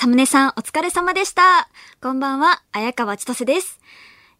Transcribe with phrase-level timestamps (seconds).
[0.00, 1.68] サムネさんお疲れ様でした。
[2.00, 3.80] こんばんは、綾川千歳です。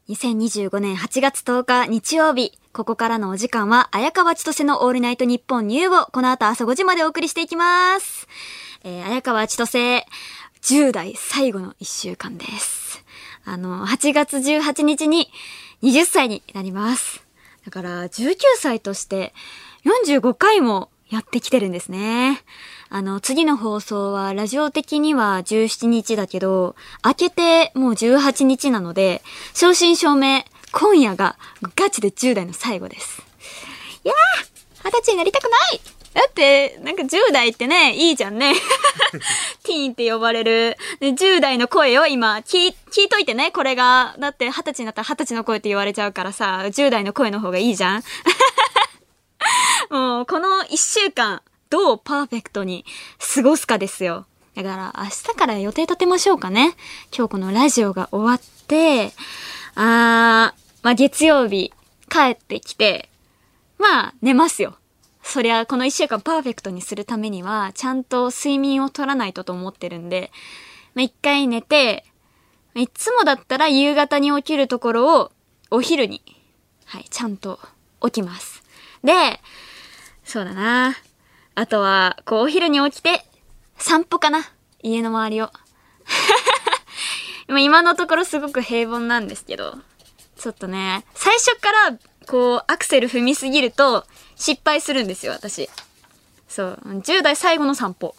[0.09, 8.29] 2025年8月10日日曜日、ここからのお時間は、綾川千歳のオールナイトニッポンニューをこの後朝5時までお送りしていきます。
[8.85, 10.07] えー、綾川千歳、
[10.63, 13.05] 10代最後の1週間です。
[13.45, 15.29] あの、8月18日に
[15.83, 17.27] 20歳になります。
[17.65, 19.35] だから、19歳として
[19.85, 22.45] 45回もやってきてるんですね。
[22.91, 31.37] あの、次の放送は、ラジオ的には17日だけど、明けてもう18日なので、正真正銘、今夜が
[31.77, 33.23] ガチで10代の最後です。
[34.05, 35.81] いやー二十歳になりたくない
[36.15, 38.55] だって、なんか10代ってね、いいじゃんね。
[39.65, 40.77] ティーンって呼ばれる。
[40.99, 44.17] で10代の声を今、聞い、聞いといてね、これが。
[44.19, 48.03] だって二十歳になったら二十歳の声って言われちゃうからさ、10代の声の方がいいじゃん
[49.91, 52.85] もう、この一週間、どうパーフェクトに
[53.35, 54.27] 過ごすかですよ。
[54.55, 56.75] だから、明日から予定立てましょうかね。
[57.17, 59.13] 今日このラジオが終わって、
[59.75, 61.73] あー、まあ、月曜日、
[62.11, 63.09] 帰ってきて、
[63.79, 64.77] まあ、寝ますよ。
[65.23, 70.33] そりゃ、この一週間パーフェクトにするためには、ちゃんと睡眠を取らないとと思ってるんで、
[70.95, 72.05] まあ、一回寝て、
[72.75, 75.33] いつもだったら夕方に起きるところを、
[75.71, 76.23] お昼に、
[76.87, 77.61] はい、ちゃんと
[78.03, 78.63] 起きます。
[79.05, 79.13] で、
[80.25, 80.97] そうだな。
[81.59, 83.25] あとは、こう、お昼に起きて、
[83.79, 84.49] 散歩かな。
[84.81, 85.51] 家の周りを。
[87.59, 89.77] 今のところすごく平凡なんですけど、
[90.39, 94.07] ちょっとね、最初から、こう、アクセル踏みすぎると、
[94.37, 95.69] 失敗するんですよ、私。
[96.49, 98.15] そう、10代最後の散歩。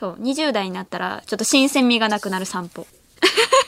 [0.00, 2.86] そう、20代になったら、ちょっと新鮮味がなくなる散歩。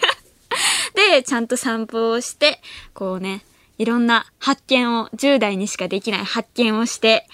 [0.96, 2.62] で、ちゃんと散歩をして、
[2.94, 3.44] こうね、
[3.76, 7.28] いろんな発見を、10代にしかできない発見をして、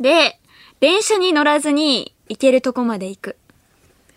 [0.00, 0.38] で、
[0.82, 3.36] 電車に乗らずに行けるとこまで行く。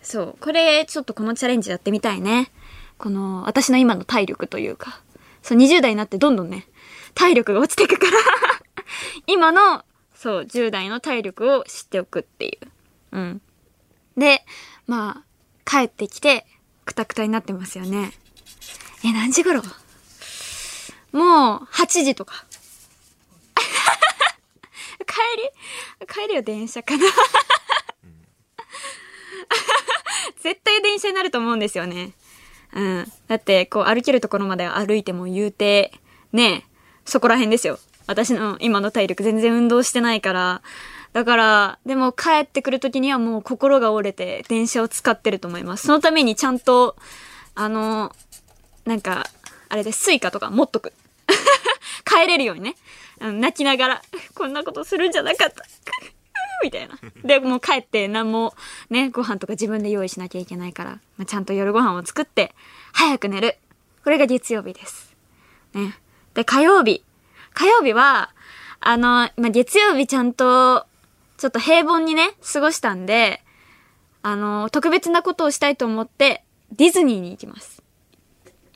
[0.02, 0.38] そう。
[0.40, 2.50] これ、ちょっとこのチャレンジやってみたいね。
[2.98, 5.00] この、私の今の体力というか。
[5.44, 6.68] そう、20代になってどんどんね、
[7.14, 8.18] 体力が落ちていくから、
[9.28, 9.84] 今の、
[10.16, 12.68] そう、10代の体力を知っておくっていう。
[13.12, 13.42] うん。
[14.18, 14.44] で、
[14.88, 16.48] まあ、帰ってきて、
[16.84, 18.12] くたくたになってますよね。
[19.04, 19.62] え、何時頃？
[21.12, 22.44] もう、8時とか。
[25.06, 25.16] 帰
[26.02, 27.04] り帰りは電車かな
[30.42, 32.14] 絶対電車になると思うんですよね。
[32.74, 33.12] うん。
[33.28, 35.92] だって、こう歩けるところまで歩いても言うて、
[36.32, 36.70] ねえ、
[37.06, 37.80] そこら辺ですよ。
[38.08, 40.62] 私の今の体力全然運動してないから。
[41.14, 45.88] だから、でも帰ってくる時にはもう心が折れて電車を使ってると思います。
[45.88, 46.98] そのためにちゃんと、
[47.56, 48.14] あの、
[48.84, 49.28] なんか、
[49.70, 50.94] あれで Suica とか持っとく。
[52.06, 52.76] 帰れるようにね。
[53.22, 54.02] うん泣きながら、
[54.34, 55.64] こんなことするんじゃなかった。
[56.64, 56.98] みたいな。
[57.24, 58.56] で、もう帰って何も
[58.90, 62.54] ね、ご飯とか自分で用意しなきゃいけないから、まあ、ちゃんと夜ご飯を作って、
[62.94, 63.58] 早く寝る。
[64.04, 65.16] これが月曜日です。
[65.74, 65.98] ね。
[66.34, 67.04] で、火曜日。
[67.54, 68.32] 火曜日は、
[68.80, 70.86] あの、まあ、月曜日ちゃんと、
[71.38, 73.42] ちょっと平凡にね、過ごしたんで、
[74.22, 77.84] あの、特別なことをしたいと思って、ディズニーに行きます。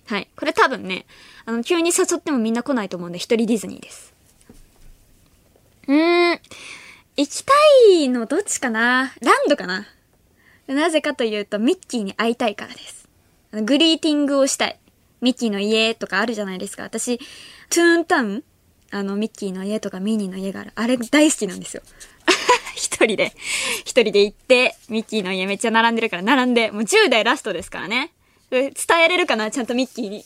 [0.08, 0.28] はい。
[0.36, 1.06] これ多分ね、
[1.46, 4.14] あの、急に誘ってもみんな来ないと思うんで、一人ディズニーです。
[5.90, 6.40] うーん。
[7.18, 7.54] 行きた
[7.92, 9.12] いのどっちかな？
[9.22, 9.88] ランドかな？
[10.68, 13.10] なぜかというと、ミッキーに会いたいからです。
[13.52, 14.80] グリーティングをしたい。
[15.20, 16.84] ミッキーの家とかあるじゃないですか。
[16.84, 18.44] 私、トゥーンタウン？
[18.92, 20.72] あの、ミッキーの家とかミニーの家がある。
[20.76, 21.82] あれ大好きなんですよ。
[22.76, 23.34] 一人で、
[23.82, 28.12] 一人で行って、ミッキーの家めっちゃ並んでるから、並んで、もう10代ラストですからね。
[28.50, 28.74] 伝
[29.06, 29.52] えれるかな？
[29.52, 30.24] ちゃんとミッキーに。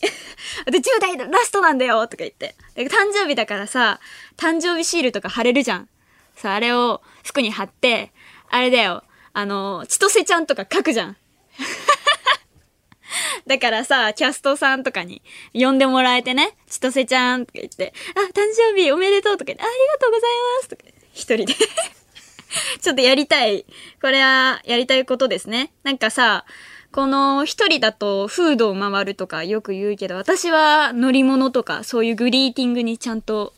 [0.66, 2.56] で、10代ラストなんだよとか言って。
[2.75, 4.00] 誕生日だからさ、
[4.38, 5.89] 誕生日シールとか貼れるじゃん。
[6.35, 8.11] さあ、れを服に貼って、
[8.50, 9.03] あれだよ。
[9.34, 11.17] あの、千歳ちゃんとか書くじゃん。
[13.45, 15.22] だからさ、キャストさんとかに
[15.53, 21.55] 呼んでもらえてね、千歳ちゃんとか言って、あ、誕生日おめでとうとか言って、ありがとうございますとか、一人で。
[22.81, 23.66] ちょっとやりたい。
[24.01, 25.73] これはやりたいことですね。
[25.84, 26.45] なんかさ、
[26.93, 33.53] この一人だとフードを回るとかよく言うけど、私は乗り物とかそういうグリーティングにちゃんと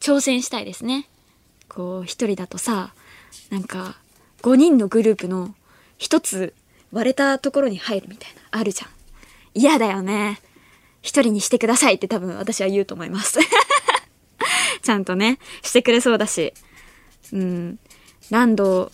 [0.00, 1.08] 挑戦したいですね。
[1.70, 2.92] こう一人だとさ、
[3.48, 3.96] なんか
[4.42, 5.54] 5人のグループの
[5.96, 6.52] 一つ
[6.92, 8.90] 割れたところに入るみたいな、あるじゃん。
[9.54, 10.42] 嫌だよね。
[11.00, 13.38] 一人にしてくださいって多分私は言うと思います。
[14.82, 16.52] ちゃんとね、してくれそうだし。
[17.32, 17.78] うん。
[18.28, 18.92] ランド、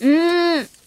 [0.00, 0.83] うーん。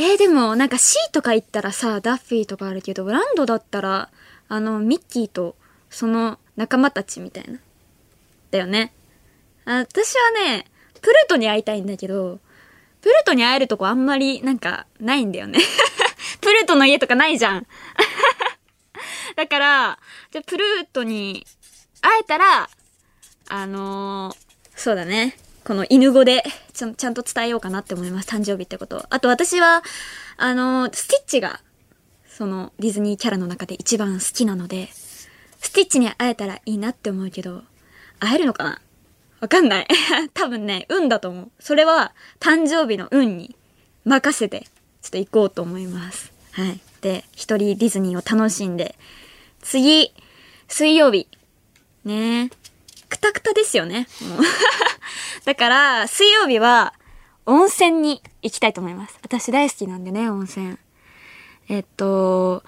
[0.00, 4.10] えー、でも、なんか C とか行ったらさ、ダッフィーとかあるけど、ランドだったら、
[4.48, 5.56] あの、ミッキーと、
[5.90, 7.58] その仲間たちみたいな。
[8.52, 8.92] だよね。
[9.64, 10.66] あ私はね、
[11.02, 12.38] プルトに会いたいんだけど、
[13.02, 15.58] プルトに会えるとこあんまりなんかないんだよね。
[16.40, 17.66] プルトの家とかないじゃん。
[19.34, 19.98] だから、
[20.30, 21.44] じゃプルートに
[22.02, 22.70] 会えたら、
[23.48, 25.36] あのーそうだね。
[25.68, 28.28] この犬語でちゃちゃんと伝えようかなって思います。
[28.30, 29.04] 誕生日ってこと。
[29.10, 29.82] あと私は、
[30.38, 31.60] あのスティッチが、
[32.26, 34.88] そのディズニーキャラの中で一番好きなので、
[35.60, 37.64] スティッチに会えたらいいなって思うけど、
[38.18, 38.80] 会えるのかな？
[39.40, 39.86] わかんない。
[40.32, 41.50] 多分ね、運だと思う。
[41.60, 43.54] それは誕生日の運に
[44.06, 44.68] 任せて、
[45.02, 46.32] ちょっと行こうと思います。
[46.52, 46.80] はい。
[47.02, 48.94] で、一人ディズニーを楽しんで、
[49.60, 50.14] 次、
[50.66, 51.28] 水曜日。
[52.06, 52.57] ねえ。
[53.08, 54.06] くたくたですよね。
[55.44, 56.94] だから、水曜日は、
[57.46, 59.18] 温泉に行きたいと思います。
[59.22, 60.76] 私大好きなんでね、温泉。
[61.68, 62.62] えっと、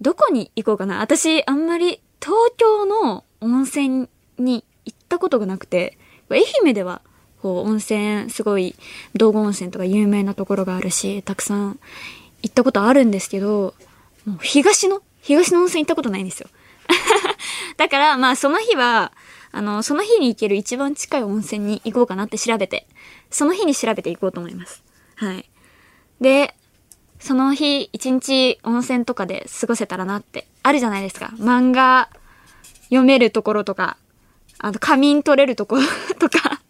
[0.00, 4.08] どこに行こうかな私、あんまり東京の温泉
[4.38, 5.98] に行ったことがなくて、
[6.30, 7.02] 愛媛では、
[7.42, 8.76] こう、温泉、すごい、
[9.14, 11.80] 道後温泉とか有名なところがあるし、たくさん
[12.42, 13.74] 行ったことあるんですけど、
[14.24, 16.48] もう東の、東の温泉行ったことないんですよ。
[17.76, 19.12] だから、まあ、その日は、
[19.52, 22.86] あの、その日に行ける一番近い温泉に行こうかなって調べて、
[23.30, 24.82] その日に調べて行こうと思います。
[25.16, 25.48] はい。
[26.20, 26.54] で、
[27.18, 31.32] その日、一日温泉とかで過ごせたらなって、あるじゃないですか。
[31.36, 32.08] 漫画
[32.84, 33.96] 読めるところとか、
[34.58, 35.82] あと仮眠取れるところ
[36.18, 36.60] とか。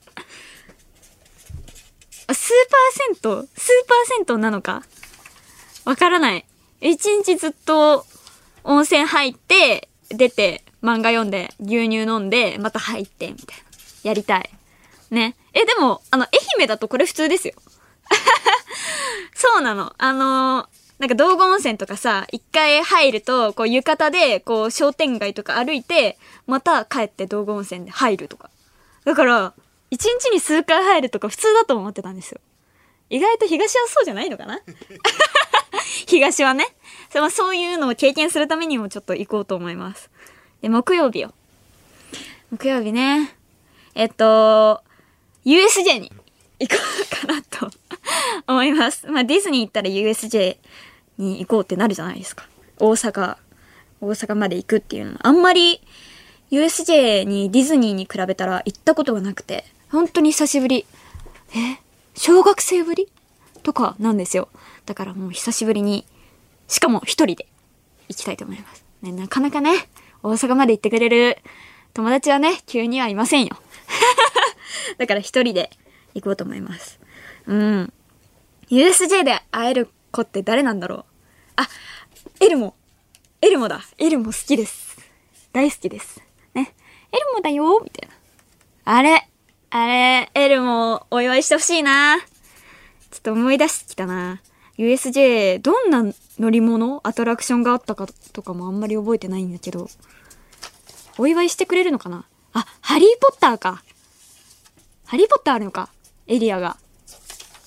[2.26, 3.48] あスーパー銭湯？
[3.56, 4.82] スーパー銭湯なのか？
[5.84, 6.44] わからない。
[6.80, 8.06] 一日ずっと
[8.64, 13.64] 温泉入って、出て、漫画読んで、牛乳飲んで、また入って、みたいな。
[14.02, 14.50] やりたい。
[15.10, 15.36] ね。
[15.52, 16.30] え、でも、あの、愛
[16.62, 17.54] 媛だとこれ普通ですよ。
[19.34, 19.94] そうなの。
[19.98, 20.68] あの
[20.98, 28.50] なんか道後温泉とかさ、一回入ると、こう浴衣で、こう商店街とか歩いて、また帰って道後温泉で入るとか。
[29.04, 29.54] だから、
[29.90, 32.40] 一日に数回入るとか普通だと思ってたんですよ。
[33.08, 34.60] 意外と東はそうじゃないのかな？
[36.06, 36.66] 東はね。
[37.10, 40.09] そまあそういうのを経験するためにもちょっと行こうと思います。
[40.62, 41.32] で、木曜日よ。
[42.50, 43.34] 木曜日ね。
[43.94, 44.82] えっと、
[45.44, 46.12] USJ に
[46.58, 47.70] 行こうかなと
[48.46, 49.06] 思います。
[49.08, 50.56] まあディズニー行ったら USJ
[51.18, 52.46] に行こうってなるじゃないですか。
[52.78, 53.36] 大阪、
[54.00, 55.18] 大阪まで行くっていうの。
[55.22, 55.80] あんまり
[56.50, 60.86] USJ にディズニーに比べたら行ったことがなくて、本当に久しぶり。
[61.54, 61.78] え
[62.14, 63.08] 小学生ぶり
[63.62, 64.48] とかなんですよ。
[64.86, 66.04] だからもう久しぶりに、
[66.68, 67.46] しかも一人で
[68.08, 68.84] 行きたいと思います。
[69.02, 69.88] ね、なかなかね、
[70.22, 71.38] 大阪まで行ってくれる
[71.94, 73.56] 友達はね、急にはいませんよ。
[74.98, 75.70] だから一人で
[76.14, 77.00] 行こうと思います。
[77.46, 77.92] うん。
[78.68, 81.04] USJ で会える子って誰なんだろう？
[81.56, 81.68] あ、
[82.40, 82.74] エルモ。
[83.40, 83.80] エルモだ。
[83.98, 84.98] エルモ好きです。
[85.52, 86.22] 大好きです。
[86.54, 86.72] ね。
[87.12, 88.14] エルモだよみたいな。
[88.84, 89.26] あれ
[89.70, 92.18] あれ、エルモお祝いしてほしいな。
[92.18, 92.24] ちょ
[93.18, 94.40] っと思い出してきたな。
[94.78, 96.04] USJ、どんな
[96.40, 99.90] 乗り物アトラクションがあったかとかもあんまり覚えてないんだけど。
[101.18, 102.24] お祝いしてくれるのかな？
[102.54, 103.82] あ、ハリーポッターか。
[105.04, 105.90] ハリーポッターあるのか？
[106.26, 106.78] エリアが。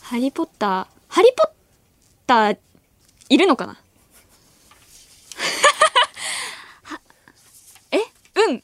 [0.01, 1.49] ハリーポッター、ハリーポッ
[2.25, 2.57] ター、
[3.29, 3.79] いるのかな？
[6.83, 6.99] は
[7.91, 7.97] え？
[7.97, 8.01] う
[8.53, 8.63] ん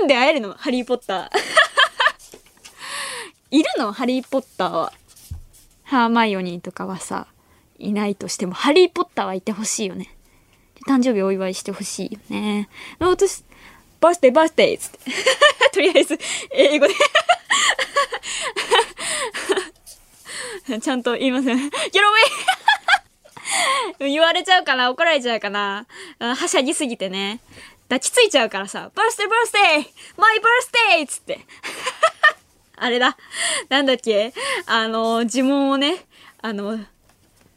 [0.00, 0.54] うんで会えるの？
[0.54, 1.28] ハリーポッター。
[3.50, 3.92] いるの？
[3.92, 4.92] ハリーポッターは。
[5.82, 7.26] ハーマイオニーとかはさ、
[7.80, 10.14] いないとしても、ハリーポッターはいてほしいよね。
[10.88, 12.68] 誕生日お祝いしてほしいよね。
[12.98, 13.44] 私、
[14.00, 14.98] バースデーバースデーつって。
[15.72, 16.18] とりあえず、
[16.52, 16.94] 英語で。
[20.80, 21.58] ちゃんと言いません。
[21.58, 21.70] Get away!
[24.08, 25.86] 言われちゃうかな怒られちゃうかな
[26.18, 27.40] はしゃぎすぎてね。
[27.88, 29.62] 抱きついちゃうからさ、バースデーバースデー
[30.16, 31.40] マイバースデーっつって。
[32.76, 33.16] あれだ。
[33.68, 34.32] なんだっけ？
[34.66, 36.06] あの、呪文をね、
[36.40, 36.78] あの、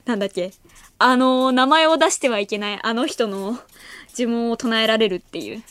[0.05, 0.51] なんだっけ？
[0.99, 3.59] あの、名前を出してはいけないあの人の
[4.17, 5.63] 呪文を唱えられるっていう。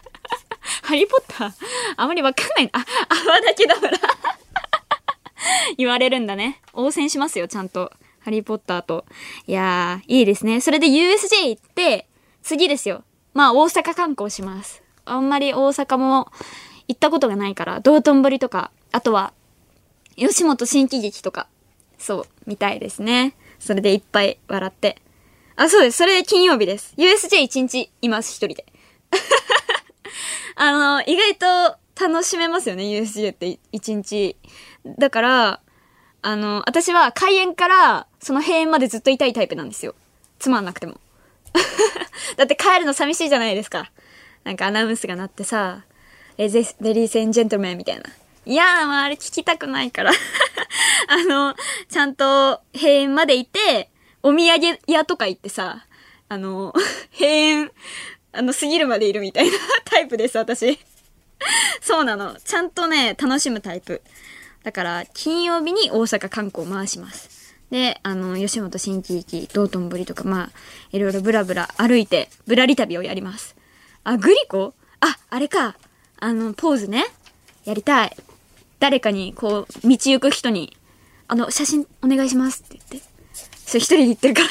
[0.82, 1.52] ハリーポッター？
[1.96, 2.70] あまりわかんない。
[2.72, 3.98] あ、泡だけだから。
[5.76, 6.60] 言われるんだね。
[6.72, 7.92] 応戦しますよ、ちゃんと。
[8.20, 9.04] ハリーポッターと。
[9.46, 10.60] いやー、いいですね。
[10.60, 12.06] それで USJ 行って、
[12.42, 13.04] 次ですよ。
[13.34, 14.82] まあ、大阪観光します。
[15.04, 16.30] あんまり大阪も
[16.88, 19.32] 行ったことがないから、道頓堀とか、あとは、
[20.16, 21.46] 吉本新喜劇とか、
[21.98, 23.34] そう、見たいですね。
[23.60, 25.00] それでいっぱい笑って。
[25.54, 25.98] あ、そうです。
[25.98, 26.94] それで金曜日です。
[26.96, 28.66] USJ 一日います、一人で。
[30.56, 34.36] あの、意外と楽しめますよね、USJ って一日。
[34.98, 35.60] だから、
[36.22, 39.94] あの、私は開園からその閉園までずっといたいタイプなんですよ。
[40.38, 40.98] つまんなくても。
[42.36, 43.92] だって帰るの寂しいじゃないですか。
[44.44, 45.84] なんかアナウンスが鳴ってさ、
[46.38, 48.04] レゼレディースエンジェントルメンみたいな。
[48.46, 50.12] いやー、まあ、あれ聞きたくないから。
[51.08, 51.54] あの、
[51.88, 53.90] ちゃんと閉園までいて、
[54.22, 55.86] お土産屋とか行ってさ、
[56.28, 56.72] あの、
[57.12, 57.72] 閉園、
[58.32, 60.78] あの、過ぎるまでいるみたいな タイプです、私。
[61.80, 62.36] そうなの。
[62.44, 64.02] ちゃんとね、楽しむタイプ。
[64.62, 67.54] だから、金曜日に大阪観光回します。
[67.70, 70.50] で、あの、吉本新喜劇、道頓堀とか、まあ、
[70.92, 73.54] いろいろブラブラ歩いて、ぶらり旅をやります。
[74.04, 74.74] あ、グリコ？
[75.00, 75.76] あ、あれか。
[76.18, 77.06] あの、ポーズね。
[77.64, 78.16] やりたい。
[78.80, 80.76] 誰かに、こう、道行く人に、
[81.28, 83.08] あの、写真お願いしますって言って。
[83.70, 84.48] それ一人で言ってるから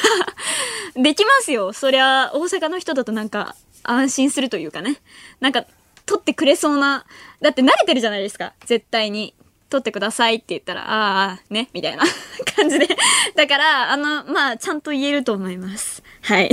[1.04, 1.74] できますよ。
[1.74, 5.02] そりゃ、大阪の人だとなんか、安心するというかね。
[5.42, 5.66] なんか、
[6.06, 7.06] 撮ってくれそうな、
[7.42, 8.54] だって慣れてるじゃないですか。
[8.66, 9.34] 絶対に。
[9.70, 12.04] 撮ってくださいって言ったら、ああ、ね、みたいな
[12.56, 12.88] 感じで。
[13.36, 16.02] だから、あの、まあ、ちゃんと言えると思います。
[16.22, 16.50] はい。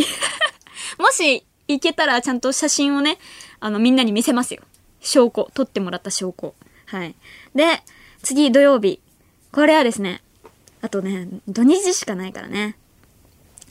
[0.98, 3.18] もし、行けたら、ちゃんと写真をね、
[3.58, 4.62] あの、みんなに見せますよ。
[5.00, 5.50] 証拠。
[5.54, 6.54] 撮ってもらった証拠。
[6.84, 7.14] はい。
[7.56, 7.82] で、
[8.22, 9.00] 次、土曜日。
[9.50, 10.22] これはですね、
[10.82, 12.76] あとね、土日しかないからね。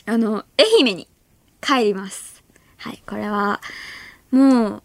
[0.05, 1.07] あの、愛媛に
[1.61, 2.43] 帰ります。
[2.77, 3.01] はい。
[3.05, 3.61] これは、
[4.31, 4.83] もう、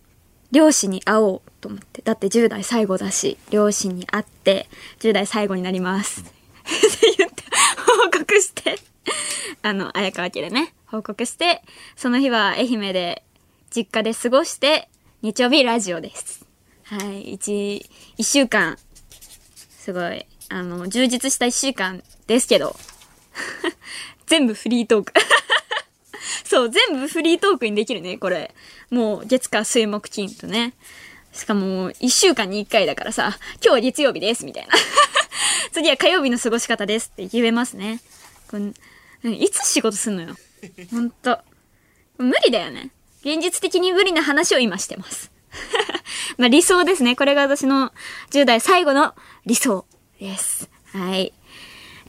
[0.52, 2.02] 両親に会おうと思って。
[2.02, 6.20] だって10代最後だし、両親に会って、10代最後になります。
[6.20, 6.30] って
[7.18, 7.42] 言って、
[8.04, 8.78] 報告して、
[9.62, 11.62] あの、綾川家でね、報告して、
[11.96, 13.22] その日は愛媛で、
[13.70, 14.88] 実家で過ごして、
[15.22, 16.44] 日曜日ラジオです。
[16.84, 18.76] はい、一、一週間、
[19.80, 22.76] すごい、あの、充実した一週間ですけど、
[24.26, 25.12] 全部フリートーク
[26.44, 28.54] そう、全部フリートークにできるね、これ。
[28.90, 30.74] もう、月火水木金とね。
[31.32, 34.74] しかも、一週間に一回だからさ、今日は月曜日です、みたいな。
[35.72, 38.00] 次は火曜日の過ごし方ですって言えますね。
[38.50, 38.58] こ
[39.24, 40.36] いつ仕事すんのよ。
[40.90, 41.38] ほんと。
[42.18, 42.90] 無理だよね。
[43.22, 45.29] 現実的に無理な話を今してます。
[46.38, 47.16] まあ理想ですね。
[47.16, 47.92] これが私の
[48.30, 49.14] 10代最後の
[49.46, 49.84] 理想
[50.18, 50.68] です。
[50.92, 51.32] はい。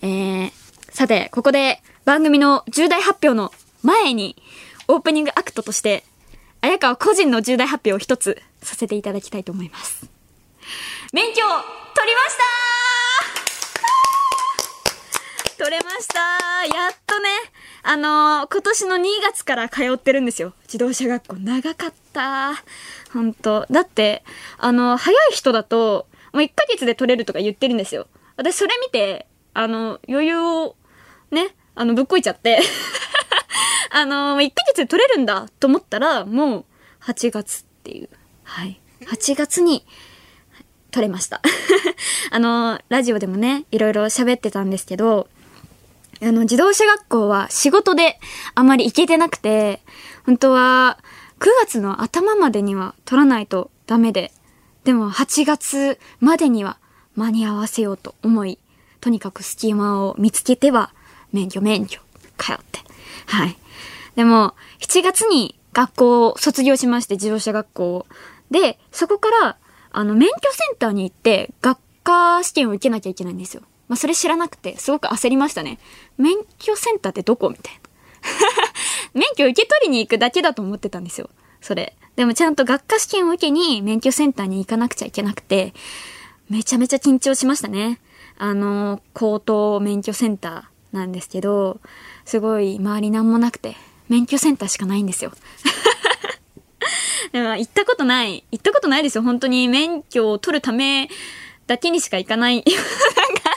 [0.01, 0.51] えー、
[0.91, 3.51] さて、ここで番組の重大発表の
[3.83, 4.41] 前に、
[4.87, 6.03] オープニングアクトとして、
[6.61, 10.07] 綾川個人の重大発表を一つさせていただきたいと思います。
[11.13, 12.37] 免許を取りまし
[15.57, 16.19] た 取れました
[16.75, 17.29] やっとね、
[17.83, 20.53] あのー、今年の2月から通ってるんですよ。
[20.63, 21.35] 自動車学校。
[21.37, 22.63] 長かった。
[23.13, 23.65] ほんと。
[23.69, 24.23] だって、
[24.57, 28.07] あの、早い人だと、もう1ヶ月で取れるとか言ってるんですよ。
[28.37, 30.75] 私それ見て、あの、余裕を、
[31.29, 32.61] ね、あの、ぶっこいちゃって
[33.91, 36.65] あの、1ヶ月で取れるんだと思ったら、もう
[37.01, 38.09] 8月っていう。
[38.43, 38.79] はい。
[39.01, 39.85] 8月に
[40.91, 41.41] 取れました。
[42.31, 45.27] あの、ラジオでもね、いろいろ喋ってたんですけど、
[46.21, 48.19] あの、自動車学校は仕事で
[48.53, 49.81] あまり行けてなくて、
[50.25, 50.99] 本当は
[51.41, 54.31] 9月の頭までには取らないとダメで、
[54.83, 56.77] でも8月までには
[57.15, 58.59] 間に合わせようと思い、
[58.99, 60.93] とにかく隙間を見つけては、
[61.33, 61.99] 免許免許、
[62.37, 62.79] 通って。
[63.25, 63.57] はい。
[64.15, 68.05] でも、7月に学校を卒業しまして、自動車学校を
[68.51, 69.57] で、そこから、
[69.93, 73.63] あの、免許センターに行って、学科試験を受けなきゃいけないんですよ。
[73.87, 75.79] まあ、それ知らなくて、すごく焦りましたね。
[76.17, 77.49] 免許センターってどこ？
[77.49, 77.79] みたいな。
[79.13, 81.29] 免許受け取りに行くだけだと思ってたんですよ。
[81.61, 81.95] それ。
[82.15, 85.73] でもちゃんと学科試験を受けに免許センターに行かなくちゃいけなくて、
[86.49, 87.99] めちゃめちゃ緊張しましたね。
[88.37, 91.79] あの、高等免許センターなんですけど、
[92.25, 93.75] すごい周りなんもなくて、
[94.09, 95.31] 免許センターしかないんですよ。
[97.31, 98.43] でも行ったことない。
[98.51, 99.23] 行ったことないですよ。
[99.23, 101.09] 本当に免許を取るため
[101.67, 102.55] だけにしか行かない。
[102.67, 102.75] なん
[103.35, 103.51] か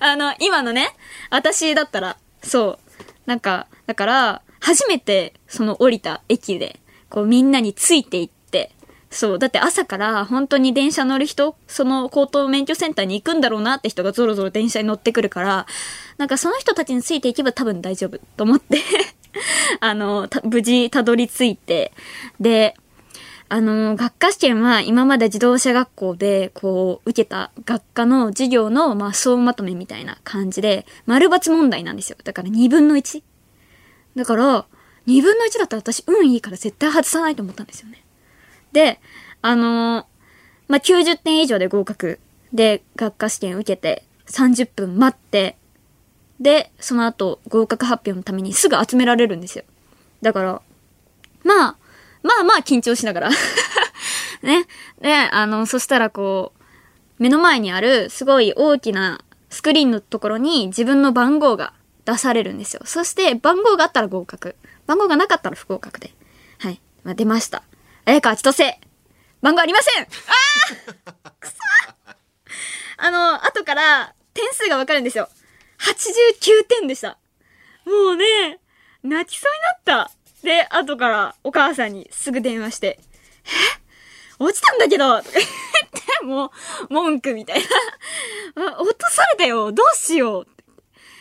[0.00, 0.94] あの、今のね、
[1.28, 3.02] 私だったら、そう。
[3.26, 8.72] なんか、だから、初めて、その降りた駅で、こうみんなについていって、
[9.10, 9.38] そう。
[9.38, 15.66] だって朝から本当に電車乗る人、その高等免許センターに行くんだろうなって人がゾロゾロ電車に乗ってくるから、
[16.18, 18.78] なんかその人たちについていけば多分大丈夫と思って
[19.80, 21.92] あの、無事たどり着いて、
[22.38, 22.74] で、
[23.50, 32.18] あの、学科試験は今まで自動車学校で、こう、受けた学科の授業の、まあ、総まとめみたいな感じで、丸抜問題なんですよ。
[32.24, 33.22] だから2分の 1?
[34.18, 34.66] だから、
[35.06, 38.02] 2分の1だったら私、運いいから絶対外さないと思ったんですよね。
[38.72, 39.00] で、
[39.40, 40.06] あの
[40.66, 42.18] まあ、90点以上で合格
[42.52, 45.56] で、学科試験受けて、30分待って、
[46.40, 49.64] で、その後、合格発表のためにすぐ集められるんですよ。
[50.20, 50.62] だから、
[51.44, 51.76] まあ、
[52.22, 53.30] まあまあ緊張しながら
[54.42, 54.66] ね。
[55.00, 61.72] で、あの、そしたらこう、目の前にあるすごい大きなスクリーンのところに自分の番号が
[62.08, 62.80] 出されるんですよ。
[62.86, 64.56] そして番号があったら合格。
[64.86, 66.10] 番号がなかったら不合格で。
[66.58, 66.80] はい。
[67.04, 67.62] まあ、出ました。
[68.06, 68.80] 綾川千歳
[69.42, 71.52] 番号ありませんあー くそ
[72.96, 75.28] あの、後から点数がわかるんですよ。
[75.80, 77.18] 89点でした。
[77.84, 78.58] もうね、
[79.02, 79.52] 泣きそう
[79.86, 80.10] になった。
[80.42, 82.98] で、後からお母さんにすぐ電話して、
[83.44, 83.50] え？
[84.38, 85.46] 落ちたんだけどとか言っ
[86.20, 86.50] て、もう、
[86.88, 87.60] 文句みたい
[88.56, 88.68] な。
[88.76, 90.46] あ落とされたよどうしよう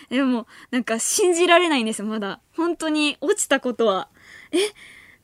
[0.09, 2.39] でも、なんか信じられないんですよ、まだ。
[2.55, 4.07] 本当に落ちたことは。
[4.51, 4.57] え、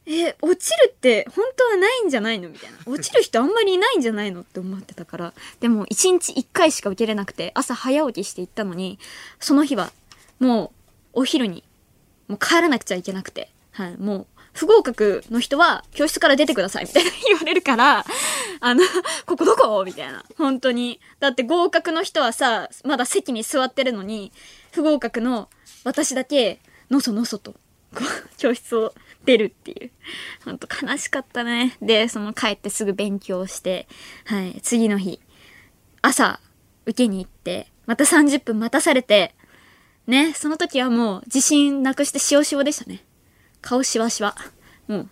[0.05, 2.49] え、落ちるって本当はないんじゃないの？
[2.49, 2.77] みたいな。
[2.85, 4.41] 落ちる人あんまりいないんじゃないの？
[4.41, 5.33] って思ってたから。
[5.61, 8.99] でも、1日1回しか受けれなくて、朝早起きして行ったのに、
[9.39, 9.91] その日は、
[10.39, 10.73] も
[11.13, 11.63] う、お昼に、
[12.27, 13.49] もう帰らなくちゃいけなくて。
[13.71, 18.05] はい、もう、不合格の人は教室から出てくださいみたいな 言われるから、
[18.59, 18.83] あの、
[19.25, 19.83] ここどこ？
[19.85, 20.25] みたいな。
[20.37, 20.99] 本当に。
[21.19, 24.31] だって合格の人はさ、まだ席に座ってるのに、
[24.73, 25.49] 不合格の
[25.83, 27.53] 私だけ、のそのそと、
[27.95, 28.93] こう、教室を
[29.25, 29.91] 出るっていう。
[30.45, 31.77] ほんと悲しかったね。
[31.81, 33.87] で、その帰ってすぐ勉強して、
[34.25, 35.19] はい、次の日、
[36.01, 36.39] 朝、
[36.85, 39.35] 受けに行って、また30分待たされて、
[40.07, 43.03] ね、その時はもう自信なくしてしおしおでしたね。
[43.61, 44.35] 顔しわしわ。
[44.87, 45.09] もう、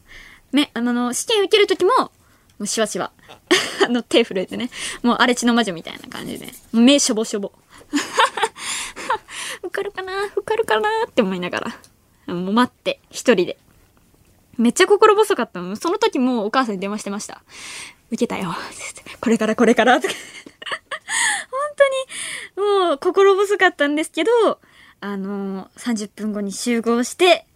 [0.51, 2.11] 目、あの、試験受ける時も、も
[2.59, 3.11] うしわしわ。
[3.85, 4.69] あの、手震えてね。
[5.01, 6.53] もう荒れ地の魔女みたいな感じで。
[6.73, 7.53] 目しょぼしょぼ。
[9.63, 11.73] 受かるかな受かるかなって思いなが
[12.27, 12.33] ら。
[12.33, 13.57] もう待って、一人で。
[14.57, 15.75] めっちゃ心細かったの。
[15.75, 17.41] その時もお母さんに電話してました。
[18.09, 18.53] 受けたよ。
[19.19, 19.99] これからこれから。
[20.01, 20.09] 本
[22.55, 24.31] 当に、もう心細かったんですけど、
[24.99, 27.47] あのー、30分後に集合して、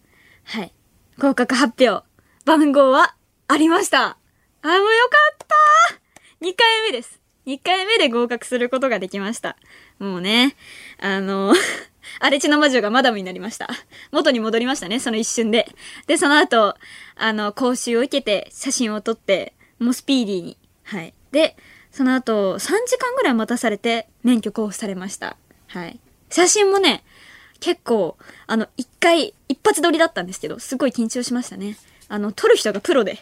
[0.44, 0.72] はい。
[1.18, 2.04] 合格発表。
[2.44, 3.14] 番号は
[3.48, 4.18] ありました。
[4.62, 5.56] あ、もうよかった
[6.44, 7.20] 2回目です。
[7.46, 9.56] 2回目で合格することができました。
[9.98, 10.56] もうね、
[10.98, 11.56] あのー、
[12.20, 13.68] 荒地の魔女がマダムになりました。
[14.12, 15.68] 元に戻りましたね、その一瞬で。
[16.06, 16.76] で、その後、
[17.16, 20.58] あの、講習を受けて、写真を撮って、もうスピーディーに。
[20.84, 21.14] はい。
[21.32, 21.56] で、
[21.90, 25.36] その後、3時間ぐらい待たされて、免許交付されました。
[25.68, 25.98] はい。
[26.30, 27.04] 写真もね、
[27.60, 31.76] 結構、あの、一回、一発撮りだったんですけど、すごい緊張しましたね。
[32.08, 33.18] あの、撮る人がプロで。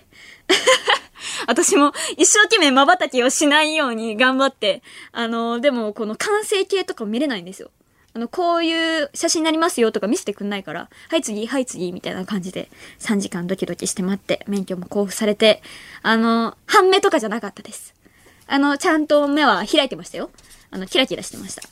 [1.46, 7.70] 私も一生懸命瞬きをしないように頑張って、あの、でもこの完成形とか見れないんですよ。
[8.14, 15.62] あの、こういう写真になりますよとか見せてくんないから、はい次、はい次、みたいな感じで、3時間ドキドキして待って、免許も交付されて、
[16.02, 17.92] あの、半目とかじゃなかったです。
[18.46, 20.30] あの、ちゃんと目は開いてましたよ。
[20.70, 21.62] あの、キラキラしてました。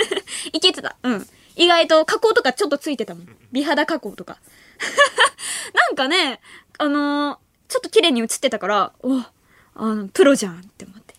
[0.52, 0.96] いけてた。
[1.02, 1.28] うん。
[1.56, 3.36] 意外と加工とかちょっとついてたもん。
[3.52, 4.38] 美肌加工とか。
[5.74, 6.40] なんかね、
[6.78, 9.18] あのちょっと綺麗に映ってたから、お、
[9.74, 11.14] あの、プロじゃんって思って。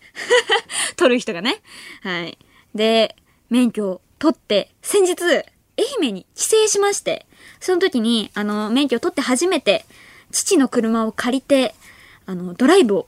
[0.96, 1.62] 撮る人がね。
[2.02, 2.36] はい。
[2.74, 3.16] で、
[3.48, 7.26] 免許を取って、先日、愛媛に帰省しまして、
[7.60, 9.84] その時に、あの、免許を取って初めて、
[10.30, 11.74] 父の車を借りて、
[12.26, 13.06] あの、ドライブを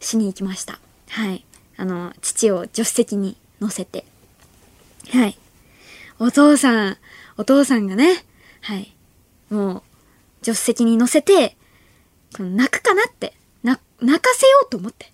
[0.00, 0.78] しに行きました。
[1.10, 1.44] はい。
[1.76, 4.04] あの、父を助手席に乗せて。
[5.10, 5.38] はい。
[6.18, 6.96] お父さん、
[7.36, 8.24] お父さんがね、
[8.60, 8.94] はい。
[9.50, 9.82] もう、
[10.44, 11.56] 助手席に乗せて、
[12.38, 15.12] 泣くかなって、な、泣かせようと思って。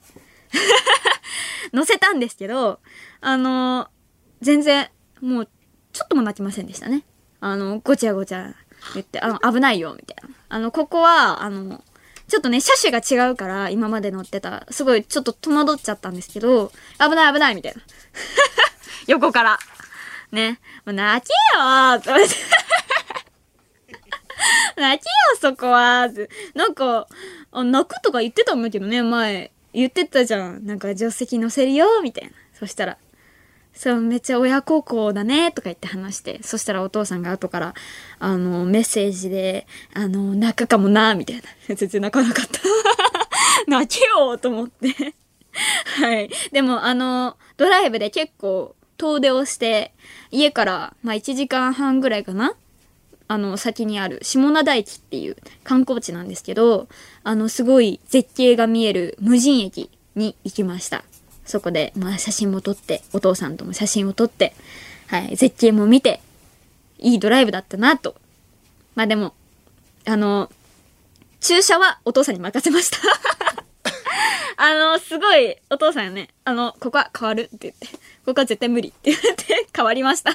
[1.72, 2.80] 乗せたんですけど、
[3.20, 3.88] あの、
[4.40, 5.48] 全然、もう、
[5.92, 7.04] ちょっとも泣きませんでしたね。
[7.40, 8.54] あの、ごちゃごちゃ
[8.94, 10.34] 言って、あの、危ないよ、みたいな。
[10.48, 11.82] あの、ここは、あの、
[12.28, 17.80] ちょっとね、車種が違うから、今まで乗ってた、すごいちょっと戸惑っちゃったんですけど、危ない危ないみたいな。
[19.08, 19.58] 横から。
[20.30, 20.60] ね。
[20.84, 22.34] もう泣けよーって思って。
[24.76, 26.08] 泣けよ、そこは
[26.54, 27.08] なんか、
[27.52, 29.50] 泣くとか言ってたんだけどね、前。
[29.72, 30.66] 言ってたじゃん。
[30.66, 32.30] なんか、助手席乗せるよ、みたいな。
[32.58, 32.98] そしたら、
[33.78, 36.42] そう、めっちゃ親孝行だね、とか言って話して。
[36.42, 37.74] そしたらお父さんが後から、
[38.18, 41.42] あの、メッセージで、あの、泣くかもな、みたいな。
[41.76, 42.60] 全然泣かなかった。
[43.70, 45.14] 泣けよと思って。
[46.02, 46.28] はい。
[46.50, 49.92] でも、あの、ドライブで結構、遠出をして、
[50.32, 52.56] 家から、まあ、1時間半ぐらいかな
[53.28, 56.88] あの、先にある下灘駅っていう観光地なんですけど、
[57.22, 61.04] あの、すごい絶景が見える無人駅に行きました。
[61.48, 64.54] そこで、まあ、写真も撮って、お父さんとも写真を撮って、
[65.08, 66.20] はい、絶景も見て、
[66.98, 68.16] いいドライブだったなと。
[68.94, 69.34] まあでも、
[70.06, 70.50] あの、
[71.40, 72.98] 駐車はお父さんに任せました。
[74.60, 77.86] あの、すごい、お父さんよね、あの、ここは変わるって言って、
[78.26, 80.32] ここは絶対無理って言って変わりました。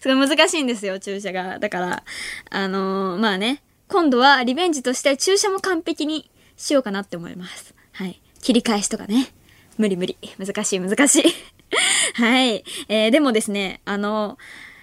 [0.00, 1.58] すごい難しいんですよ、注射が。
[1.58, 2.04] だから、
[2.50, 7.74] あのまあね、今度はリベンジとして注射も完璧にしようかなって思います。
[7.92, 8.20] はい。
[8.40, 9.32] 切り返しとかね。
[9.76, 10.16] 無理無理。
[10.38, 11.24] 難しい難しい。
[12.14, 12.64] はい。
[12.88, 14.74] えー、でもですね、あのー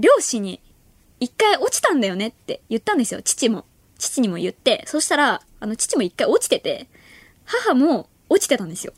[0.00, 0.60] 両親に
[1.20, 3.66] 一回落ちたんだよねって言ったんですよ、父も。
[3.98, 4.82] 父にも言って。
[4.86, 6.88] そしたら、あの、父も一回落ちてて、
[7.44, 8.94] 母も落ちてたんですよ。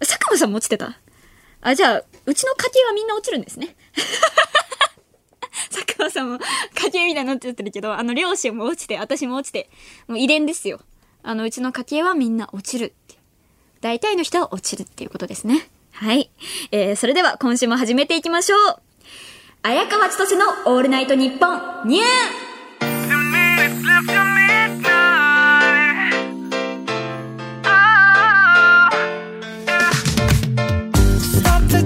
[0.00, 1.00] 佐久間さんも落ちてた？
[1.62, 3.74] あ、じゃあ、うちの家系はみんな落ちるんですね。
[5.72, 6.38] 佐久間さんも
[6.74, 9.70] 家系みたいになっちゃってるけど、あの、両親も落ちて、私も落ちて、
[10.06, 10.80] もう遺伝ですよ。
[11.22, 13.17] あの、うちの家系はみんな落ちるって。
[13.80, 15.68] 大体の人は落ちるっていうことですね。
[15.92, 16.30] はい。
[16.70, 18.88] えー、それでは今週も始めていきましょう。
[19.62, 22.04] 綾川千歳のオールナイトニッポンニュー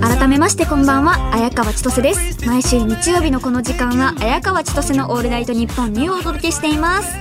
[0.01, 7.17] 改めましてこんばんは綾川千歳です毎週日曜日のこの時間は綾川千歳のオールナイトニッポンニューをお届けしています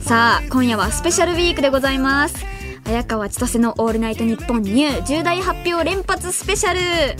[0.00, 2.49] さあ今夜はスペシャルウィークでございます
[2.90, 7.16] 綾川千歳のオールナイトニッポンニュー重大発表連発スペシャル、え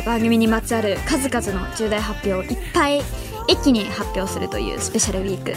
[0.00, 3.00] ー、番組にまつわる数々の重大発表をいっぱい
[3.46, 5.52] 一気に発表するというスペシャルウィーク、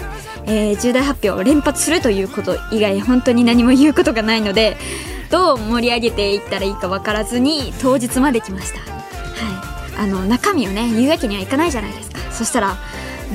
[0.45, 4.77] えー、重大発表を連発するということ以外本当に何も言うことがないので
[5.31, 8.81] どう盛り上げていったらいいか分からずに当日まで来ました。
[8.81, 10.03] はい。
[10.03, 12.19] あの中身をね言うわけにはいかないじゃないですか。
[12.31, 12.77] そしたら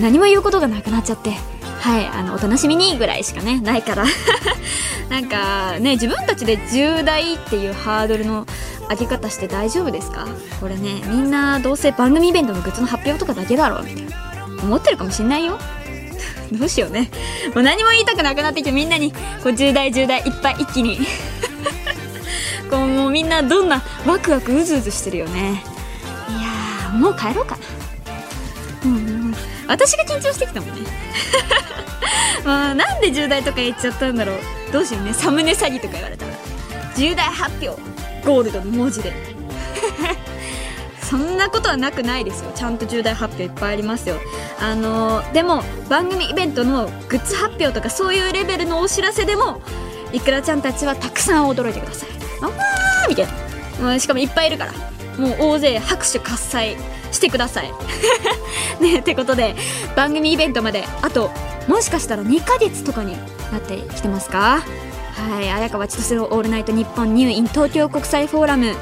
[0.01, 1.33] 何も言うことがなくなっちゃって
[1.81, 4.05] はいあのお楽しみにぐらいしかねないから。
[5.09, 8.47] なんかね自分たちで重大っていうハードルの
[8.91, 10.27] 上げ方して大丈夫ですか？
[10.61, 14.17] これねみんなどうせ番組イベントのグッズの発表とかだけだろうみたいな。
[14.62, 15.59] 思ってるかもしんないよ。
[16.53, 17.11] どうしようね。
[17.55, 19.12] もう何も言いたくなくなってきてみんなに
[19.43, 20.99] こう重大重大いっぱい一気に。
[22.71, 25.62] こうもうみんなどんなワクワクうずうずしてるよね。
[26.29, 26.33] い
[26.93, 27.62] やもう帰ろうかな。
[28.85, 29.17] うん、
[29.68, 30.90] 私が緊張してきたもんね。
[32.44, 34.37] ま あなんで重大とか言っちゃったんだろう。
[34.72, 35.12] どうしようね。
[35.12, 36.33] サムネ詐欺とか言われたら。
[36.96, 37.81] 重大発表
[38.26, 39.12] ゴールドの文字で。
[41.02, 42.50] そんなことはなくないですよ。
[42.54, 44.16] ちゃんと重大発表いっぱいありますよ。
[44.61, 49.61] あのー、でも番組イベントのグッズ発表とかそういうレベルのお知らせでも
[50.12, 52.09] いくらちゃんたちはたくさん驚いてください。
[52.42, 53.26] あわーみたい
[53.81, 54.72] な、うん、しかもいっぱいいるから。
[55.18, 56.76] もう大勢拍手喝采
[57.12, 57.72] してください。
[58.81, 59.57] ねってことで
[59.96, 61.31] 番組イベントまであと
[61.66, 63.12] もしかしたら2ヶ月とかに
[63.52, 64.62] なってきてますか？
[65.18, 68.74] はい綾川千歳の「オールナイトニッポンニューイン東京国際フォーラム」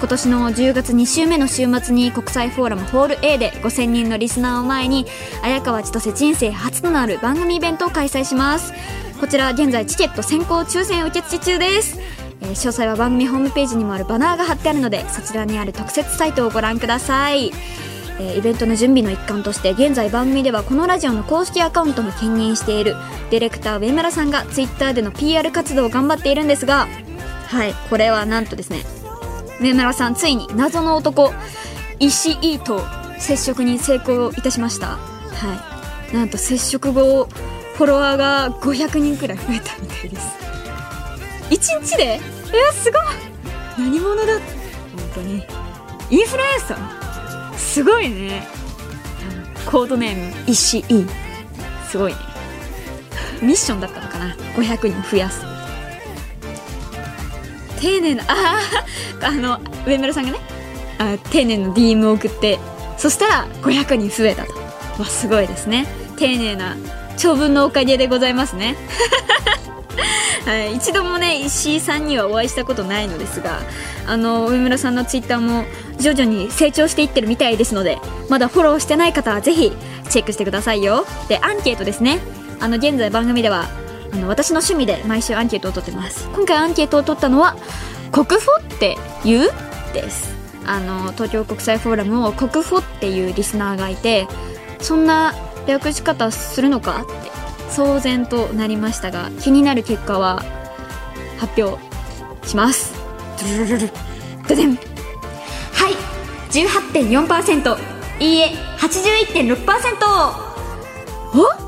[0.00, 5.06] 今年の10月2週目の週末に国際フォーラムホール A で5000人のリスナーを前に
[5.42, 8.72] 綾川千歳人生初となる番組イベントを開催します。
[9.20, 11.98] こちら現在チケット先行抽選受付中です。
[12.42, 17.52] えー、詳細は番組ホームページにもあるバナーが貼ってあるのでそちらにある特設サイトをご覧ください、
[18.18, 22.94] えー、イベントの準備の一環として現在番組ではこのラジオの公式アカウントも兼任している
[23.30, 26.88] ディレクター上村さんが Twitter での PR 活動を頑張っているんですが
[27.46, 28.84] はいこれはなんとですね
[29.60, 31.32] 上村さんついに謎の男
[32.00, 32.82] 石井と
[33.22, 34.96] 接触に成功いたしました。
[34.96, 36.14] はい。
[36.14, 37.28] なんと接触後
[37.76, 40.51] フォロワーが500人くらい増えたみたいです。
[41.52, 42.04] 1日で？
[42.14, 42.20] え
[42.72, 43.02] すごい。
[43.78, 44.32] 何者だ？
[44.32, 44.42] 本
[45.14, 45.44] 当に。
[46.10, 47.58] インフルエンサー？
[47.58, 48.46] すごいね。
[49.66, 51.06] コードネーム石井。
[51.90, 52.18] すごいね。
[53.42, 55.44] ミッションだったのかな？500人増やす。
[57.80, 58.60] 丁寧なあ
[59.20, 60.38] ああの上村さんがね
[60.98, 62.60] あ丁寧な DM を送って
[62.96, 64.54] そしたら500人増えたと。
[64.98, 65.86] わすごいですね。
[66.16, 66.76] 丁寧な
[67.18, 68.74] 長文のおかげでございますね。
[70.44, 73.60] はい、一度もね石井さんにはお会いしたことないのですが
[74.06, 75.64] あの上村さんのツイッターも
[75.98, 79.72] 徐々に成長していってるみたいですのでまだフォローしてない方はぜひ
[80.10, 81.06] チェックしてくださいよ。
[81.28, 82.18] でアンケートですね。
[82.60, 83.68] あの現在番組では
[84.12, 86.28] あの私の趣味で毎週アンケートを取ってます。
[86.34, 87.56] 今回アンケートを取ったのは
[88.10, 89.50] 国フォって言う？
[89.94, 90.34] です。
[90.66, 94.26] あの東京国際フォーラムを国フォっていうリスナーがいて
[94.80, 95.34] そんな
[95.66, 97.31] 略し方するのかって
[97.72, 100.42] 騒然となりましたが気になる結果は
[101.38, 101.80] 発表
[102.46, 103.02] します。
[104.48, 104.76] ドデンは
[105.88, 105.94] い
[106.50, 107.76] 18.4%
[108.20, 109.56] いいえ81.6%
[111.34, 111.60] おあ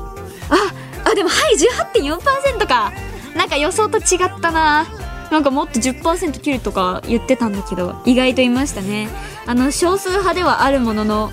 [1.05, 1.55] あでもはい
[1.93, 2.93] 18.4%か
[3.35, 4.85] なんか予想と違ったな
[5.31, 9.09] なんかもっと10%切るとか言ってたんだけど意外といましたね
[9.45, 11.31] あの少数派ではあるものの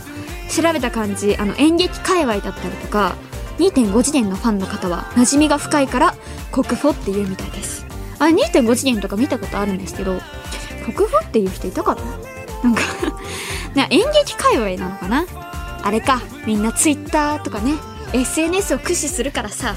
[0.50, 3.16] 調べた感じあの演劇界隈だったりとか
[3.58, 6.14] 2.5次元のファンの方は馴染みが深いから
[6.50, 7.86] 国フォっていうみたいです。
[8.18, 10.20] あ2.5次元とか見たことあるんですけど
[10.84, 12.02] 国フォっていう人いたかな？
[12.64, 12.82] なんか
[13.90, 15.26] 演劇界隈なのかな？
[15.82, 17.74] あれかみんな Twitter とかね
[18.12, 19.74] SNS を駆使するからさ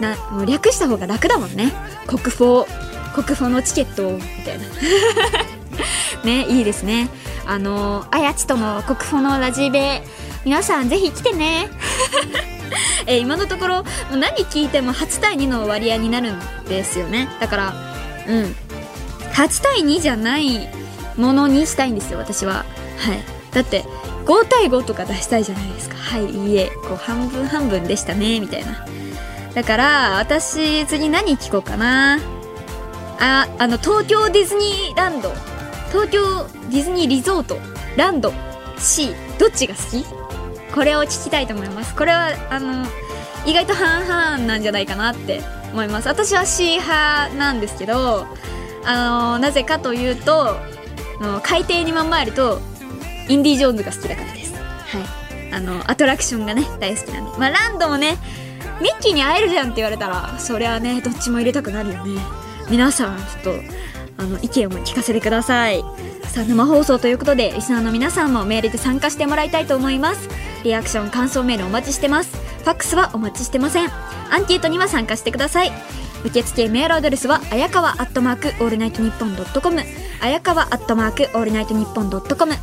[0.00, 1.72] なもう略した方が楽だもんね。
[2.06, 2.66] 国フォ
[3.14, 4.64] 国フォのチケットみたいな。
[6.24, 7.08] ねいいですね。
[7.46, 10.02] あのあやちとの国フォのラジベ
[10.44, 11.68] 皆さんぜひ来てね。
[13.06, 17.28] えー、今のところ何聞いても8対2の割合になるんですよね。
[17.40, 17.74] だから
[18.26, 18.56] うん。
[19.32, 20.68] 8対2じゃない
[21.16, 22.64] ものにしたいんですよ私は。
[22.98, 23.22] はい。
[23.52, 23.84] だって
[24.26, 25.96] 5対5とか出したいじゃないですか。
[25.96, 26.70] はいいいえ。
[26.88, 28.86] こう半分半分でしたねみたいな。
[29.54, 32.18] だから私次何聞こうかな。
[33.20, 35.32] ああの東京ディズニーランド。
[35.92, 37.58] 東京ディズニーリゾート。
[37.96, 38.32] ランド。
[38.78, 40.23] C どっちが好き？
[40.74, 41.94] これを聞きたいと思います。
[41.94, 42.84] これはあの
[43.46, 45.40] 意外と半々なんじゃないかなって
[45.72, 46.08] 思います。
[46.08, 48.26] 私は C 派なんですけど
[48.84, 50.56] あのなぜかというと
[51.42, 52.60] 海底にまんまると
[53.28, 54.54] インディ・ジョーンズが好きだからです。
[54.54, 54.60] は
[55.50, 55.54] い。
[55.54, 57.38] あのアトラクションがね大好きなんで。
[57.38, 58.18] まあランドもね
[58.80, 62.20] ミッキーに会えるじゃんって言われたらそりゃねどっちも入れたくなるよね。
[62.68, 63.60] 皆さんちょっと
[64.16, 65.84] あの意見を聞かせてください
[66.34, 70.28] さあ生放送ということでリスナーの皆さんもメールで参加してもらいたいと思います。
[70.64, 72.36] リアクション感想メールお待ちしてます。
[72.36, 73.88] ファックスはお待ちしてません。
[74.32, 75.70] アンケートには参加してください。
[76.24, 79.80] 受付メールアドレスはあやかわアットマークオールナイトニッポンドットコム
[80.20, 82.54] あやかわアットマークオールナイトニッポンドットコム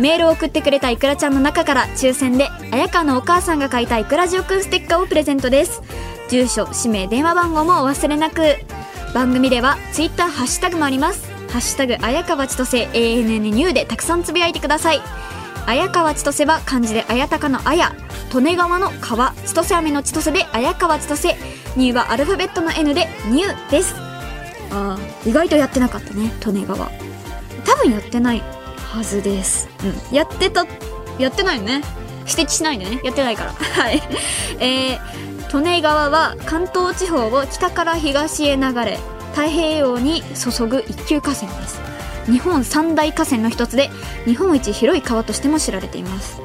[0.00, 5.82] メールを送ってくれたいくらちゃんの中から抽選で綾川のお母さんが書いたいくらじおくんステッカーをプレゼントです。
[6.30, 8.56] 住所氏名電話番号もお忘れなく。
[9.12, 11.31] 番組ではツイッターハッシュタグもあります。
[11.52, 15.00] ハッシュタグ綾川千歳 ANN ニューでたくさんつぶやいてください
[15.66, 17.94] 綾川千歳は漢字で綾鷹の綾
[18.34, 21.36] 利根川の川千歳飴の千歳で綾川千歳
[21.76, 23.94] ニューはアルファベットの N でニューです
[24.70, 26.90] あー意外とやってなかったね利根川
[27.64, 28.42] 多分やってない
[28.92, 29.70] はずです。
[29.82, 30.14] うん。
[30.14, 30.66] やってた、
[31.18, 31.80] やってないよね。
[32.28, 33.00] 指摘しないでね。
[33.02, 33.52] やってないから。
[33.82, 34.02] はい。
[34.60, 38.98] えー、利根川は関東地方を北から東へ流れ、
[39.32, 41.80] 太平洋に注ぐ一級河川です。
[42.26, 43.90] 日本三大河川の一つで、
[44.24, 46.40] 日本一広い川としても知られています。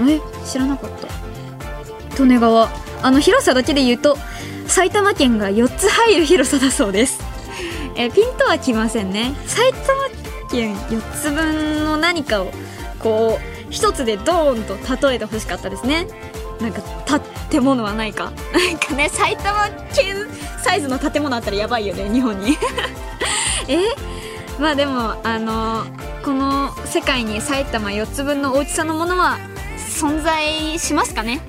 [0.00, 2.22] え知らなかった。
[2.22, 2.70] 利根川。
[3.02, 4.16] あの、広さだけで言うと、
[4.66, 7.20] 埼玉県が4つ入る広さだそうです。
[7.94, 9.34] えピンとはきませんね。
[9.46, 12.52] 埼玉件4つ分の何かを
[13.00, 16.06] こう1つでドーンと例えてほしかったですね
[16.62, 16.80] なんか
[17.50, 18.24] 建物はないか？
[18.52, 20.26] なんかね埼玉県
[20.62, 22.56] サイズの建物あったらやばいよね日本に。
[23.68, 23.78] え？
[24.58, 25.84] まあでもあの
[26.24, 29.38] この世界に埼玉4つ分の大きさのものは
[29.78, 31.40] 存在しますかね？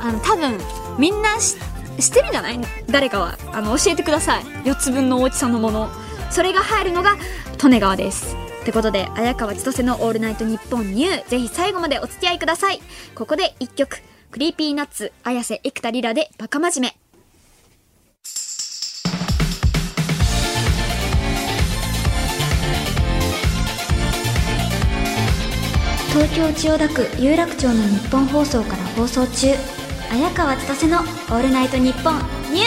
[0.00, 0.58] あの多分
[0.98, 2.60] みんな知ってるんじゃない？
[2.90, 3.38] 誰かは。
[3.52, 4.42] あの教えてください。
[4.64, 5.90] 4つ分の大きさのもの。
[6.30, 7.16] それが入るのが
[7.62, 8.36] 利根川です。
[8.62, 12.80] ってことで綾川千歳の「オールナイトニッポンニュー」ぜひ最後までお付き合いください。
[13.14, 14.02] ここで1曲。
[14.30, 16.96] クリーピーナッツ綾瀬生田リラでバカ真面目
[26.12, 29.48] 東京千代田区有楽町のニッポン放送から放送中
[30.12, 32.18] 綾川千歳の「オールナイトニッポン
[32.52, 32.66] ニュー」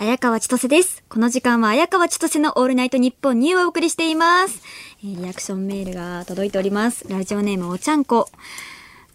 [0.00, 1.02] 綾川千歳です。
[1.08, 4.62] この時間は綾川千歳のオールナイトニッポンにお送りしています。
[5.02, 7.06] えー、リアクションメールが届いております。
[7.08, 8.28] ラジオネームおちゃんこ。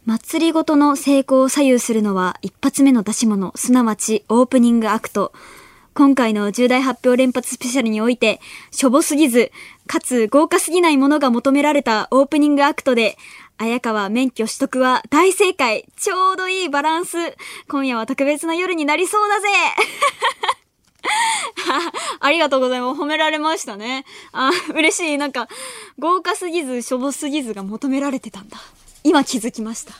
[0.06, 5.34] 祭りごとの成功を左右するのは一発目の出し物、すなわちオープニングアクト。
[5.94, 8.40] 今回の重大発表連発スペシャルにおいて、
[8.72, 9.52] しょぼすぎず、
[9.86, 13.18] かつ豪華すぎないものが求められたオープニングアクトで、
[13.58, 17.18] 綾川免許取得は大正解ちょうどいいバランス
[17.68, 19.48] 今夜は特別な夜になりそうだぜ
[22.20, 23.02] ありがとうございます。
[23.02, 24.06] 褒められましたね。
[24.32, 25.18] あ、嬉しい。
[25.18, 25.48] なんか、
[26.00, 28.58] 豪華すぎず、しょぼすぎずが求められてたんだ。
[29.04, 29.94] 今気づきました。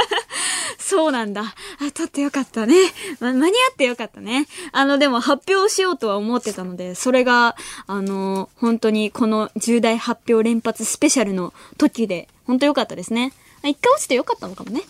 [0.78, 1.42] そうなんだ。
[1.42, 2.74] あ、撮ってよかったね。
[3.20, 4.46] ま、間に合ってよかったね。
[4.72, 13.32] あの、でも発表しようとは思ってたので、それが、あの、本当にこの重大発表連発スペシャルの時で、本当よかったですね。
[13.62, 14.82] 一回落ちてよかったのかもね。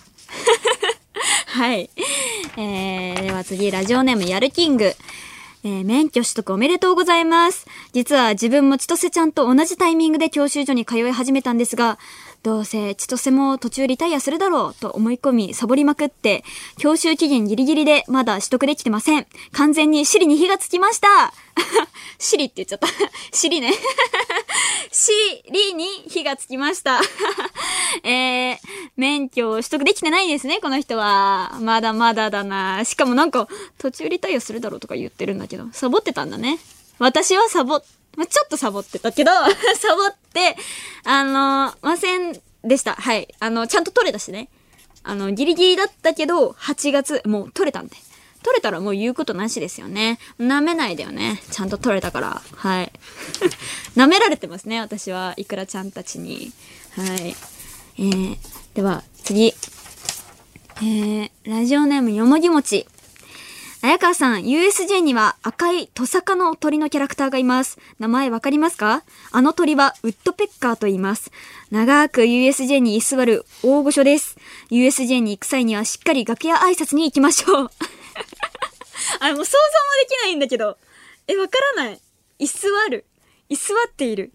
[1.46, 1.90] はい。
[2.57, 4.94] えー、では次、ラジオネーム、やるキング。
[5.62, 7.66] えー、免許取得おめでとうございます。
[7.92, 11.99] 実は自分も千歳ちゃんと同じタイミングで教習所に通い始めたんですが、
[12.42, 16.42] どうせ千歳も途中リタイアするだろうと思い込みサボりまくって、
[16.79, 19.26] 教習期限ギリギリでまだ取得できてません。
[19.53, 21.35] 完全に尻に火がつきました
[22.18, 22.88] 尻って言っちゃった
[23.33, 23.72] 尻ね
[24.90, 27.00] 尻に火がつきました
[28.03, 28.59] えー、
[28.96, 31.59] 免許を取得できてないですね、この人は。
[31.61, 32.85] まだまだだな。
[32.85, 33.48] しかもなんか、
[33.79, 36.59] 途中リタイアするだろうとか言ってるんだけど、サボってたんだね。
[36.98, 37.83] 私はサボ、
[38.20, 39.30] まちょっとサボってたけど
[39.80, 40.54] サボって、
[41.04, 42.94] あの、ませんでした。
[42.94, 43.35] はい。
[43.40, 44.50] あの、ちゃんと取れたしね。
[45.02, 47.96] あの、ギリギリだったけど、8月、もう取れたんで。
[48.42, 50.18] 取れたらもう言うことなしですよね。
[50.38, 51.42] 舐めないでよね。
[51.50, 52.42] ちゃんと取れたから。
[52.56, 52.92] はい。
[53.96, 55.33] 舐められてますね、私は。
[55.38, 56.52] いくらちゃんたちに。
[56.96, 57.37] はい。
[57.98, 58.37] えー、
[58.74, 59.54] では、次。
[60.76, 62.87] えー、ラジオネームよもぎもち。
[63.82, 67.78] 綾川さん、USJ には赤いトサカの鳥のキャラクターがいます。
[67.98, 69.04] 名前わかりますか？
[69.32, 71.30] あの鳥はウッドペッカーと言います。
[71.70, 74.36] 長く USJ に居座る大御所です。
[74.70, 77.70] USJ に行く際にはしっかり楽屋挨拶に行きましょう。
[79.20, 79.64] あ、もう想像も
[80.02, 80.76] できないんだけど。
[81.26, 82.00] え、わからない。
[82.38, 83.06] 居座る。
[83.48, 84.30] 居座っている。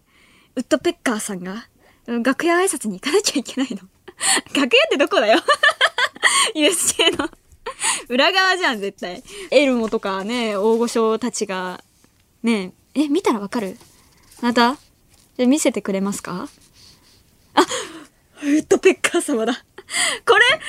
[0.56, 1.68] ウッドペッカーさんが、
[2.08, 3.82] 楽屋挨拶に行かなきゃいけないの。
[4.54, 5.38] 楽屋ってどこだよ
[6.56, 7.30] ?USJ の。
[8.08, 9.22] 裏側じゃん、絶対。
[9.50, 11.82] エルモとかね、大御所たちが、
[12.42, 13.76] ねえ、え見たらわかる？
[14.40, 14.78] あなた？
[15.36, 16.48] じゃあ見せてくれますか？
[17.54, 17.66] あ、
[18.42, 19.54] ウッドペッカー様だ。
[19.54, 19.58] こ
[20.38, 20.60] れ、あ、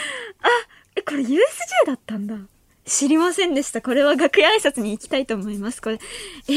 [0.96, 1.38] え、これ USJ
[1.86, 2.38] だったんだ。
[2.86, 3.82] 知りませんでした。
[3.82, 5.82] これは楽屋挨拶に行きたいと思います。
[5.82, 6.00] これ、
[6.48, 6.54] え、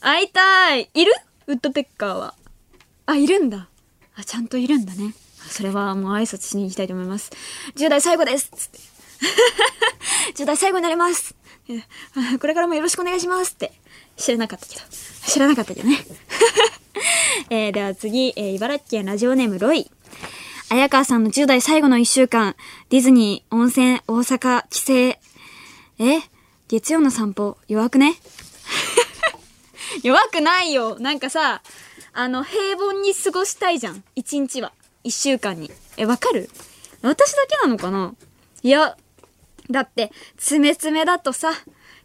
[0.00, 0.90] 会いたい。
[0.94, 1.12] いる？
[1.46, 2.34] ウッドペッカーは。
[3.06, 3.68] あ、いるんだ。
[4.16, 5.14] あ、ちゃんといるんだね。
[5.48, 7.30] それはもう挨拶しに行きたいと思います。
[7.76, 8.78] 10代最後ですつって。
[10.34, 11.34] 10代最後になります。
[12.40, 13.72] これからもよろしくお願いしますって。
[14.16, 14.80] 知らなかったけど。
[15.26, 15.98] 知らなかったけどね。
[17.50, 19.90] えー、では次、えー、茨城県ラジオネームロイ。
[20.70, 22.54] 綾川さんの10代最後の1週間、
[22.90, 26.04] ディズニー、温泉、大阪、帰省。
[26.04, 26.20] え
[26.68, 28.16] 月曜の散歩、弱くね？
[30.02, 30.98] 弱くないよ。
[30.98, 31.62] なんかさ、
[32.12, 34.04] あの、平凡に過ごしたいじゃん。
[34.14, 34.72] 一日は。
[35.04, 35.70] 一週間に。
[35.96, 36.50] え、わかる？
[37.02, 38.14] 私だけなのかな？
[38.62, 38.96] いや、
[39.70, 41.50] だって、つめつめだとさ、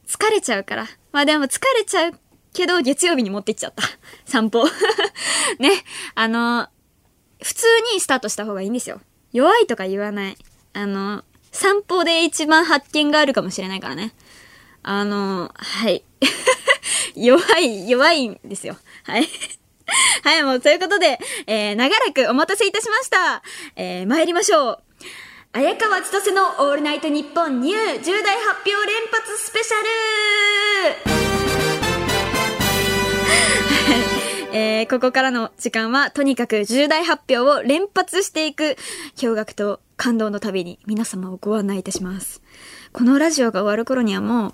[0.07, 0.87] 疲れちゃうから。
[1.11, 2.13] まあでも疲れちゃう
[2.53, 3.83] けど、月曜日に持ってっちゃった。
[4.25, 4.65] 散歩。
[5.59, 5.83] ね。
[6.15, 6.67] あの、
[7.41, 9.01] 普通にスタートした方がいいんですよ。
[9.31, 10.37] 弱いとか言わない。
[10.73, 14.13] あの、散歩で一番発見があるかもしれないからね。
[14.81, 16.03] あの、はい。
[17.15, 18.77] 弱い、弱いんですよ。
[19.03, 19.29] はい。
[20.23, 23.43] はい、もう、ということで、えー、長らくお待たせいたしました。
[23.75, 24.83] えー、参りましょう。
[25.55, 29.75] 綾川千歳のオールナイトニッポンニュー重大発表連発スペシャ
[34.49, 38.77] ル えー、ここからの時間は、とにかく重大発表を連発していく、
[39.15, 42.41] 驚愕と感動の旅に皆様をご案内いたします。
[42.91, 44.53] このラジオが終わる頃にはもう、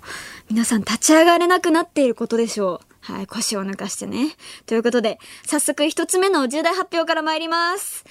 [0.50, 3.12] 皆さん立ち上がれなくなっていることでしょう。
[3.12, 4.36] はい、腰を抜かしてね。
[4.66, 8.04] ということで、早速一つ目の重大発表から参ります。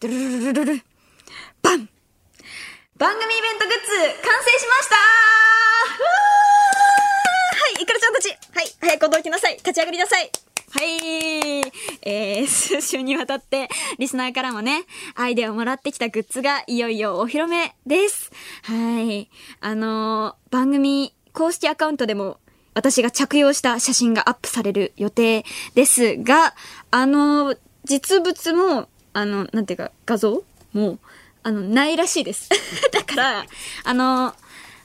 [0.00, 0.93] ドゥルルルルルル
[2.96, 3.90] 番組イベントグッズ、
[4.22, 4.94] 完成しました
[7.56, 10.30] はい、いくらちゃんたちはい、早く驚きなさい立ち上がりなさい
[10.70, 11.72] はい。
[12.02, 14.84] えー、 数週にわたって、リスナーからもね、
[15.16, 18.30] アイデアをもらってきたグッズがいよいよお披露目です。
[18.62, 19.28] はい。
[19.60, 22.38] あのー番組公式アカウントでも、
[22.74, 26.54] 私が着用した写真がアップされる予定ですが、
[26.92, 30.98] あのー実物も、あの、なんていうか、画像も、
[31.44, 32.48] あの、ないらしいです。
[32.90, 33.46] だから、
[33.84, 34.34] あの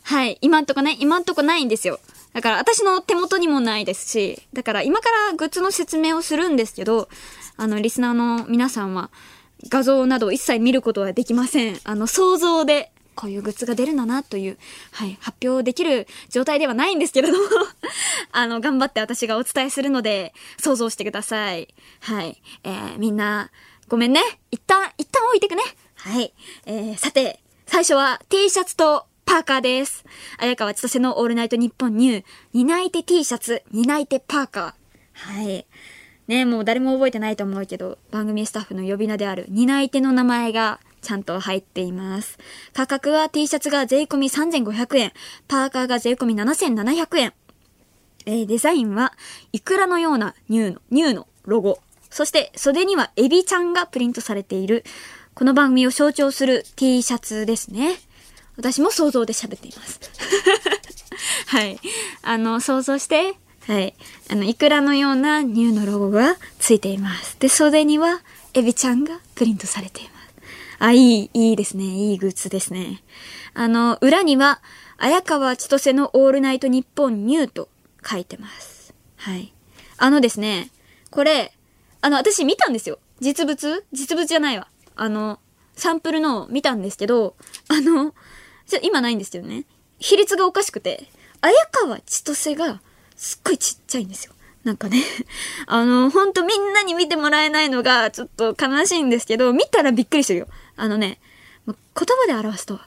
[0.03, 1.99] はい、今んとこね、今んとこないんですよ。
[2.33, 7.09] だから私の手元にもないですし、だから今からグッズの説明をするんですけど、
[7.57, 9.09] あの、リスナーの皆さんは
[9.67, 11.79] 画像など一切見ることはできません。
[11.83, 14.57] あの、想像でこういうグッズが出るんだなという、
[14.91, 17.43] はい、発表できる状態ではないんですけれども、
[18.31, 21.67] あの、頑張って私がお伝えするので、想像してください。
[21.99, 22.41] はい。
[22.63, 23.51] えー、みんな、
[23.89, 24.21] ごめんね。
[24.51, 25.63] 一旦、一旦置いてくね。
[25.99, 26.33] はい。
[26.65, 30.05] えー、さて、最初は T シャツとパーカーです。
[30.37, 35.41] 綾川千歳のオールナイトニッポンニュー、担い手 T シャツ、担い手パーカー。
[35.41, 35.65] はい。
[36.29, 42.37] ねもう誰も覚えてないと思うけど、番組スタッフの呼び名である担い手の名前がちゃんと入っています。
[42.73, 45.11] 価格は T シャツが税込み3500円、
[45.49, 47.33] パーカーが税込み7700円。
[48.25, 49.13] えーデザインは、
[49.51, 51.79] イクラのようなニューの、ニューのロゴ。
[52.09, 54.83] そして、袖にはエビちゃんがプリントされている、
[55.39, 57.95] この番組を象徴する T シャツですね。
[58.57, 60.01] 私も想像で喋っています。
[61.47, 61.79] はい。
[62.23, 63.93] あの、想像して、はい。
[64.29, 67.37] あの、イクラのようなニューのロゴがついています。
[67.39, 68.19] で、袖には
[68.53, 70.33] エビちゃんがプリントされています。
[70.79, 71.85] あ、いい、いいですね。
[71.85, 73.01] いいグッズですね。
[73.53, 74.61] あの、裏には、
[74.97, 77.69] 綾川千歳のオールナイトニッポンニューと
[78.05, 78.93] 書いてます。
[79.15, 79.53] はい。
[79.95, 80.69] あのですね、
[81.11, 81.53] これ、
[82.01, 82.99] あの、私見たんですよ。
[83.21, 83.85] 実物？
[83.93, 84.67] 実物じゃないわ。
[85.01, 85.39] あの、
[85.75, 87.35] サンプルの見たんですけど、
[87.69, 88.13] あの、
[88.81, 89.63] 今ないんですけどね。
[89.99, 91.09] 比率がおかしくて、
[91.41, 92.81] 綾川千歳が
[93.15, 94.33] すっごいちっちゃいんですよ。
[94.65, 95.01] なんかね、
[95.67, 100.47] あの、ほんとみんなに見てもらえないのがちょっと悲しいんですけど、見たらびっくりするよ。
[100.75, 101.19] あのね、
[101.65, 102.79] 言葉で表すと、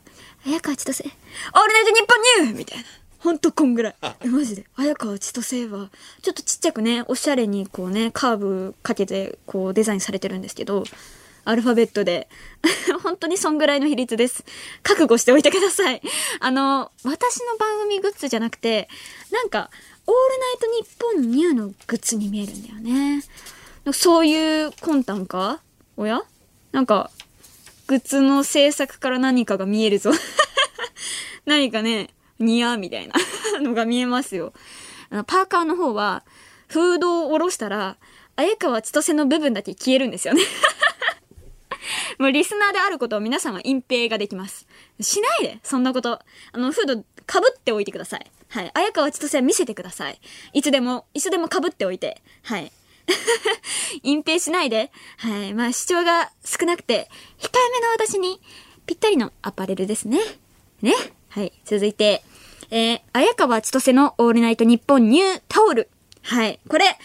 [0.47, 2.85] 綾川千歳、オールナイトニッポンニューみたいな。
[3.21, 3.97] ほんとこんぐらい。
[4.21, 4.67] え、マジで？
[4.77, 5.91] 綾川千歳は、
[6.23, 10.85] ちょっとちっちゃくね、おしゃれにこうね、カーブかけて、こうデザインされてるんですけど、
[11.45, 12.29] アルファベットで。
[13.03, 14.45] 本当にそんぐらいの比率です。
[14.83, 16.03] 覚悟しておいてください。
[16.41, 18.89] あの、私の番組グッズじゃなくて、
[19.31, 19.71] なんか、
[20.07, 23.25] オールナイトニッポンニューのグッズに見えるんだよね。
[23.93, 25.61] そういう魂胆か？
[25.97, 26.23] おや？
[26.73, 27.11] なんか、
[27.87, 30.13] グッズの制作から何かが見えるぞ。
[31.45, 33.15] 何かね、ニアみたいな
[33.61, 34.53] のが見えますよ。
[35.11, 36.25] あの、パーカーの方は、
[36.69, 37.97] フードを下ろしたら、
[38.37, 40.43] 綾川千歳の部分だけ消えるんですよね
[42.19, 44.67] もうリスナーであることを皆さんは隠蔽ができます。
[45.01, 46.21] しないで、そんなこと。
[46.53, 47.03] あの、フード被
[47.49, 48.31] っておいてください。
[48.49, 48.71] はい。
[48.75, 50.21] 綾川千歳は見せてください。
[50.53, 52.23] いつでも、いつでも被っておいて。
[52.43, 52.73] はい。
[54.03, 54.91] 隠蔽しないで。
[55.19, 55.55] はい。
[55.55, 57.09] まあ、主張が少なくて、
[57.39, 58.41] 控えめな私に
[58.87, 60.21] ぴったりのアパレルですね。
[60.83, 60.95] ね。
[61.29, 61.53] はい。
[61.65, 62.23] 続いて、
[62.71, 65.89] えー、綾川千歳のオールナイトニッポンニュータオル。
[66.23, 66.61] はい。
[66.69, 66.99] これ、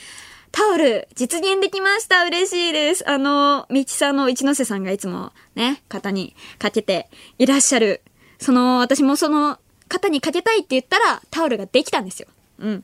[0.52, 2.26] タオル、実現できました。
[2.26, 3.10] 嬉しいです。
[3.10, 8.02] あの、道さんの一ノ瀬さんがいつもね、肩にかけていらっしゃる。
[8.40, 12.28] その、私もその、肩にかけたいって言ったら、タオルができたんですよ。
[12.60, 12.84] うん。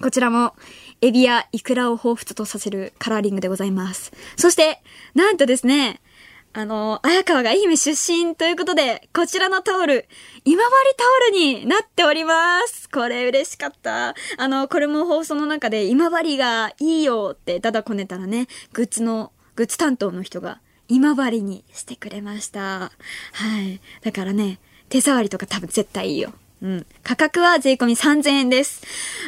[0.00, 0.54] こちらも、
[1.00, 4.12] エビやイクラを彷彿とさせるカラーリングでございます。
[4.36, 4.82] そして、
[5.14, 6.00] なんとですね、
[6.54, 10.06] あの、綾川が愛媛出身ということで、こちらのタオル、
[10.44, 12.90] 今治タオルになっております。
[12.90, 14.14] これ嬉しかった。
[14.36, 22.60] あの、これも放送の中で今治がいいよってだだこねたらね、グッズの、グッズ担当の人が今治にしてくれました。
[22.60, 22.90] は
[23.62, 23.80] い。
[24.02, 24.58] だからね、
[24.90, 26.34] 手触りとか多分絶対いいよ。
[26.60, 26.86] うん。
[27.02, 28.82] 価格は税込み3000円です。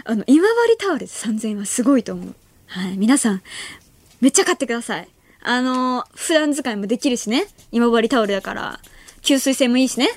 [0.04, 2.34] あの、今治タオル3000円はすごいと思う。
[2.66, 2.98] はい。
[2.98, 3.42] 皆さん、
[4.20, 5.08] めっちゃ買ってください。
[5.44, 7.46] あの、普段使いもできるしね。
[7.70, 8.80] 今治タオルだから。
[9.22, 10.08] 吸水性もいいしね。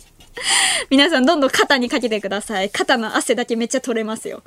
[0.90, 2.68] 皆さんどんどん肩にかけてください。
[2.70, 4.42] 肩の汗だけめっちゃ取れますよ。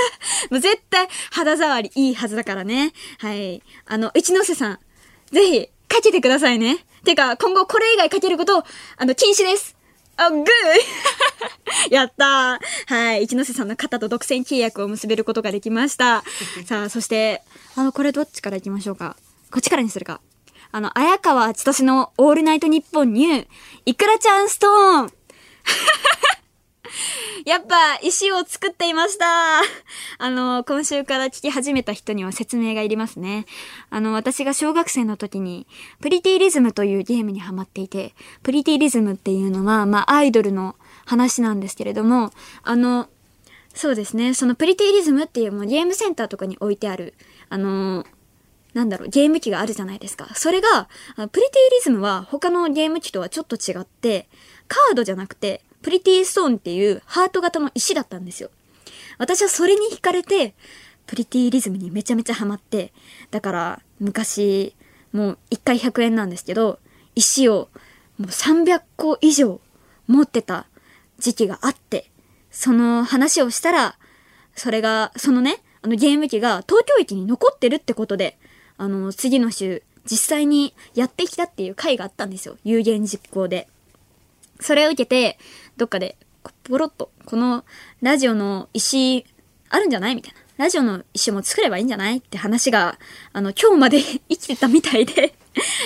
[0.50, 2.94] もう絶対肌触りいいはずだからね。
[3.18, 3.62] はい。
[3.84, 4.78] あの、一ノ瀬さん、
[5.30, 6.78] ぜひ、かけてくださいね。
[7.04, 8.64] てか、今後これ以外かけること、
[8.96, 9.76] あの、禁止です。
[10.16, 10.44] あ、グー
[11.92, 13.24] やったーはい。
[13.24, 16.24] 一ノ瀬さんの肩と独占契約を結べることができました。
[16.66, 17.42] さあ、そして、
[17.76, 19.16] あの、これどっちから行きましょうか？
[19.50, 20.20] こっちからにするか。
[20.72, 23.46] あの、綾川千歳のオールナイトニッポンニュー、
[23.84, 25.12] イクラちゃんストーン
[27.44, 29.60] やっぱ石を作っていました。
[30.18, 33.44] あの、今週から聞き始めた人には説明がいりますね。
[33.90, 35.66] あの、私が小学生の時に、
[36.00, 43.08] プリティリズムというゲームにハマっていて、プリティリズムっていうのは、まあ、アイドルの話なんですけれども、あの、
[43.74, 47.12] そうですね、そのプリティリズムっていうもうゲームセンターとかに置いてある、
[47.48, 48.04] あの、
[48.74, 50.28] なんだろう、ゲーム機があるじゃないですか。
[50.34, 54.28] それが、プリティリズムは他のゲーム機とはちょっと違って、
[54.68, 58.50] カードじゃなくて、プリティストーンっていうハート型の石だったんですよ。
[59.18, 60.54] 私はそれに惹かれて、
[61.06, 62.92] プリティリズムにめちゃめちゃハマって、
[63.30, 64.74] だから昔、
[65.12, 66.78] もう1回100円なんですけど、
[67.14, 67.68] 石を
[68.18, 69.60] もう300個以上
[70.06, 70.66] 持ってた
[71.18, 72.10] 時期があって、
[72.50, 73.98] その話をしたら、
[74.54, 78.36] それが、そのね、あのゲーム機が東京駅に残ってるってことで、
[78.76, 82.56] あの、次の週、実際にやってきたっていう回があったんですよ。
[82.64, 83.68] 有言実行で。
[84.58, 85.38] それを受けて、
[85.76, 86.16] どっかで、
[86.64, 87.64] ポロッと、この
[88.02, 89.24] ラジオの石、
[89.68, 90.16] あるんじゃない？
[90.16, 90.40] みたいな。
[90.56, 92.16] ラジオの石も作ればいいんじゃない？
[92.16, 92.98] って話が、
[93.32, 95.34] あの、今日まで 生きてたみたいで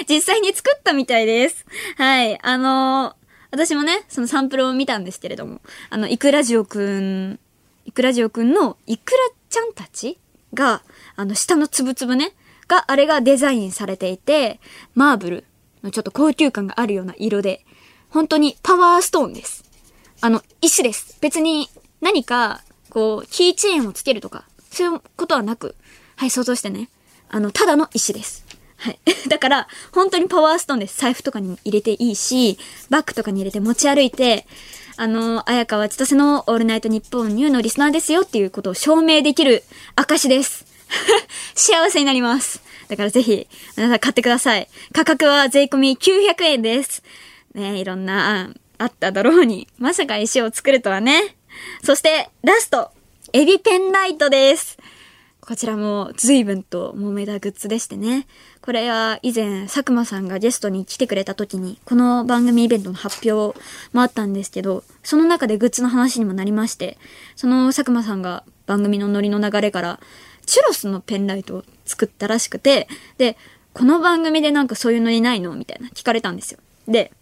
[0.08, 1.66] 実際に作ったみたいです。
[1.98, 2.42] はい。
[2.42, 3.14] あのー、
[3.50, 7.38] 私もね、そのサンプルを見たんですけれども、あの、イクラジオくん、
[7.84, 9.18] イクラジオくんのイクラ
[9.50, 10.18] ちゃんたち
[10.54, 10.82] が、
[11.16, 12.32] あの、下のつぶつぶね、
[12.68, 14.60] が、あれがデザインされていて、
[14.94, 15.44] マーブル
[15.82, 17.66] のちょっと高級感があるような色で、
[18.08, 19.64] 本当にパワーストーンです。
[20.20, 21.18] あの、石です。
[21.20, 21.68] 別に
[22.00, 25.74] 何か、こう、キーチェーンをつけるとか、そういうことはなく、
[26.16, 26.88] はい、想像してね。
[27.28, 28.44] あの、ただの石です。
[28.76, 28.98] はい。
[29.28, 31.00] だから、本当にパワーストーンです。
[31.00, 34.46] 財布とかに入れていいし、バッグとかに入れて持ち歩いて、
[35.02, 39.64] あの、綾川千歳のオールナイトニッポンニューのリスナーですよっていうことを証明できる
[39.96, 40.66] 証です。
[41.56, 42.60] 幸せになります。
[42.88, 43.48] だからぜひ、
[43.78, 44.68] 皆さん買ってください。
[44.92, 47.02] 価格は税込900円です。
[47.54, 51.34] ねいろんな案あっただろうに、まさか石を作るとはね。
[51.82, 52.90] そして、ラスト、
[53.32, 54.76] エビペンライトです。
[55.40, 58.26] こちらも随分と揉めたグッズでしてね。
[58.62, 63.58] これは以前、佐久間さんがゲストに来てくれた時に、この番組イベントの発表
[63.94, 66.98] もあったんですけど、その中でグッズの話にもなりまして、
[67.36, 70.00] その佐久間さんが番組のノリの流れから、
[70.44, 72.86] チュロスのペンライトを作ったらしくて、
[73.16, 73.38] で、
[73.72, 75.54] この番組でなんかそういうのにないの？
[75.54, 76.58] みたいな聞かれたんですよ。
[76.86, 77.12] で、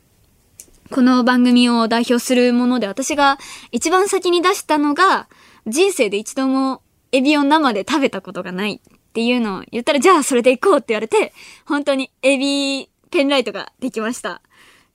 [0.90, 3.38] この番組を代表するもので私が
[3.70, 5.28] 一番先に出したのが、
[5.68, 6.82] 人生で一度も
[7.12, 11.32] エビを生で食べたことがないっていうのを言ったら、じゃあそれで行こうって言われて、
[11.64, 14.42] 本当にエビペンライトができました。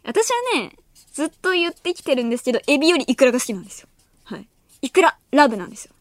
[0.04, 0.76] 私はね、
[1.14, 3.88] ずっと言ってきてるんですけど、エビよりイクラが好きなんですよ。
[4.24, 4.48] はい。
[4.82, 5.94] イクラ、ラブなんですよ。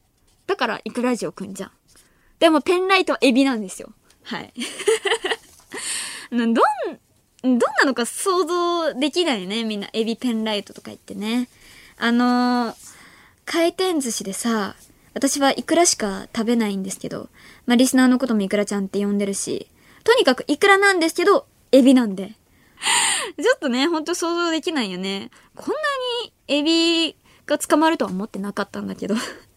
[0.46, 1.70] だから、イクラジオくんじゃん。
[2.38, 3.92] でも、ペンライトはエビなんですよ。
[4.24, 4.52] はい。
[6.30, 6.60] どん、ど
[7.50, 9.88] んなのか想像できないね、みんな。
[9.92, 11.48] エビペンライトとか言ってね。
[11.98, 12.74] あのー、
[13.44, 14.76] 回転寿司でさ、
[15.14, 17.28] 私はイクラしか食べないんですけど、
[17.66, 19.68] まあ、リスナーのこともイクラちゃんって呼んでるし、
[20.04, 22.32] とにかくイクラなんですけど、エビなんで。
[23.40, 25.30] ちょっとね、ほんと想像できないよね。
[25.54, 25.80] こんな
[26.24, 29.14] にエビが捕まるとは思ってなかったんだけど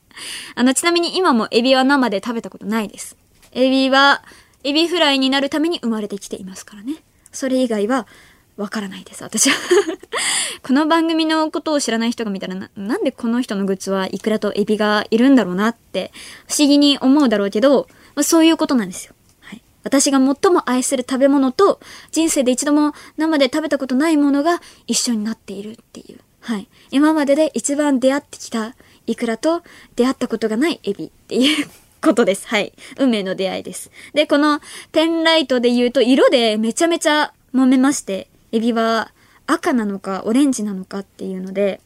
[0.55, 3.17] あの、ちなみに今もエビは生で食べたことないです。
[3.51, 4.23] エビは、
[4.63, 7.03] エビフライになるために生まれてきていますからね。
[7.31, 8.07] それ以外は、
[8.57, 9.57] わからないです、私は
[10.63, 16.11] この番組のことを知らない人が見たらな、なんでこの人のグッズはイクラとエビがいるんだろうなって
[16.47, 19.13] 不思議に思うだろうけど、まあ、そういうことなんですよ。
[19.41, 19.61] はい。
[19.83, 21.79] 私が最も愛する食べ物と
[22.11, 26.19] 人生で一度も生で食べたことないものが一緒になっているっていう。
[26.41, 26.67] はい。
[26.91, 28.75] 今までで一番出会ってきた
[29.07, 29.63] イクラと
[29.95, 31.67] 出会ったことがないエビっていう
[32.01, 32.47] ことです。
[32.47, 32.73] はい。
[32.97, 33.91] 運命の出会いです。
[34.13, 39.11] で、このペンライトで言うと色でめちゃめちゃ揉めまして、エビは
[39.47, 41.81] 赤なのかオレンジなのかっていうので、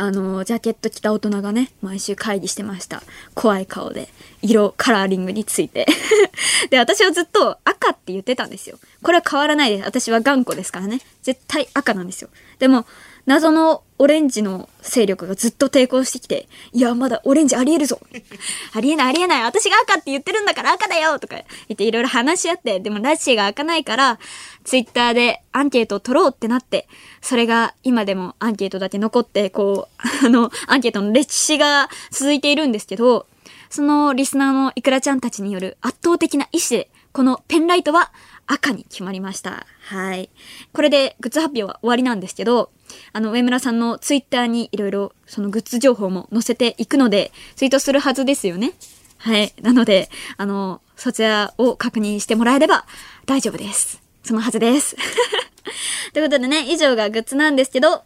[0.00, 3.02] あの、ジャケット着た大人がね、毎週会議してました。
[3.34, 4.08] 怖い顔で。
[4.42, 5.86] 色、カラーリングについて。
[6.70, 8.78] で、私はずっと赤って言ってたんですよ。
[9.02, 9.84] これは変わらないです。
[9.84, 11.00] 私は頑固ですからね。
[11.22, 12.30] 絶対赤なんですよ。
[12.60, 12.86] でも、
[13.28, 18.00] 謎のオレンジの勢力がずっと抵抗してきて、いや、まだオレンジありえるぞ。
[18.72, 19.42] ありえないありえない。
[19.42, 24.18] 私が赤って言ってるんだから赤だよとか言っていろいろ話し合って、でもラッシーが開かないから、
[24.64, 26.88] ツイッターでアンケートを取ろうってなって、
[27.20, 29.88] それが今でもアンケートだけ残って、こ
[30.22, 33.26] う、 あの、アンケートの歴史が続いているんですけど、
[33.68, 38.10] そのリスナーのイクラちゃんたちによる圧倒的な意志で、このペンライトは
[38.48, 39.66] 赤に決まりました。
[39.82, 40.30] はい。
[40.72, 42.70] これでグッズ発表は終わりなんですけど、
[43.12, 48.72] あの、上村さんのツイッターにいろいろそのグッズ情報も載せていくので、ツイートするはずですよね。
[49.18, 49.52] はい。
[49.60, 52.86] なので、あの、そちらを確認してもらえれば
[53.26, 54.02] 大丈夫です。
[54.24, 54.96] そのはずです。
[56.14, 58.02] ということでね、以上がグッズなんですけど、は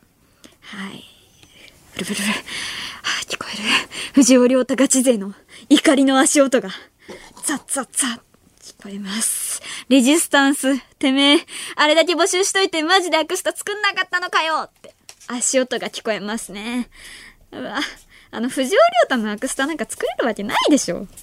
[0.90, 1.04] い。
[1.94, 2.28] ブルブルブル。
[2.28, 2.34] は
[3.02, 3.62] あ、聞こえる。
[4.14, 5.34] 藤尾亮太ガチ勢の
[5.68, 6.70] 怒りの足音が、
[7.44, 8.31] ザッザッザッ。
[8.82, 9.62] 聞こえます。
[9.88, 14.92] レジスタンス、てめえ、あれだけ募集しといてマジでアクスタ作んなかったのかよって、
[15.28, 16.88] 足音が聞こえますね。
[17.52, 17.78] うわ、
[18.32, 21.06] あの、藤尾亮太のアクスタなんか作れるわけないでしょ。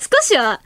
[0.00, 0.60] 少しは、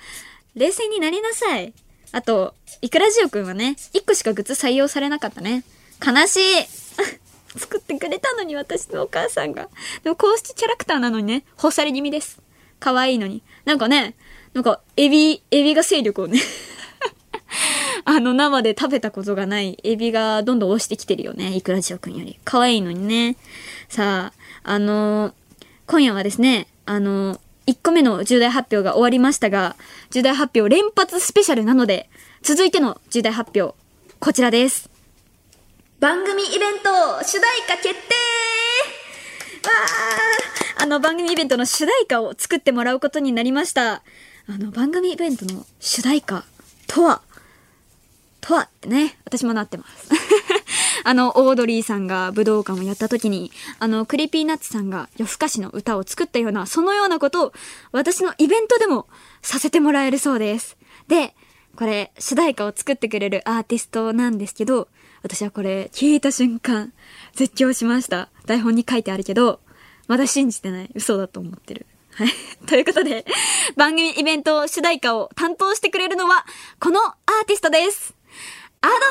[0.54, 1.74] 冷静になりなさい。
[2.10, 5.62] あと、いくらじおくんはね、1個しかグッズ採用されなかったね。
[6.02, 6.66] 悲しい。
[7.60, 9.68] 作ってくれたのに私のお母さんが。
[10.02, 12.38] でも公式キャラクターなのにね、干され気味です。
[12.80, 13.42] 可愛いのに。
[13.66, 14.14] なんかね、
[14.56, 16.40] なんか、エビ、エビが勢力をね
[18.06, 21.54] あの、生で食べたことがないエビがどんどん押してきてるよね。
[21.54, 22.38] イクラジオくんより。
[22.42, 23.36] 可愛いのにね。
[23.90, 24.32] さ
[24.64, 25.32] あ、あのー、
[25.86, 29.76] 今夜はですね、あのー、1個目の重大発表が終わりましたが、
[30.08, 32.08] 重大発表連発スペシャルなので、
[32.40, 33.76] 続いての重大発表、
[34.20, 34.88] こちらです。
[36.00, 38.14] 番組イベント主題歌決定
[39.68, 44.02] わーあの番組イベントの主題歌を作ってもらうことになりました。
[44.48, 46.44] あの、番組イベントの主題歌
[46.86, 47.20] とは、
[48.40, 50.08] とはってね、私もなってます。
[51.02, 57.52] あの、オードリーさんが武道館をやった時に、あの、 Creepy Nuts さんがよふかしのうたを作ったような、そのようなことを
[57.90, 59.08] 私のイベントでも
[59.42, 60.76] させてもらえるそうです。
[61.08, 61.34] で、
[61.74, 64.88] これ、主題歌を作ってくれるアーティストなんですけど、
[65.22, 66.92] 私はこれ、聞いた瞬間、
[67.34, 68.28] 絶叫しました。
[68.46, 69.60] 台本に書いてあるけど、
[70.06, 70.90] まだ信じてない。
[70.94, 71.86] 嘘だと思ってる。
[72.16, 72.32] はい。
[72.66, 73.26] ということで、
[73.76, 76.46] 番組イベント主題歌を担当してくれるのは、
[76.80, 78.14] このアーティストです。
[78.80, 79.04] アドさんや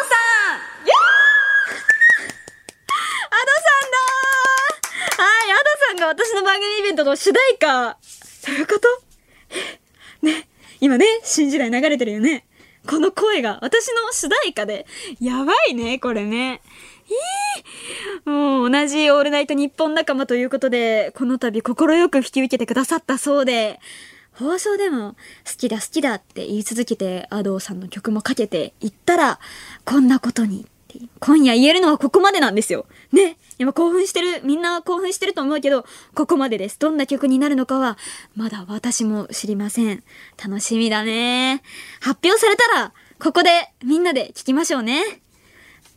[3.29, 3.91] アドさん
[5.17, 7.99] だはい、アドさんが私の番組イベントの主題歌。
[8.47, 8.87] どういうこと？
[10.23, 10.47] ね、
[10.79, 12.47] 今ね、新時代流れてるよね。
[12.87, 14.87] この声が私の主題歌で。
[15.19, 16.61] やばいね、これね。
[17.07, 23.79] えー、もう同じオールナイト日本仲間ということで、この度快く引き受けてくださったそうで、
[24.33, 29.39] 放送でも好きだ好きだって言い続けて、アドーさんの曲もかけて言ったら、
[29.85, 30.67] こんなことに
[31.19, 32.85] 今夜言えるのはここまでなんですよ。
[33.11, 33.37] ね。
[33.57, 36.79] 今興奮してる、みんな興奮してると思うけど、ここまでです。
[36.79, 37.97] どんな曲になるのかは、
[38.35, 40.03] まだ私も知りません。
[40.43, 41.61] 楽しみだね。
[42.01, 43.49] 発表されたら、ここで
[43.83, 45.21] みんなで聞きましょうね。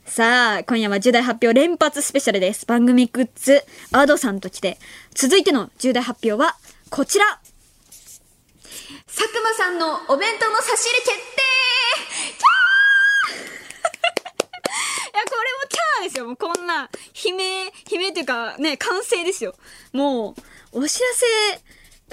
[0.08, 2.64] さあ、今夜は重大発表連発スペシャルです。
[2.64, 4.78] 番組グッズ、アドさんと来て、
[5.14, 6.56] 続いての重大発表は、
[6.88, 7.38] こちら
[9.06, 11.42] 佐久間さんのお弁当の差し入れ決定
[15.12, 16.24] いや、これもキャーですよ。
[16.24, 16.88] もうこんな、
[17.24, 19.54] 悲鳴、悲鳴っていうか、ね、完成ですよ。
[19.92, 20.34] も
[20.72, 21.60] う、お知らせ、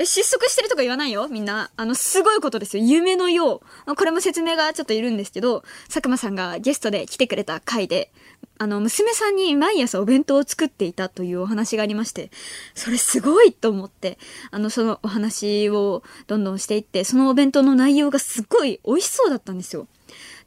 [0.04, 1.72] 失速してるとか言わないよ、みんな。
[1.78, 2.84] あの、すごいことですよ。
[2.84, 3.96] 夢のよう。
[3.96, 8.12] これも説明がちょっといるんですけど、佐久間さんがゲストで来てくれた回で、
[8.58, 12.30] あの、娘さんに毎朝お弁当を作っていたというお話がありまして、
[12.74, 14.18] それすごいと思って、
[14.52, 19.88] あの、そのお話をどんどんしていって、そのお弁当の内容がすごい美味しそうだったんですよ。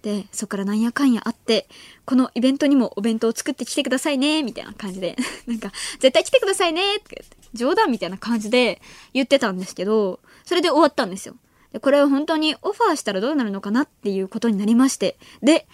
[0.03, 1.69] で、そっからなんやかんやあって、
[2.05, 7.25] このイベントにもお弁当を作ってきてくださいね、みたいな感じで、 なんか、絶対来てくださいね、って、
[7.55, 8.81] 冗談みたいな感じで
[9.13, 11.37] 言ってたんですけど、それで終わったんですよ。
[11.73, 15.67] で、これを本当にオファーしたらどうなるのかなっていうことになりまして、で、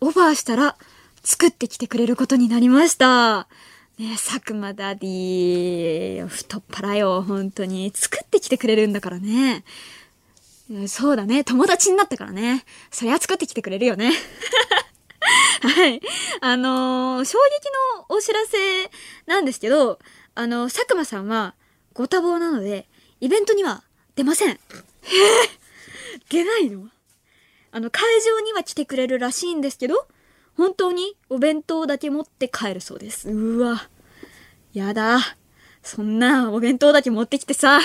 [0.00, 0.76] オファーしたら、
[1.22, 3.48] 作ってきてくれることになりました。
[3.98, 7.90] ね佐久間ダディ、太っ腹よ、本当に。
[7.94, 9.64] 作ってきてくれるんだからね。
[10.86, 11.44] そうだね。
[11.44, 12.64] 友達になったからね。
[12.90, 14.12] そりゃ作ってきてくれるよね。
[15.62, 16.00] はい。
[16.40, 18.90] あのー、衝撃のお知らせ
[19.26, 19.98] なんですけど、
[20.34, 21.54] あの、佐久間さんは
[21.94, 22.86] ご多忙なので、
[23.20, 23.82] イベントには
[24.14, 24.50] 出ません。
[24.52, 24.58] え
[26.28, 26.88] 出ないの？
[27.72, 30.06] あの、会場には来てくれるらしいんですけど、
[30.56, 33.30] 本当にお弁当だけ持って帰るそうです。
[33.30, 33.88] うわ。
[34.72, 35.18] やだ。
[35.82, 37.80] そんなお弁当だけ持ってきてさ。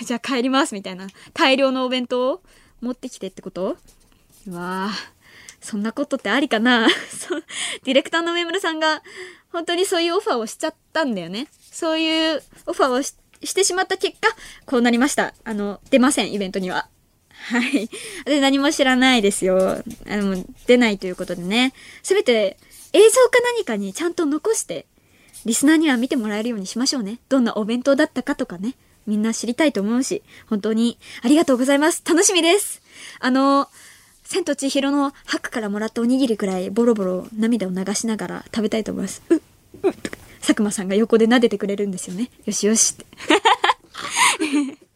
[0.04, 1.06] じゃあ帰りますみたいな。
[1.34, 2.42] 大量のお弁当を
[2.80, 3.76] 持ってきてってこと？
[4.46, 4.90] うわ
[5.60, 6.88] そんなことってありかな？
[7.84, 9.02] ディレクターの上村さんが
[9.52, 11.48] 本当にそういうオファーをしちゃったんだよね。
[11.70, 14.28] そういうオファーをしてしまった結果、
[14.66, 15.34] こうなりました。
[15.44, 16.88] あの、出ません、イベントには。
[17.30, 17.88] はい。
[18.24, 19.82] で、何も知らないですよ。
[20.06, 21.72] あの、出ないということでね。
[22.02, 22.58] せめて、
[22.92, 24.86] 映像か何かにちゃんと残して、
[25.46, 27.18] リスナーには見てもらえるようにしましょうね。
[27.28, 28.74] どんなお弁当だったかとかね。
[29.06, 32.02] みんな知りたいと思うし、本当にありがとうございます。
[32.06, 32.82] 楽しみです。
[33.18, 33.68] あの、
[34.24, 39.22] 千と千尋のハクからもらったおにぎりくらいボロボロ涙を流しながら食べたいと思います。
[39.28, 39.40] うっ、
[39.82, 39.92] うっ、
[40.40, 42.30] 佐久間さんが横で撫でてくれるんですよね。
[42.44, 43.06] よしよしって。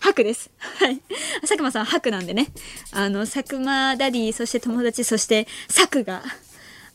[0.00, 0.50] ハクです。
[0.78, 1.00] はい。
[1.40, 2.48] 佐久間さんハクなんでね。
[2.92, 6.22] あの、佐久間ダディ、そして友達、そして佐久が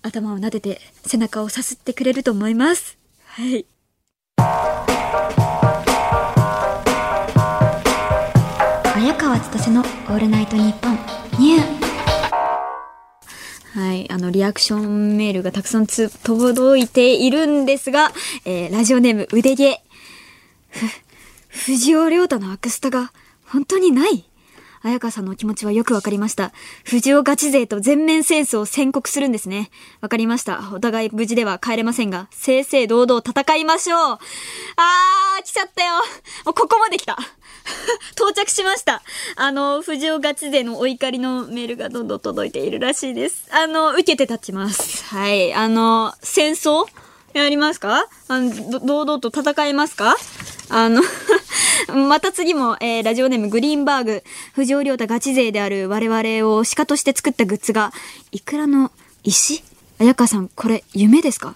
[0.01, 2.97] 頭を撫でて背中をさすってくれると思います。
[3.25, 3.65] はい。
[9.55, 10.99] 早川千歳のオールナイトニッポン
[11.39, 11.61] ニュー
[13.79, 14.11] はい。
[14.11, 18.11] あの、リアクションメールがたくさんつ、届いているんですが、
[18.45, 19.81] えー、ラジオネーム、腕毛。
[21.49, 23.13] 藤尾亮太のアクスタが
[23.45, 24.25] 本当にない？
[24.81, 26.51] 綾川さんのお気持ちはよくわかりました。
[26.83, 29.69] 藤尾ガチ勢と全面戦争を宣告するんですね。
[30.01, 30.71] わかりました。
[30.73, 33.99] お互い無事では帰れませんが、正々堂々戦いましょう。
[33.99, 35.95] あー、来ちゃったよ。
[36.45, 37.17] もうここまで来た。
[38.15, 39.01] 到着しました。
[39.35, 43.45] あの、藤尾ガチ勢のお怒りのメールがどんどん届いているらしいです。
[43.51, 45.03] あの、受けて立ちます。
[45.05, 45.53] はい。
[45.53, 46.85] あの、戦争
[47.33, 48.07] やりますか？
[48.27, 50.15] あの、堂々と戦いますか？
[50.69, 51.03] あの
[52.09, 57.93] また次も、えー、ラジオネームグリーンバーグ、藤尾亮太ガチ勢である我々を鹿として作ったグッズが、
[58.31, 58.91] いくらの
[59.23, 59.63] 石？
[59.99, 61.55] 綾香さん、これ夢ですか？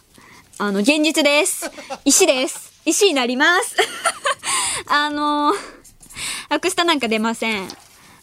[0.60, 1.72] あの、現実です。
[2.06, 2.74] 石です。
[2.86, 3.76] 石になります。
[4.88, 5.56] あのー、
[6.50, 7.68] アクスタなんか出ません。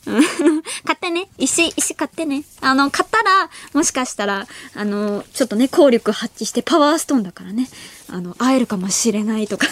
[0.85, 1.29] 買ってね。
[1.37, 2.45] 石、石買ってね。
[2.61, 7.69] あの、買ったら、もしかしたら、あの、ちょっとね、効力発揮してパワーストーンだからね。
[8.09, 9.67] あの、会えるかもしれないとか。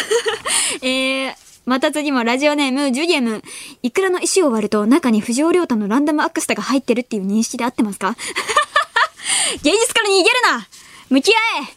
[0.82, 1.34] えー、
[1.64, 3.42] また次もラジオネーム、ジュゲム。
[3.82, 8.14] いくらの石を割ると中に藤尾亮太のランダムアクスタが入ってるっていう認識で合ってますか？
[9.56, 10.68] 現実から逃げるな
[11.08, 11.32] 向き合
[11.62, 11.75] え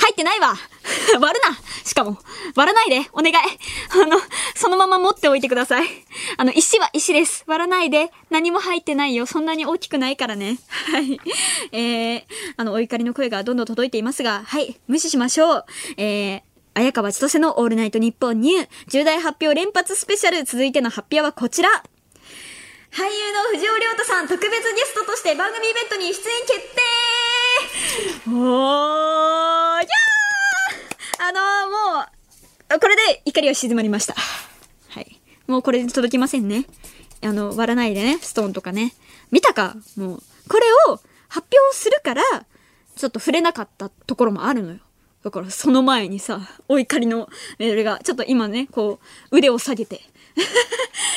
[0.00, 0.54] 入ってないわ
[1.20, 2.18] 割るなしかも、
[2.56, 4.18] 割らないでお願いあの、
[4.54, 5.88] そのまま持っておいてください。
[6.36, 7.44] あの、石は石です。
[7.46, 8.10] 割らないで。
[8.30, 9.26] 何も入ってないよ。
[9.26, 10.58] そんなに大きくないからね。
[10.92, 11.20] はい。
[11.72, 12.24] えー、
[12.56, 15.64] あの、お怒りの声がどんどん届いていますが、はい、無視しましょう。
[15.96, 16.42] えー、
[16.74, 21.68] 綾川千歳のオールナイトニッポンニュー重大発表連発スペシャル続いての発表はこちら
[22.92, 26.60] 俳優の藤尾亮太さん特別ゲストとして番組イベントに出演決
[28.24, 29.49] 定おーやー
[31.30, 32.06] あのー、も
[32.76, 34.16] う、これで怒りは静まりました。
[34.88, 35.20] はい。
[35.46, 36.64] もうこれで届きませんね。
[37.22, 38.94] あの、割らないでね、ストーンとかね。
[39.30, 39.76] 見たか？
[39.96, 40.62] もう、これ
[40.92, 40.96] を
[41.28, 42.22] 発表するから、
[42.96, 44.78] ちょっと触れなかったところもあるのよ。
[45.22, 47.28] だからその前にさ、お怒りの
[47.60, 48.98] メールが、ちょっと今ね、こ
[49.30, 50.00] う、腕を下げて、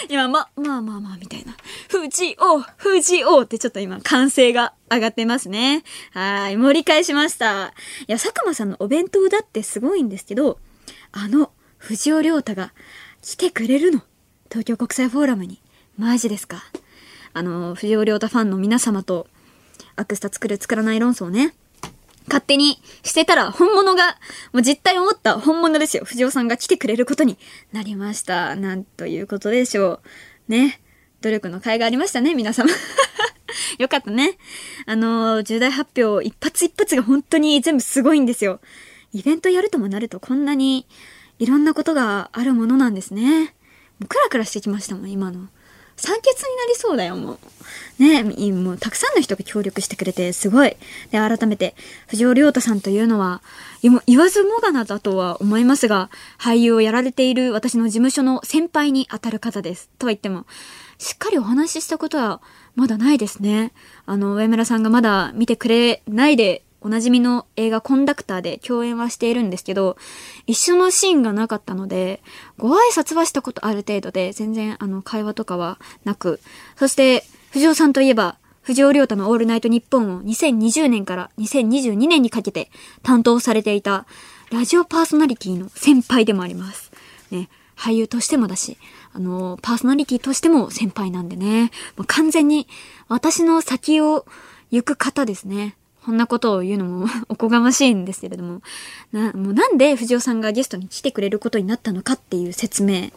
[0.09, 1.55] 今、ま、まあまあまあ、みたいな。
[1.89, 5.84] 富士王富士王ってちょっと今、歓声が上がってますね。
[6.11, 7.74] はい、盛り返しました。
[8.07, 10.59] いや、佐久間さんのお弁当だってすごいんですけど、
[11.11, 12.74] あの、藤尾亮太が
[13.22, 14.01] 来てくれるの。
[14.49, 15.61] 東京国際フォーラムに。
[15.97, 16.64] マジですか。
[17.34, 19.28] あの、藤尾亮太ファンの皆様と、
[19.95, 21.53] アクスタ作る作らない論争ね。
[22.28, 24.17] 勝手にしてたら本物が、
[24.51, 26.03] もう実態を持った本物ですよ。
[26.05, 27.38] 藤尾さんが来てくれることに
[27.71, 28.55] なりました。
[28.55, 30.01] なんということでしょ
[30.47, 30.51] う。
[30.51, 30.82] ね。
[31.21, 32.69] 努力の甲斐がありましたね、皆様。
[33.80, 34.38] よかったね。
[34.86, 38.59] あのー、重大発表、一発一発が本当に全部すごいんですよ。
[39.13, 40.88] イベントやるともなるとこんなに
[41.39, 43.55] いろんなことがあるものなんですね。
[43.99, 45.47] もうクラクラしてきましたもん、今の。
[46.03, 47.39] 酸欠になりそうだよ、もう。
[47.97, 50.75] ねもうたくさんの人が協力してくれて、すごい。
[51.11, 51.75] で、改めて、
[52.07, 53.41] 藤尾亮太さんというのは、
[54.05, 59.89] 言わずもがなだとは思いますが、俳優をやられている私の事務所の先輩に当たる方です。
[59.97, 60.45] とは言っても、
[60.97, 62.41] しっかりお話ししたことは
[62.75, 63.71] まだないですね。
[64.05, 69.97] あの、上村さんがまだ見てくれないでおなじみの映画コンダクターで共演はしているんですけど、
[70.47, 72.21] 一緒のシーンがなかったので、
[72.57, 76.41] ご挨拶はしたことある程度で、全然あの会話とかはなく、
[76.75, 82.69] そして藤尾さんといえば、藤尾亮太のオールナイトニッポンを2020年から2022年にかけて
[83.01, 84.05] 担当されていた
[84.51, 86.91] ラジオパーソナリティの先輩でもあります。
[87.31, 88.77] ね、俳優としてもだし、
[89.13, 92.67] あの、パーソナリティとしても先輩なんでね、もう完全に
[93.07, 94.25] 私の先を
[94.71, 95.75] 行く方ですね。
[96.05, 98.61] こんなことを言うのも おこがましいんですけれども、
[99.11, 103.11] な、もうなんで藤尾さんがゲストに来てくれることになったのかっていう説明。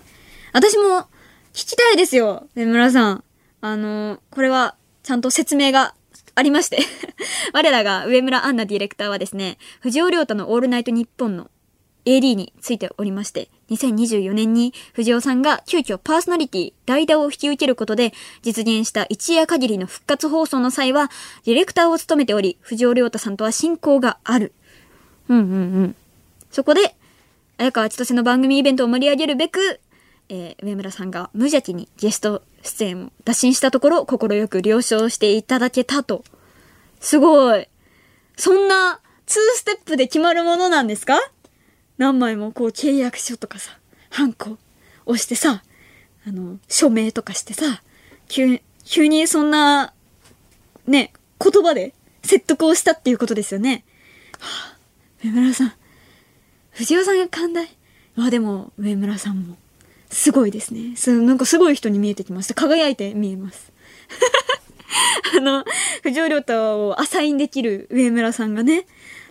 [0.53, 1.07] 私も
[1.53, 3.25] 聞きたいですよ、上村さん。
[3.61, 5.95] あの、これはちゃんと説明が
[6.35, 6.79] ありまして
[7.55, 11.51] 我らが上村アンナディレクターはですね、藤尾亮太のオールナイトニッポンの
[12.07, 21.11] AD についておりまして、2024年に藤尾さんが急遽パーソナリティ、代打を引き受けることで実現した一夜限りの復活放送の際は、
[21.45, 24.53] ディレクターを務めており、藤尾亮太さんとは親交がある。
[25.29, 25.57] うんうんう
[25.89, 25.97] ん。
[26.51, 26.95] そこで、
[27.59, 29.81] 綾川千歳の番組イベントを盛り上げるべく、
[30.29, 36.23] えー、上村さんが無邪気にゲスト出演を打診したところ、快く了承していただけたと。
[37.01, 37.69] すごい。
[38.37, 41.19] そんな、2ステップで決まるものなんですか？
[41.99, 43.79] 何枚もこう契約書とかさ、
[44.11, 44.59] ハンコ
[45.07, 45.63] 押してさ、
[46.27, 47.83] あの、署名とかしてさ、
[48.29, 49.93] 急、急にそんな、
[50.87, 53.85] ね、言葉で説得をしたっていうことですよね。
[54.39, 54.79] はあ、
[55.25, 55.73] 上村さん。
[56.71, 57.69] 藤尾さんが寛大。
[58.19, 59.57] あ、でも、上村さんも、
[60.11, 60.97] すごいですね。
[60.97, 62.55] す、なんかすごい人に見えてきました。
[62.55, 63.73] 輝いて見えます。
[65.37, 65.65] あの、
[66.03, 68.87] 藤尾亮太をアサインできる上村さんがね、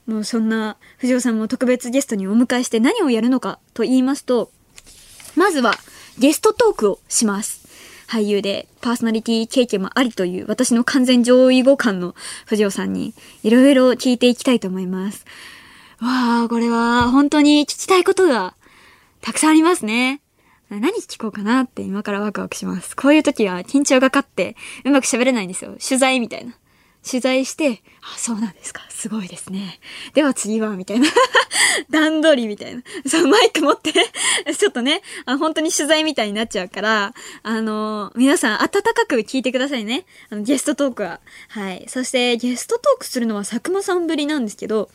[0.08, 4.52] もうそんな藤尾さんも特別ゲストにお迎えして何をやるのかと言いますと、
[5.36, 5.74] まずは
[6.20, 7.66] ゲストトークをします。
[8.08, 15.26] 俳優でパーソナリティ経験もありという私の完全上位互換の藤尾さんにいろいろ聞いていきたいと思います。
[16.00, 18.54] わあ、これは本当に聞きたいことが
[19.22, 20.22] たくさんありますね。
[20.70, 22.96] 何聞こうかなって今からワクワクします。
[22.96, 25.76] こういう時は緊張がかってうまく喋れないんですよ。
[25.84, 26.54] 取材みたいな。
[27.08, 28.82] 取材して、あ、そうなんですか。
[28.90, 29.80] すごいですね。
[30.14, 31.08] では次は、みたいな。
[31.92, 32.82] 段取りみたいな。
[33.06, 33.94] そう、マイク持って
[34.58, 40.06] ちょっとねあ、本当に取材みたいになっちゃうから、あのー、皆さん温かく聞いてくださいね。
[40.30, 41.20] あの、ゲストトークは。
[41.50, 41.86] はい。
[41.88, 44.90] そして、ゲストトークするのは佐久間さんぶりなんですけど、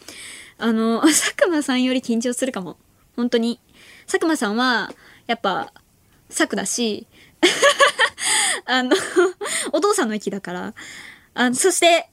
[0.59, 2.77] あの、 佐久間さんより緊張するかも。
[3.17, 3.61] 本当に。
[4.07, 4.93] 佐久間さんは、
[5.27, 5.73] やっぱ、
[6.29, 7.07] 佐久だし、
[8.67, 8.97] あの、
[9.73, 10.75] お父さんの息だから、
[11.35, 12.09] あそして、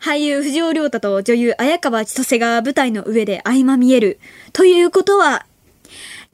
[0.00, 4.18] 俳優藤尾亮太と女優綾川千歳が舞台の上で相まみえる。
[4.52, 5.46] ということは、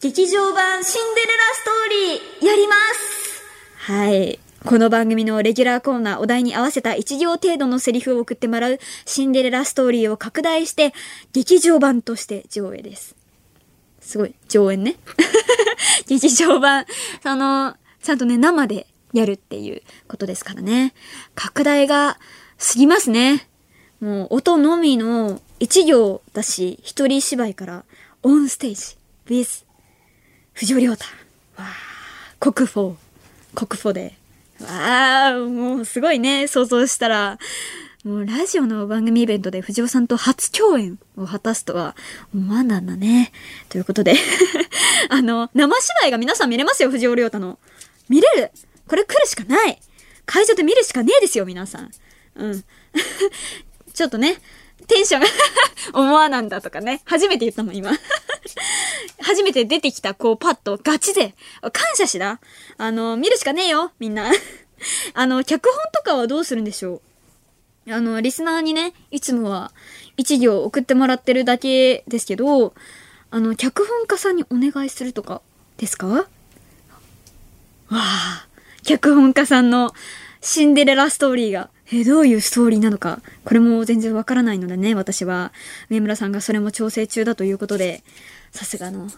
[0.01, 3.43] 劇場版シンデレラストーリーやります
[3.93, 4.39] はい。
[4.65, 10.93] この番組のレギュラーコーナーお題に合わせた1行程度のセリフを送ってもらうシンデレラストーリーを拡大して
[11.33, 13.17] 劇場版として上映です。
[14.01, 14.97] すごい、上演ね。
[16.07, 16.85] 劇場版、
[17.23, 18.87] その、ちゃんとね、生で
[19.19, 20.95] やるっていうことですからね。
[21.35, 22.19] 拡大が
[22.59, 23.49] 過ぎますね。
[24.01, 27.85] もう音のみの一行だし、一人芝居から
[28.23, 28.97] オンステージ、
[29.27, 29.65] with
[30.53, 31.05] 藤尾亮太。
[31.57, 32.95] わー、国宝、
[33.55, 34.15] 国宝で。
[34.61, 37.39] わー、もうすごいね、想像したら。
[38.05, 41.97] もうラジオの番組イベントで藤尾さんと初共演を果たすとは
[42.33, 43.33] 思わんだんだね。
[43.69, 44.15] ということで
[45.11, 47.59] あの、生芝居が皆さん見れますよ、藤尾亮太の。
[48.09, 48.53] 見れる
[48.89, 49.79] これ来るしかない
[50.25, 51.91] 会場で見るしかねえですよ、皆さん。
[52.37, 52.65] うん。
[53.95, 54.41] ちょっとね、
[54.89, 55.27] テンションが
[55.95, 57.01] 思わなんだとかね。
[57.05, 57.93] 初めて言ったもん、今。
[59.23, 61.35] 初めて出てきた、こう、パッと、ガチで。
[61.73, 62.41] 感謝しな。
[62.77, 64.31] あの、見るしかねえよ、みんな。
[65.15, 67.01] あの、脚本とかはどうするんでしょ
[67.87, 69.73] うあの、リスナーにね、いつもは
[70.17, 72.75] 一行送ってもらってるだけですけど、
[73.31, 75.41] あの、脚本家さんにお願いするとか、
[75.79, 76.07] ですか？
[76.07, 76.27] わ
[77.91, 78.46] あ、
[78.87, 79.93] 脚本家さんの
[80.41, 85.53] シンデレラストーリーが、え、どういうストーリーなのか、これも全然わからないのでね、私は。
[85.91, 88.05] 上村さんがそれも調整中だということで、
[88.53, 89.09] さすがの、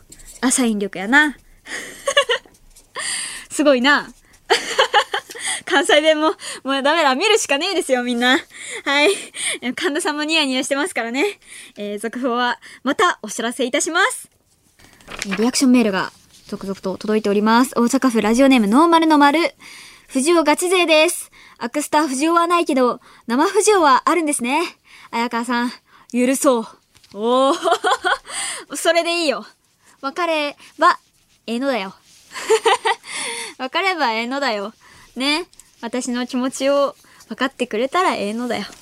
[0.40, 1.36] 朝引力やな。
[3.50, 4.10] すごいな。
[5.66, 7.14] 関西弁も、もうダメだ。
[7.14, 8.38] 見るしかねえですよ、みんな。
[8.86, 9.10] はい。
[9.76, 11.38] 神田さんもニヤニヤしてますからね。
[11.76, 14.30] えー、続報は、またお知らせいたします。
[15.38, 16.10] リアクションメールが
[16.48, 17.72] 続々と届いております。
[17.76, 19.38] 大阪府ラジオネームノーマルの丸。
[20.08, 21.30] 藤尾ガチ勢です。
[21.58, 24.62] アクスター藤尾はないけど、生藤尾はあるんですね。
[25.10, 25.70] 綾川さん、
[26.10, 26.66] 許そう。
[27.12, 27.56] おー
[28.76, 29.44] それでいいよ。
[30.00, 30.98] 別れば、
[31.46, 31.94] ええのだよ。
[33.58, 34.72] 別ればええのだよ。
[35.16, 35.46] ね。
[35.82, 36.96] 私の気持ちを
[37.28, 38.64] 分かってくれたらええのだよ。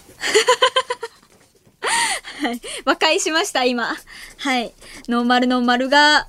[2.42, 2.60] はい。
[2.84, 3.96] 和解しました、今。
[4.38, 4.72] はい。
[5.08, 6.28] ノーマルノーマルが、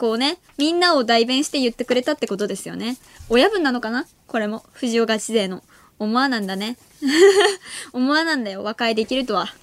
[0.00, 2.96] こうね、みんなを代弁して言ってくれたってことですよね。
[3.28, 4.06] 親分なのかな？
[4.28, 4.64] これも。
[4.72, 5.62] 藤尾ガチ勢の。
[5.98, 6.78] 思わなんだね。
[7.92, 8.62] 思わなんだよ。
[8.64, 9.54] 和解できるとは。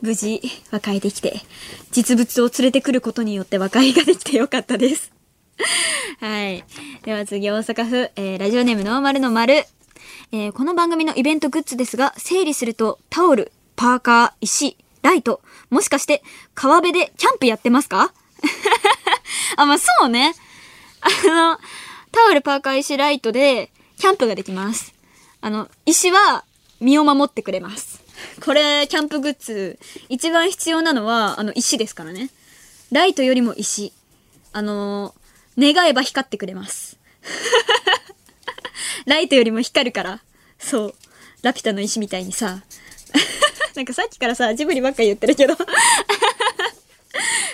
[0.00, 1.42] 無事、和解できて、
[1.90, 5.12] 実物を連れてくることによって和解ができてよかったです。
[6.20, 6.64] はい。
[7.04, 9.66] では次、大阪府、えー、ラジオネームノーマルの丸。
[10.32, 16.22] えー、この番組のイベントグッズですが、整理すると、タオル、パーカー、石、ライト、もしかして、
[16.54, 18.14] 川辺でキャンプやってますか？
[19.56, 20.34] あ、まあ、そうね。
[21.00, 21.58] あの、
[22.12, 24.92] タオル、パーカー、石、ライトで、キャンプができます。
[25.40, 26.44] あの、石は、
[26.80, 28.00] 身を守ってくれます。
[28.44, 29.78] これ、キャンプグッズ、
[30.08, 32.30] 一番必要なのは、あの、石ですからね。
[32.92, 33.92] ライトよりも石。
[34.52, 35.14] あの
[35.58, 36.96] 願えば光ってくれます。
[39.04, 40.22] ライトよりも光るから。
[40.58, 40.94] そう。
[41.42, 42.62] ラピュタの石みたいにさ。
[43.76, 45.54] なんかさっきからさ、ジブリばっか言ってるけど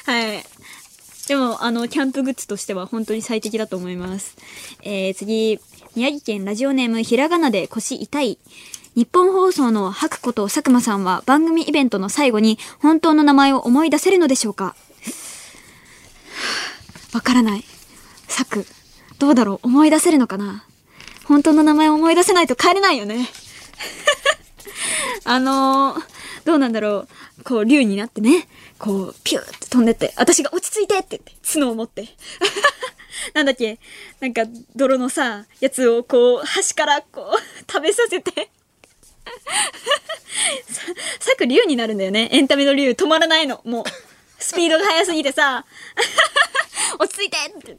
[0.07, 0.45] はい。
[1.29, 4.37] でも、あの、キャンプグッズとしては本当に最適だと思います。
[4.83, 5.61] えー、次、
[5.95, 8.39] 宮城県ラジオネームひらがなで腰痛い。
[8.95, 14.75] 日本放送の白こと佐久間さんは番組イベントの最後に本当の名前を思い出せるのでしょうか？
[17.14, 17.64] わからない。
[18.27, 18.66] 佐久。
[19.18, 19.66] どうだろう？
[19.66, 20.64] 思い出せるのかな？
[21.25, 23.29] 本当の名前を思い出せないと帰れないよね。
[25.25, 26.03] あのー、
[26.45, 27.07] どうなんだろ
[27.41, 27.45] う。
[27.45, 28.47] こう、竜になってね、
[28.83, 32.09] こう、ピューって飛んでって、私が落ち着いてって言って、角を持って。
[33.33, 33.78] なんだっけ
[34.18, 34.43] なんか、
[34.74, 38.33] 泥のさ、やつをこう、端からこう、食べさせて
[40.66, 40.83] さ、
[41.20, 42.28] さく竜になるんだよね。
[42.33, 43.61] エンタメの竜止まらないの。
[43.64, 43.85] もう、
[44.41, 45.64] スピードが速すぎてさ、
[46.99, 47.78] 落ち着いてって言っ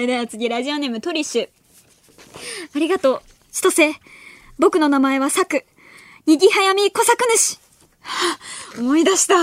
[0.00, 0.06] て。
[0.08, 1.48] では次、ラジオネームトリッシュ。
[2.74, 3.22] ありがとう。
[3.52, 4.00] 千歳。
[4.58, 5.64] 僕の名前はサク。
[6.26, 7.60] にぎはやみ小作主。
[8.78, 9.34] 思い出した。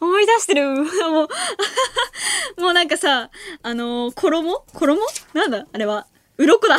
[0.00, 0.66] 思い出してる。
[1.10, 1.28] もう
[2.60, 3.30] もうなんかさ、
[3.62, 4.64] あのー、衣？
[4.72, 5.02] 衣？
[5.34, 5.66] なんだ？
[5.72, 6.06] あれは。
[6.36, 6.78] 鱗だ。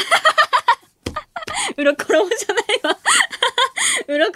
[1.77, 2.97] うろころじゃないわ。
[4.07, 4.33] うろこ、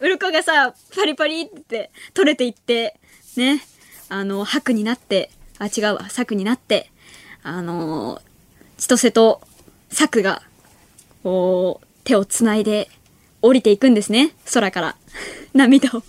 [0.00, 2.98] うろこがさ、パリパリって取れていって、
[3.36, 3.62] ね。
[4.08, 6.90] あの、白になって、あ、違うわ、策になって、
[7.42, 8.20] あの
[8.76, 9.40] 千歳と
[9.90, 10.42] 策が、
[11.22, 12.90] こう、手を繋いで
[13.42, 14.32] 降りていくんですね。
[14.52, 14.96] 空から。
[15.54, 16.02] 涙を、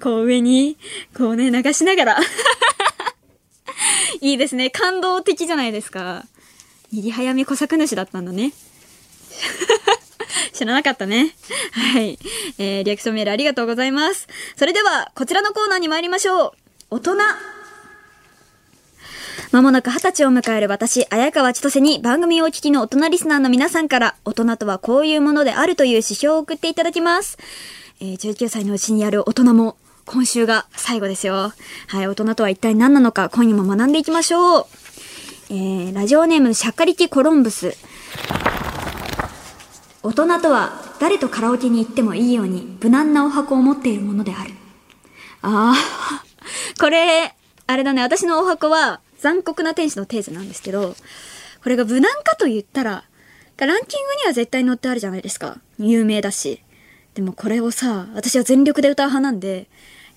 [0.00, 0.76] こう上に、
[1.16, 2.18] こうね、流しながら。
[4.20, 4.70] いいですね。
[4.70, 6.24] 感動的じゃないですか。
[6.92, 8.52] にぎ早め小作主だったんだね。
[10.52, 11.34] 知らなかったね。
[11.72, 12.18] はい。
[12.58, 14.28] えー、リアクションメールありがとうございます。
[14.56, 16.52] それでは、こちらのコーナーに参りましょう。
[16.90, 17.53] 大人。
[19.54, 27.38] まもなく二十歳を迎える私、綾川千歳に番組をお聞きの大人リスナーの皆さんから、大人とはこういうものであるという指標を送っていただきます。
[28.00, 29.76] えー、19歳のうちにある大人も、
[30.06, 31.52] 今週が最後ですよ。
[31.86, 34.66] はい、大人とは一体何なのか、今夜も学んでいきましょう。
[35.50, 37.76] えー、ラジオネーム、シャッカリキコロンブス。
[40.02, 44.50] 大人とは、誰とカラオケに行ってもいいように、無難なお箱を持っているものである。
[45.42, 46.24] ああ、
[46.80, 47.36] これ、
[47.68, 50.94] あれだね、私のお箱は、残酷な天使のテーゼなんですけど、
[51.62, 53.04] これが無難かと言ったら、
[53.56, 55.62] ランキングには絶対載ってあるじゃないですか。
[55.78, 56.60] 有名だし。
[57.14, 59.66] でもこれをさ、私は全力で歌う派なんで、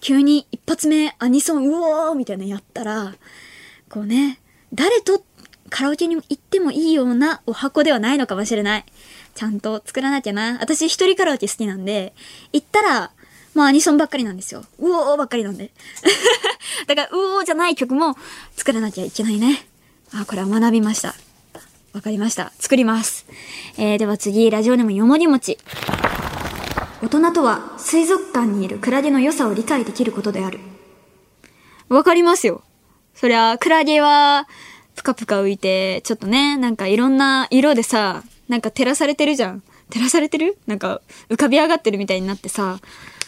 [0.01, 3.15] 急に一発目アニソン、うおーみたいなやったら、
[3.89, 4.41] こうね、
[4.73, 5.23] 誰と
[5.69, 8.85] カラオケに行ってもいいようなお箱ではないのかもしれない。
[9.35, 10.57] ちゃんと作らなきゃな。
[10.59, 12.13] 私一人カラオケ好きなんで、
[12.51, 13.11] 行ったら、
[13.57, 14.63] もうアニソンばっかりなんですよ。
[14.77, 15.71] うおーばっかりなんで。
[16.85, 18.15] だから、うおーじゃない曲も
[18.55, 19.67] 作らなきゃいけないね。
[20.13, 21.15] あ、これは学びました。
[21.91, 22.53] わかりました。
[22.59, 23.25] 作ります。
[23.79, 25.57] えー、では次、ラジオネームよもりもち。
[27.01, 30.59] 大人とは水族館にいるクラゲの良さを理解できることである。
[31.89, 32.61] わかりますよ。
[33.15, 34.47] そりゃ、クラゲは
[34.95, 39.63] ぷかぷか浮いて、ちょっとね、なんかいろんな色でさ、なんか照らされてるじゃん。
[39.89, 40.59] 照らされてる？
[40.67, 42.79] なんか浮かび上がってるみたいになってさ、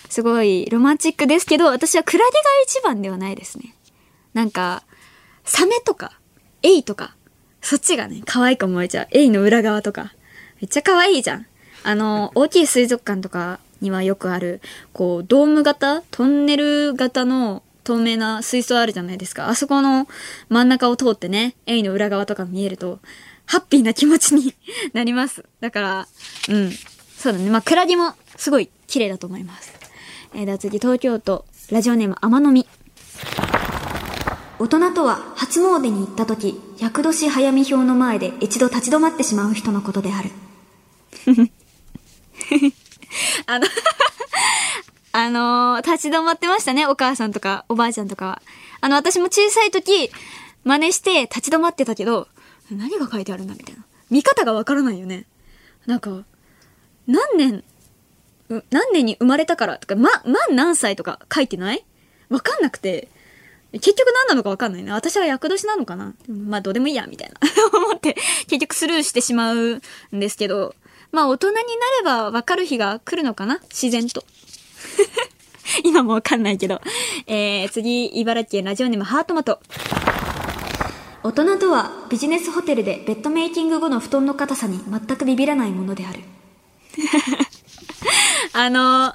[0.09, 3.75] すごいロマンチックですけど、私はクラゲが一番ではないですね。
[4.33, 4.83] なんか、
[5.45, 6.19] サメとか、
[6.63, 7.15] エイとか、
[7.61, 9.07] そっちがね、可愛く思えちゃう。
[9.11, 10.13] エイの裏側とか。
[10.61, 11.45] めっちゃ可愛いじゃん。
[11.83, 14.61] あの、大きい水族館とかにはよくある、
[14.93, 19.47] こう、ドーム型トンネル型の透明な水槽あるじゃないですか。
[19.47, 20.07] あそこの
[20.49, 22.99] 真ん中を通ってね、エイの裏側とか見えると、
[23.45, 24.53] ハッピーな気持ちに
[24.93, 25.45] なります。
[25.59, 26.07] だから、
[26.49, 26.71] うん。
[27.17, 27.49] そうだね。
[27.49, 29.78] まあ、クラゲもすごい綺麗だと思います。
[30.33, 32.67] えー、では次、東京都、ラジオネーム、甘のみ。
[34.59, 40.29] 大人とは初詣に行った時、厄年早見表の前で一度立ち止まってしまう人のことである。
[43.47, 43.67] あの
[45.11, 48.41] あの、立ち止まってましたね、お母さんとかおばあちゃんとかは。
[48.81, 50.11] あの、私も小さい時、
[50.63, 52.27] 真似して立ち止まってたけど、
[52.69, 53.83] 何が書いてあるんだみたいな。
[54.11, 55.25] 見方がわからないよね。
[55.87, 56.23] なんか、
[57.07, 57.63] 何年、
[58.71, 59.77] 何年に生まれたから？
[59.77, 60.95] とか、ま、満何歳？
[60.95, 61.85] とか書いてない？
[62.29, 63.07] わかんなくて、
[63.73, 64.91] 結局何なのかわかんないね。
[64.91, 66.13] 私は役年なのかな？
[66.27, 67.35] まあどうでもいいや、みたいな
[67.77, 68.15] 思って、
[68.47, 69.81] 結局スルーしてしまう
[70.11, 70.75] んですけど、
[71.11, 71.65] まあ大人になれ
[72.03, 73.59] ばわかる日が来るのかな？
[73.69, 74.23] 自然と。
[75.83, 76.81] 今もわかんないけど。
[77.27, 79.59] えー、次、茨城県ラジオネームハートマト。
[81.21, 86.21] 大人とはビジネスホテルでベッドメイキング後の布団の硬さに全くビビらないものである。
[88.53, 89.13] あの、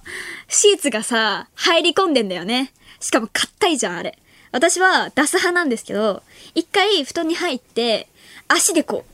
[0.49, 2.73] シーツがさ、入り込んでんだよね。
[3.01, 4.19] しかも硬いじゃん、あれ。
[4.53, 6.23] 私は出す派なんですけど、
[6.55, 8.09] 一回布団に入って、
[8.49, 9.05] 足でこ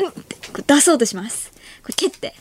[0.00, 1.52] う、うっ、う出そうとします。
[1.82, 2.34] これ蹴って。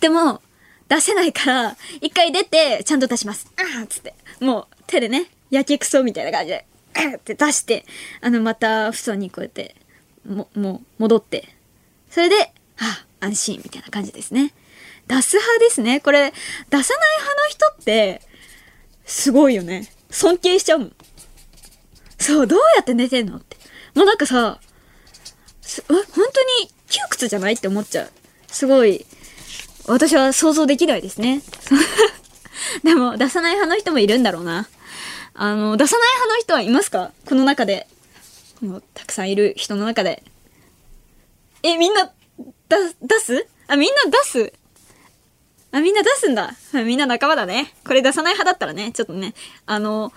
[0.00, 0.42] でも、
[0.88, 3.50] 出せないから、一回出て、ちゃんと出します。
[3.56, 4.14] あーつって。
[4.40, 7.84] もう、手でね、やけくそみたいな感じで、あって出して、
[8.20, 9.76] あの、また、布団にこうやって、
[10.26, 11.48] も、もう、戻って。
[12.10, 14.52] それで、あ、安心みたいな感じですね。
[15.08, 16.00] 出す派ですね。
[16.00, 16.36] これ、出さ
[16.70, 16.82] ない
[17.18, 18.22] 派の人って、
[19.06, 19.90] すごいよね。
[20.10, 20.92] 尊敬しちゃうもん。
[22.18, 23.56] そう、どうやって寝てんのって。
[23.94, 26.22] もうなんかさ、え、本当
[26.62, 28.10] に窮屈じゃないって思っちゃう。
[28.48, 29.06] すごい、
[29.86, 31.42] 私は想像できないですね。
[32.84, 34.68] でも、出さない派の人もいるんだろうな。
[35.32, 37.12] あの、出さない派の人はいますか？
[37.26, 37.88] この中で。
[38.60, 40.22] この、たくさんいる人の中で。
[41.62, 42.12] え、みんな、
[42.68, 43.46] だ、出す？
[43.68, 44.52] あ、みんな出す？
[45.70, 46.54] あ、みんな出すんだ。
[46.84, 47.74] みんな仲間だね。
[47.86, 49.34] これ出さない派だったらね、ちょっとね、
[49.66, 50.12] あの、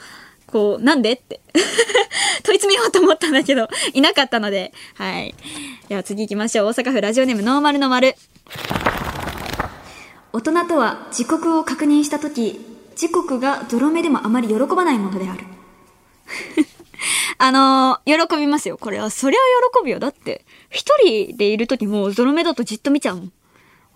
[0.47, 1.41] こう、なんでって
[2.43, 5.35] 問い詰めようと思ったんだけど、いなかったので、はい。
[5.87, 6.67] では次行きましょう。
[6.67, 8.15] 大阪府ラジオネームノーマルの丸。
[10.33, 12.59] 大人とは時刻を確認したとき、
[12.95, 15.43] 時刻がゾロ目でもあまり喜ばないものである。
[17.37, 18.77] あのー、喜びますよ。
[18.77, 19.39] これは、そりゃ
[19.73, 19.99] 喜ぶよ。
[19.99, 23.31] だって、一人でいるときもゾロ目だとじっと見ちゃうもん。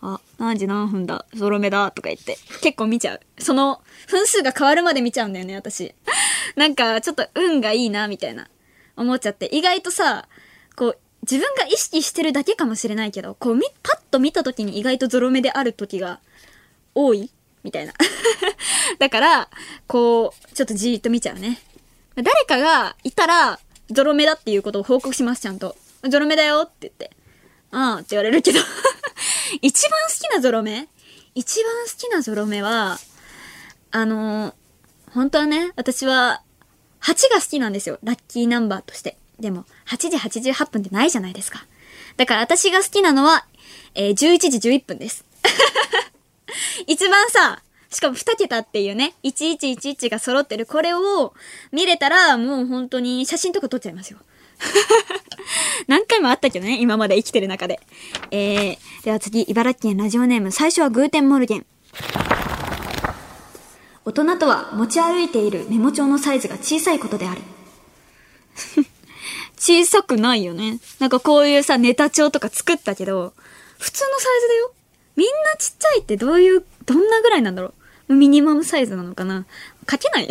[0.07, 3.21] あ、何時何分だ、ゾロ目だ、とか言って、結構見ちゃう。
[3.39, 5.95] その、分数が変わるまで見ちゃうんだよね、私。
[6.55, 8.47] なんか、ちょっと運がいいな、みたいな、
[8.95, 9.49] 思っちゃって。
[9.51, 10.27] 意外とさ、
[10.75, 16.19] こう、自分が意識してるだけかもしれないけど、こう、み、パッと見た時に意外とゾロ目である時が
[16.93, 17.31] 多い
[17.63, 17.93] みたいな。
[18.99, 19.49] だから、
[19.87, 21.59] こう、ちょっとじーっと見ちゃうね。
[22.15, 25.75] 誰かがいたら、ゾロ目だっていうことを報告します、ちゃんと。
[26.07, 27.11] ゾロ目だよって言って。
[27.71, 28.59] ああって言われるけど
[29.61, 30.87] 一番好きなゾロ目？
[31.33, 32.97] 一番好きなゾロ目は、
[33.91, 34.53] あのー、
[35.11, 36.41] 本当はね、私は、
[37.01, 37.99] 8が好きなんですよ。
[38.03, 39.17] ラッキーナンバーとして。
[39.39, 41.65] でも、8時88分ってないじゃないですか。
[42.17, 43.45] だから私が好きなのは、
[43.93, 45.25] えー、11時11分です。
[46.87, 51.33] 一番さ、しかも2桁っていうね、1111が揃ってるこれを
[51.71, 54.19] 見れたら、もう本当に写真とか撮っちゃいますよ。
[55.87, 57.79] 何回もあったけどね、今まで生きてる中で。
[58.31, 61.65] えー、では次、茨城県ラジオネーム、最初はグーテンモルゲン。
[64.05, 67.41] 大人とは持ち歩いているメモ帳のサイズが小さいことである。
[69.57, 70.79] 小さくないよね。
[70.99, 73.33] なんかこういうさ、ネタ帳とか作ったけど、
[73.79, 74.73] 普通のサイズだよ。
[75.15, 77.73] みんなちっちゃいってどういう、どんなぐらいなんだろう
[78.13, 79.45] ミニマムサイズなのかな
[79.89, 80.29] 書けない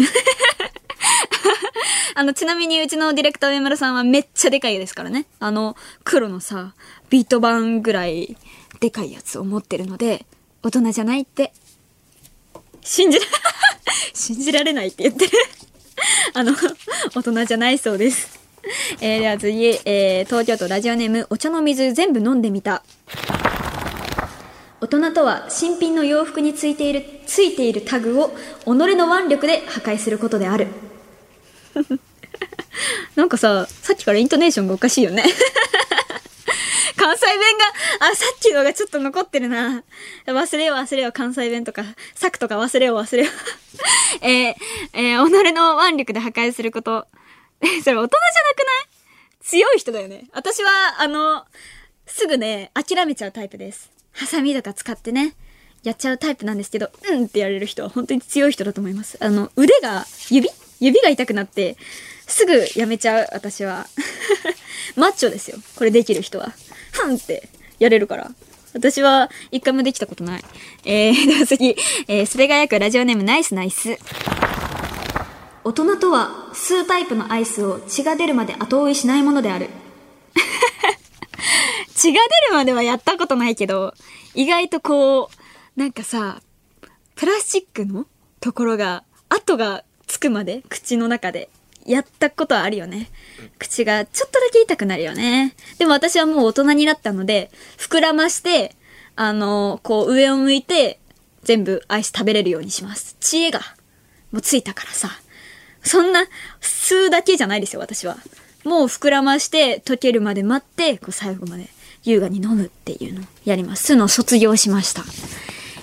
[2.14, 5.26] あの、ちなみにうちのディレクター上村さんはめっちゃでかいですからね。
[5.40, 6.74] あの、黒のさ、
[7.10, 8.36] ビート板ぐらい
[8.80, 10.26] でかいやつを持ってるので、
[10.62, 11.52] 大人じゃないって。
[12.82, 13.24] 信じら、
[14.12, 15.32] 信じられないって言ってる
[16.34, 16.52] あの、
[17.14, 18.40] 大人じゃないそうです。
[19.00, 22.82] えー、では次、えー、東京都ラジオネーム、お茶の水全部飲んでみた。
[24.80, 28.30] 大人とは新品の洋服についている、ついているタグを
[28.64, 30.66] 己の腕力で破壊することである。
[33.16, 35.24] なんかさ、さっきからイントネーションがおかしいよね。
[36.96, 39.82] 関西弁が、あ、さっきのがちょっと残ってるな。
[40.26, 43.34] 忘れよう忘れよう、関西弁とか、作とか忘れよう忘れよう。
[44.24, 44.54] えー、
[44.94, 47.06] えー、己の腕力で破壊すること。
[47.60, 48.08] それ大人じゃなくない？
[49.42, 50.24] 強い人だよね。
[50.32, 51.44] 私は、あの、
[52.06, 53.90] すぐね、諦めちゃうタイプです。
[54.12, 55.34] ハサミとか使ってね、
[55.82, 59.18] やっちゃうタイプなんですけど、うんってやれる人は本当に強い人だと思います。
[59.20, 60.48] あの、腕が、指
[60.84, 61.76] 指が痛くなって、
[62.26, 63.86] すぐやめちゃう、私は。
[64.96, 65.58] マッチョですよ。
[65.76, 66.52] これできる人は。
[66.92, 68.30] ふんってやれるから。
[68.74, 70.44] 私は一回もできたことない。
[70.84, 71.76] えー、 では次。
[72.06, 73.98] えー、それが約ラジオネームナイスナイス。
[75.64, 79.70] 大人とは、吸うタイプのアイスを血が出るまで後追いしないものである。
[81.94, 83.94] 血が出るまではやったことないけど、
[84.34, 86.42] 意外とこう、なんかさ、
[87.14, 88.06] プラスチックの
[88.40, 91.48] ところが、跡がつくまで、口の中で、
[91.86, 93.10] やったことはあるよね。
[93.58, 95.54] 口がちょっとだけ痛くなるよね。
[95.78, 98.74] でも私はもう大人になったので、膨らまして、
[99.16, 100.98] あの、こう上を向いて、
[101.42, 103.16] 全部アイス食べれるようにします。
[103.20, 103.60] 知恵が、
[104.32, 105.10] もうついたからさ。
[105.82, 106.26] そんな、
[106.62, 108.16] 吸うだけじゃないですよ、私は。
[108.64, 111.68] もう膨らまして、溶けるまで待って、こう最後まで
[112.02, 113.92] 優雅に飲むっていうのをやります。
[113.92, 115.04] 吸うの卒業しました。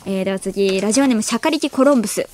[0.06, 2.28] えー、では次、ラジオネームシャカリキコロンブス。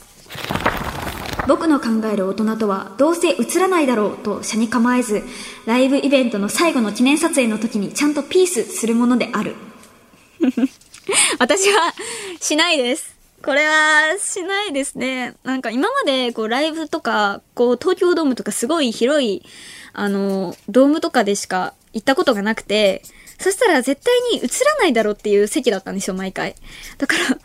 [1.48, 5.24] 僕の考える大人とはどうせ映らないだろうと車に構えず
[5.66, 9.56] ライブイベントの最後の記念撮影の時にちゃんとピースするものである。
[11.40, 11.94] 私は
[12.40, 13.16] しないです。
[13.44, 15.36] これはしないですね。
[15.44, 19.44] なんか今までこうライブとかこう東京ドームとかすごい広い
[19.94, 23.04] あのドームとかでしか行ったことがなくて
[23.40, 26.56] そしたら絶対に映らないだろうっていう席だったんですよ毎回。
[26.98, 27.36] だから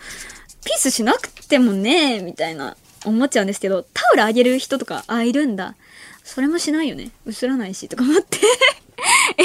[0.65, 2.77] ピースしなくてもねみたいな。
[3.05, 5.77] 思っちゃうんですけど、タオルあげる人とか、あ、いるんだ。
[6.25, 7.11] それもしないよね。
[7.27, 8.39] 映らないし、とか思って
[9.39, 9.45] え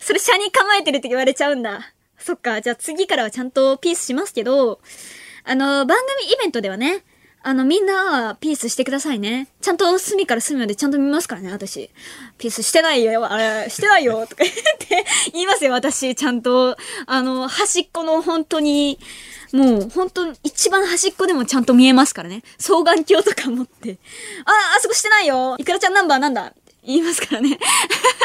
[0.00, 1.92] それ車に構えてるって言われちゃうんだ。
[2.18, 4.80] そっか、じゃあ次からはちゃんとピースしますけど、
[5.44, 7.04] あの、番組イベントではね、
[7.42, 9.48] あの、みんな、ピースしてくださいね。
[9.60, 11.88] ちゃんと隅から隅までちゃんと見ますからね、私。
[12.36, 16.14] ピースしてないよ、あれ、してないよ、とか言って言いますよ、私。
[16.14, 16.76] ちゃんと、
[17.06, 18.98] あの、端っこの本当に、
[19.52, 22.42] もう、本当一番端っこでもちゃんと見えますからね。
[22.58, 23.98] 双眼鏡とか持って。
[24.44, 26.52] あ、あそこしてないよいくらちゃんナンバーなんだ？
[26.84, 27.58] 言いますからね。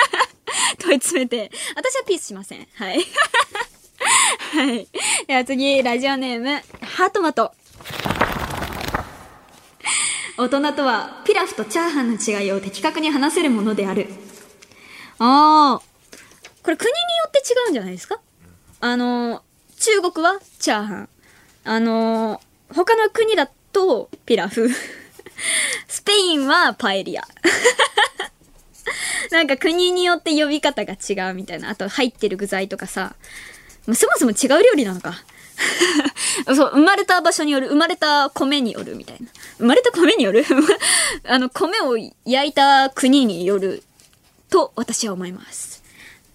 [0.80, 1.52] 問い詰めて。
[1.76, 2.68] 私はピースしません。
[2.76, 3.00] はい。
[4.54, 4.88] はい。
[5.28, 7.54] では次、ラジオネーム、ハートマト。
[10.38, 14.08] 大人とは、ピラフとチャーハンの違いを的確に話せるものである。
[15.20, 15.82] ああ。
[16.64, 18.20] これ国によって違うんじゃないですか？
[18.80, 19.44] あの、
[19.80, 21.10] 中国はチャーハン。
[21.66, 22.42] あの、
[22.74, 24.70] 他の国だとピラフ。
[25.88, 27.28] スペインはパエリア。
[29.32, 31.70] なんか国によって呼び方が違うみたいな。
[31.70, 33.16] あと入ってる具材とかさ。
[33.86, 35.16] そもそも違う料理なのか。
[36.56, 39.28] そう、生まれた場所による、生まれた米によるみたいな。
[39.58, 40.46] 生まれた米による？
[41.28, 43.84] あの、米を焼いた国による
[44.50, 45.84] と私は思います。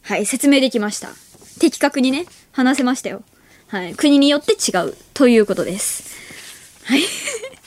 [0.03, 1.11] はい、説明できました。
[1.59, 3.23] 的確にね、話せましたよ。
[3.69, 3.95] はい。
[3.95, 6.05] 国によって違うということです。
[6.85, 7.03] はい。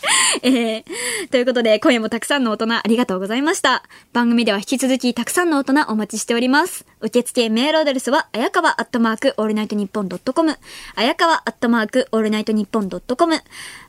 [0.42, 0.84] えー、
[1.30, 3.84] ということで、今夜もたくさんの大人ありがとうございました。
[4.14, 6.86] 番組では引き続きたくさんの大人お待ちしております。
[7.02, 10.58] 受付メールアドレスは、あやかわアットマークオールナイトニッポンドットコム、
[10.96, 13.42] あやかわアットマークオールナイトニッポンドットコム、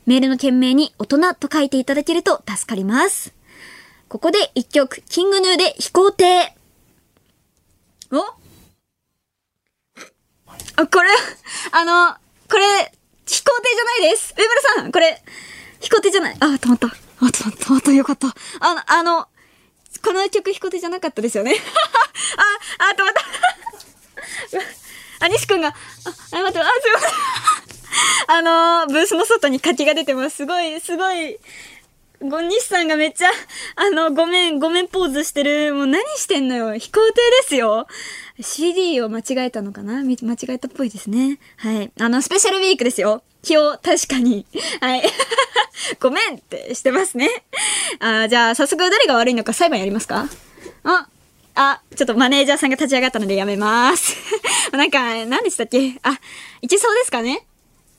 [0.05, 3.33] メールの件名に大人と書いていただけると助かります。
[4.07, 6.55] ここで一曲、キングヌーで飛行艇。
[8.11, 8.19] お？
[10.75, 11.09] あ、これ、
[11.71, 12.15] あの、
[12.49, 12.91] これ、
[13.25, 14.35] 飛行艇じゃないです。
[14.37, 15.23] 上村さん、これ、
[15.83, 16.35] 飛行艇じゃない？
[16.39, 16.87] あ、止まった。
[16.87, 18.27] あ、止まった、止まった、よかった。
[18.61, 19.27] あの、あの、
[20.03, 21.53] この曲飛行艇じゃなかったですよね？
[22.79, 23.13] あ、あ、止まっ
[25.19, 25.25] た。
[25.25, 25.73] あ、西くんが、あ、あ、
[26.41, 27.11] 待って、あ、すいません。
[28.25, 30.37] あのブースの外に柿が出てます。
[30.37, 31.37] すごい、すごい、
[32.21, 33.29] ご、西さんがめっちゃ、
[33.75, 35.73] あの、ごめん、ごめんポーズしてる。
[35.75, 36.77] もう何してんのよ。
[36.77, 37.87] 飛行艇ですよ。
[38.41, 40.01] CD を間違えたのかな？
[40.03, 40.17] 間違
[40.49, 41.39] えたっぽいですね。
[41.57, 41.91] はい。
[41.99, 43.23] あの、スペシャルウィークですよ。
[43.47, 44.45] 今日、確かに。
[44.79, 45.03] はい。
[45.99, 47.29] ごめんってしてますね。
[47.99, 50.27] あじゃあ、早速誰が悪いのか裁判やりますか？
[50.83, 51.07] あ、
[51.55, 54.15] あ、ちょっとマネージャーさんが立ち上がったのでやめます。
[54.71, 55.99] なんか、何でしたっけ？
[56.03, 56.19] あ、
[56.61, 57.45] いけそうですかね？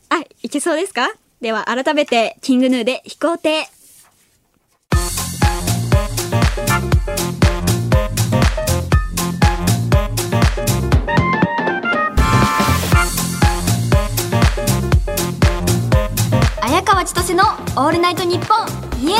[0.08, 1.12] あ、いけそうですか？
[1.40, 3.68] では、改めて、キングヌーで飛行艇。
[16.66, 18.66] 早川千歳のオールナイトニッポン
[19.04, 19.18] ニュー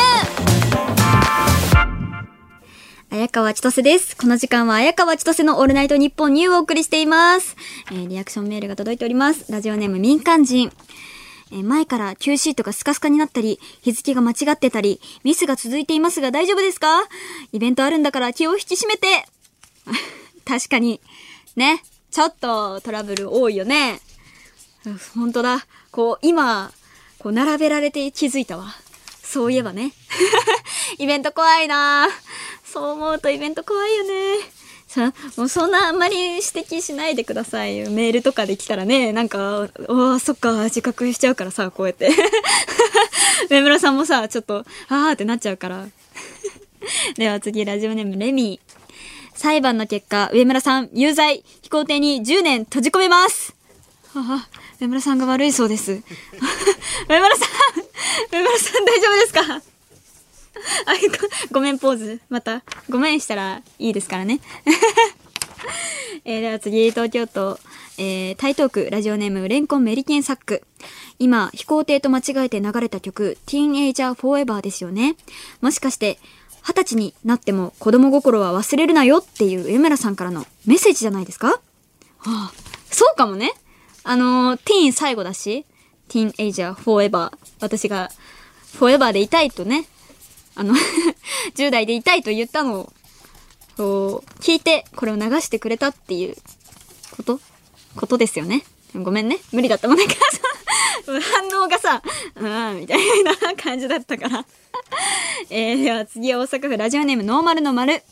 [3.11, 4.17] 綾川千歳です。
[4.17, 7.55] この時間は綾川千歳のオールナイトニッポンにをお送りしています。
[7.93, 9.53] えーリアクションメールが届いております。
[9.53, 10.73] ラジオネーム民間人。
[11.53, 17.03] えー前から Q シートがスカスカになったり、日付が間違ってたり、ミスが続いていますが大丈夫ですか？
[17.53, 19.27] イベントあるんだから気を引き締めて
[20.47, 21.01] 確かに。
[21.57, 21.85] ね。
[22.11, 24.01] ちょっとトラブル多いよね。
[25.15, 25.67] 本当だ。
[25.91, 26.73] こう、今、
[27.25, 28.67] こう、並べられて気づいたわ。
[29.23, 29.93] そういえばね。
[30.99, 32.07] イベント怖いな
[32.63, 34.11] そう思うとイベント怖いよね。
[34.87, 37.91] さ、もうそんなあんまり指摘しないでくださいよ。
[37.91, 42.11] メールとかで来たらね、なんか、お、そっか、自覚しちゃうからさ、こうやって。
[43.49, 45.87] 上村さんもさ、ちょっと、あーってなっちゃうから。
[47.17, 48.75] では次、ラジオネームレミー。
[49.35, 53.64] 裁判の結果、上村さん、有罪、飛行艇に10年閉じ込めます。
[54.17, 54.49] ああ、
[54.81, 55.93] 上村さんが悪いそうです。
[57.09, 57.49] 上村さん
[58.33, 59.63] 上村さん大丈夫ですか？
[60.87, 60.95] あ
[61.51, 62.21] ごごめんポーズ。
[62.29, 64.41] また、ごめんしたらいいですからね。
[66.25, 67.59] えーでは次、東京都、
[67.99, 70.63] えー、台東区、ラジオネーム、レンコンメリケンサック。
[71.19, 75.17] 今、飛行艇と間違えて流れた曲、ティーンエイジャーフォーエバーですよね。
[75.61, 76.19] もしかして、
[76.63, 81.49] 二十歳になっても子供心は忘れるなよっていう上村さんからのメッセージじゃないですか？
[81.49, 81.61] は
[82.27, 82.53] あ、
[82.91, 83.53] そうかもね。
[84.05, 85.65] あの、ティーン最後だし、
[86.09, 87.39] ティーンエイジャーフォーエバー。
[87.61, 88.11] 私が、
[88.75, 89.87] フォーエバーでいたいとね、
[90.55, 90.75] あの、
[91.57, 92.93] 10代でいたいと言ったの
[93.79, 96.37] を、聞いて、これを流してくれたっていう、
[97.17, 97.41] こと？
[97.97, 98.65] ことですよね。
[98.95, 99.39] ごめんね。
[99.53, 100.05] 無理だったもんね。
[101.07, 102.03] 反応がさ、
[102.37, 104.47] うん、みたいな感じだったから。
[105.51, 108.03] えー、では次は大阪府ラジオネームノーマルの丸。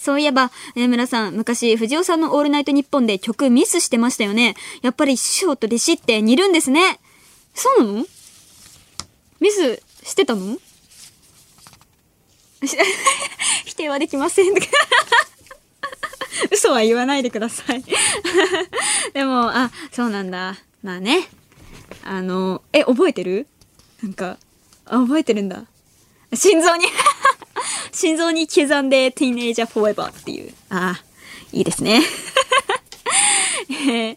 [0.00, 4.56] そういえば、上村さん、昔、藤尾さんのオールナイトニッポンで曲ミスしてましたよね。
[4.80, 6.98] やっぱり師匠と弟子って似るんですね。
[7.54, 8.06] そうなの？
[9.40, 10.56] ミスしてたの？
[13.66, 14.54] 否定はできません。
[16.50, 17.84] 嘘は言わないでください。
[19.12, 20.56] でも、あ、そうなんだ。
[20.82, 21.28] まあね。
[22.04, 23.46] あの、え、覚えてる？
[24.02, 24.38] なんか、
[24.86, 25.66] あ、覚えてるんだ。
[26.32, 26.86] 心臓に
[27.92, 30.52] 心臓に刻んで、ティーネイジャーフォーエバーっていう。
[30.70, 31.04] ああ、
[31.52, 32.02] いいですね。
[33.70, 33.72] え
[34.12, 34.16] ー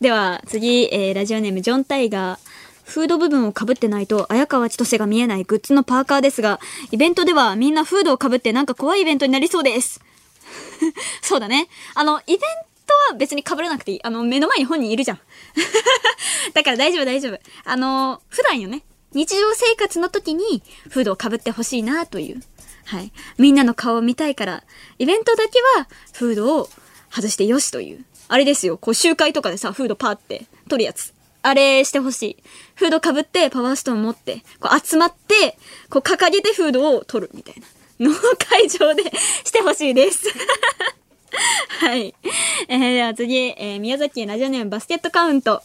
[0.00, 2.38] では、次、えーラジオネーム、ジョン・タイガー。
[2.84, 6.60] フード部分を被ってないと、綾川千歳が見えないグッズのパーカーですが、
[6.90, 10.00] イベントではみんなフードを被ってなんか怖いイベントになりそうです。
[11.22, 11.68] そうだね。
[11.94, 14.00] あの、イベントは別に被らなくていい。
[14.02, 15.20] あの、目の前に本人いるじゃん。
[16.52, 17.38] だから大丈夫大丈夫。
[17.64, 18.82] あの、普段よね。
[19.14, 22.42] 日常生活の時にフードを被ってほしいなという。
[22.84, 23.12] はい。
[23.38, 24.64] みんなの顔を見たいから、
[24.98, 26.68] イベントだけはフードを
[27.10, 28.04] 外してよしという。
[28.28, 28.78] あれですよ。
[28.78, 31.12] こう集会とかでさ、フードパーって取るやつ。
[31.42, 32.36] あれしてほしい。
[32.76, 35.58] フード被ってパワーストーン持って、こう集まって、
[35.90, 37.54] こう掲げてフードを取るみたい
[37.98, 39.02] なの会場で
[39.44, 40.28] してほしいです。
[41.80, 42.14] はい。
[42.68, 45.62] えー、では次、えー宮崎ラジオネームバスケットカウント。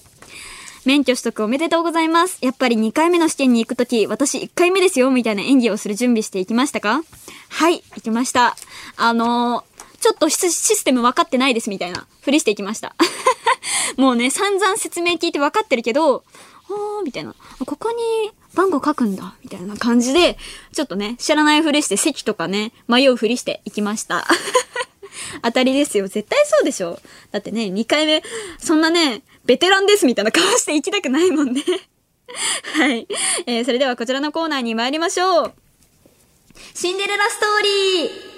[0.88, 2.38] 免許取得おめでとうございます。
[2.40, 7.04] やっぱり2回目の試験に行くとき、私1回目ですよ、みたいな演技をする準備していきましたか？
[7.50, 8.56] はい、行きました。
[8.96, 12.08] あのーちょっとシステム分かってないです、みたいな。
[12.22, 12.96] ふりしていきました。
[13.98, 16.24] もうね、散々説明聞いて分かってるけど、
[16.70, 17.36] あー、みたいな。
[17.66, 20.38] ここに番号書くんだ、みたいな感じで、
[20.72, 24.26] ちょっとね、知らないふりして席とかね、迷うふりして行きました。
[25.42, 26.08] 当たりですよ。
[26.08, 27.00] 絶対そうでしょ。
[27.32, 28.22] だってね、2回目、
[28.60, 31.64] そんなね、ベテランですみたいな顔して行きたくないもんね。
[32.76, 33.08] はい。
[33.46, 35.54] えー、それではこちらのコーナーに参りましょう。
[36.74, 38.38] シンデレラストーリー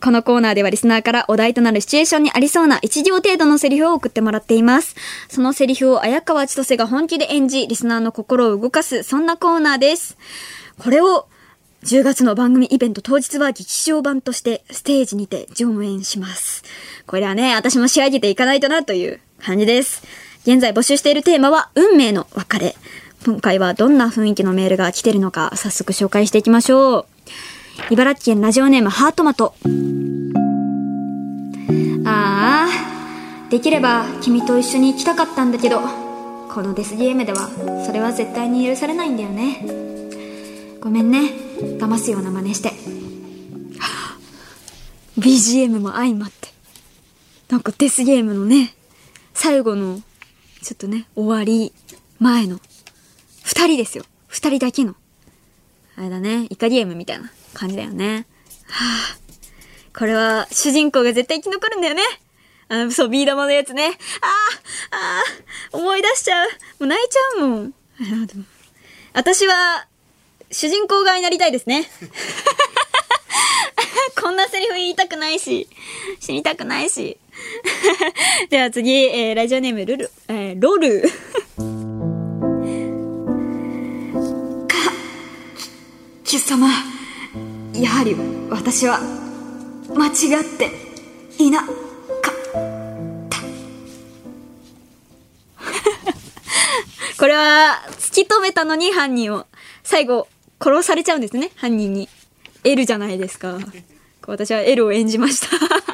[0.00, 4.94] このコーナーではリスナーからお題となるシチュエーションにありそうな1行程度のセリフを送ってもらっています。
[5.28, 10.18] そのセリフを綾川千歳が本気で演じ、リスナーの心を動かす、そんなコーナーです。
[10.78, 11.26] これを
[11.84, 16.62] 10月の番組イベント当日は劇場版としてステージにて上演します。
[17.06, 20.02] これはね、私も仕上げていかないとなという感じです。
[20.42, 22.74] 現在募集しているテーマは運命の別れ。
[23.24, 27.06] 今回はどんな雰囲気のメールが来てるのか早速紹介していきましょう。
[27.90, 29.54] 茨城県ラジオネームハートマト。
[32.04, 37.48] ああ、できれば君と一緒に行きたかったんだけど、このデスゲームでは
[37.86, 39.64] それは絶対に許されないんだよね。
[40.80, 41.32] ごめんね、
[41.78, 42.72] 騙すような真似して。
[45.18, 46.48] BGM も相まって。
[47.48, 48.74] なんかデスゲームのね、
[49.40, 50.02] 最後の、
[50.62, 51.72] ちょっとね、終わり
[52.18, 52.58] 前の、
[53.44, 54.02] 二人ですよ。
[54.26, 54.96] 二人だけの。
[55.96, 58.26] あれだね、イカゲームみたいな感じだよね。
[58.66, 59.18] はあ、
[59.96, 62.02] これは主人公が絶対生き残るんだよね。
[62.68, 63.86] あの、そう、ビー玉のやつね。
[63.86, 63.92] ああ、
[64.96, 65.22] あ
[65.72, 66.48] あ、思い出しちゃう。
[66.48, 67.74] もう泣いちゃうもん。
[69.14, 69.86] 私は、
[70.50, 71.88] 主人公側になりたいですね。
[74.28, 75.66] そんなセリフ言いたくないし、
[76.20, 77.16] 死にたくないし。
[78.50, 81.02] では次、えー、ラジオネームルル、えー、ロル。
[84.68, 84.76] か、
[86.24, 86.68] 貴様、
[87.74, 88.16] やはり
[88.50, 89.00] 私は
[89.94, 90.70] 間違って
[91.38, 91.74] いなかっ
[93.28, 93.38] た。
[97.18, 99.46] これは突き止めたのに犯人を
[99.82, 100.28] 最後
[100.60, 102.08] 殺されちゃうんですね犯人に。
[102.64, 103.58] L じゃないですか。
[104.26, 105.87] 私は L を演じました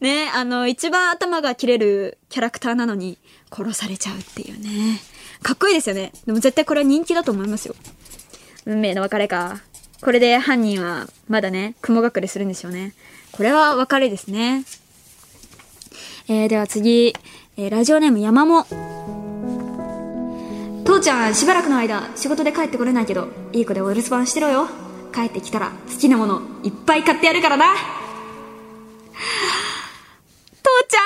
[0.00, 3.18] ねあの一番頭が切れるキャラクターなのに
[3.50, 5.00] 殺されちゃうっていうね
[5.42, 7.74] かっこいいですよねでも絶対これは人気だと思いますよ
[8.66, 9.60] 運命の別れか
[10.00, 12.94] これで犯人はまだね、雲隠れするんでしょうね。
[13.32, 14.64] これは別れですね。
[16.28, 17.14] えー、では次、
[17.56, 18.64] えー、ラジオネーム山も。
[20.84, 24.68] 父ちゃん、しばらくの間、仕事で帰ってこれないけど、いい子でお留守番してろよ。
[25.12, 27.66] 帰ってきたら、好きなもの、いっぱい買ってやるからな。
[30.88, 31.02] 父ちゃん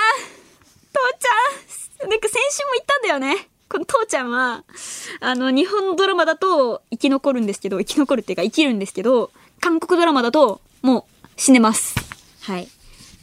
[0.92, 3.48] 父ちゃんなんか先週も言ったんだよね。
[3.68, 4.64] この父ちゃんは、
[5.20, 9.30] あの、日本のドラマだと生き残るんですけど、生き残るっていうか生きるんですけど、
[9.60, 11.96] 韓国ドラマだともう死ねます。
[12.42, 12.68] はい。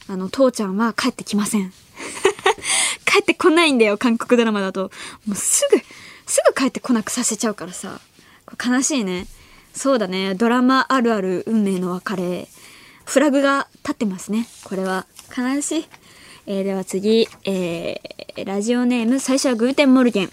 [0.07, 1.71] あの、父ちゃんは帰ってきません。
[3.05, 4.91] 帰ってこないんだよ、韓国ドラマだと。
[5.25, 5.77] もうすぐ、
[6.25, 8.01] すぐ帰ってこなくさせちゃうからさ。
[8.65, 9.27] 悲しいね。
[9.73, 10.35] そうだね。
[10.35, 12.47] ドラマあるある運命の別れ。
[13.05, 14.47] フラグが立ってますね。
[14.63, 15.05] これは。
[15.37, 15.85] 悲しい。
[16.51, 20.29] えー、では次、えー、ラジオネーム、最初はグーテンモルゲン。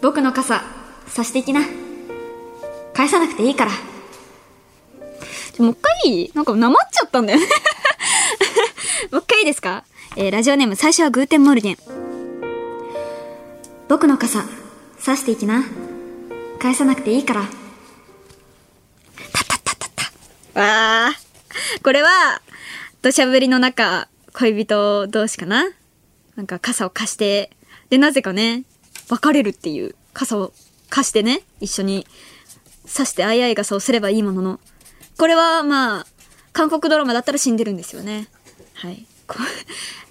[0.00, 0.62] 僕の傘、
[1.06, 1.60] さしていきな。
[2.94, 3.70] 返さなくていいから。
[5.58, 7.46] もう一回なんかなまっちゃったんだよね
[9.12, 9.84] もう一回いいですか？
[10.16, 11.78] えー、ラジオネーム、最初はグーテンモルゲン。
[13.88, 14.42] 僕の傘、
[14.98, 15.64] さしていきな。
[16.58, 17.42] 返さなくていいから。
[17.42, 17.50] たっ
[19.46, 19.90] たったったっ
[20.54, 20.60] た。
[20.60, 21.12] わあ。
[21.82, 22.40] これは、
[23.04, 25.64] 土砂降りの中、恋人同士かな？
[26.36, 27.50] なんか傘を貸して、
[27.90, 28.64] で、なぜかね、
[29.10, 30.54] 別れるっていう、傘を
[30.88, 32.06] 貸してね、一緒に
[32.90, 34.60] 刺してあいあい傘をすればいいものの、
[35.18, 36.06] これはまあ、
[36.54, 38.26] 韓国ドラマだったら死んでるんですよね。
[38.72, 39.04] はい。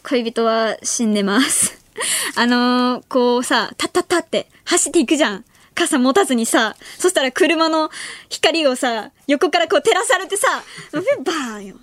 [0.03, 1.75] 恋人は死んでます。
[2.37, 5.45] あのー、こうさ、タッタッタって走っていくじゃん。
[5.73, 7.89] 傘持たずにさ、そしたら車の
[8.29, 11.75] 光をさ、横からこう照らされてさ、バーンよ。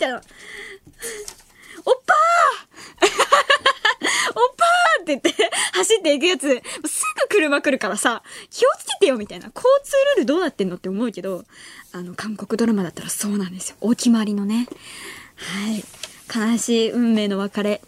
[0.00, 0.16] たいな。
[0.16, 0.22] おっ
[2.06, 3.06] ぱー
[4.34, 9.50] おっぱーって言って走っていくやつ、すぐ車来るからさ、気をつけてよみたいな。
[9.54, 11.44] 交通ルールどうなってんのって思うけど、
[11.92, 13.76] あの、韓国ドラマだったらそうなんですよ。
[13.80, 14.68] お決まりのね。
[15.36, 15.84] はい。
[16.52, 17.80] 悲しい運命の別れ。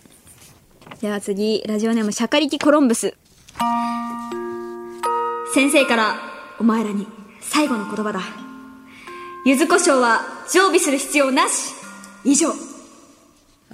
[1.01, 3.15] では次、ラジオネームシャカリキコロンブス。
[5.55, 6.17] 先生から、
[6.59, 7.07] お前らに
[7.41, 8.21] 最後の言葉だ。
[9.45, 10.23] 柚子胡椒は
[10.53, 11.82] 常備する必要なし
[12.25, 12.53] 以上。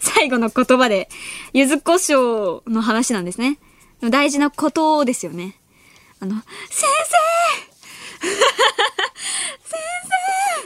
[0.00, 1.08] 最後の言葉で、
[1.52, 3.58] 柚子胡椒の話なんですね。
[4.02, 5.56] 大事なことですよね。
[6.20, 6.88] あの、先
[8.20, 8.36] 生先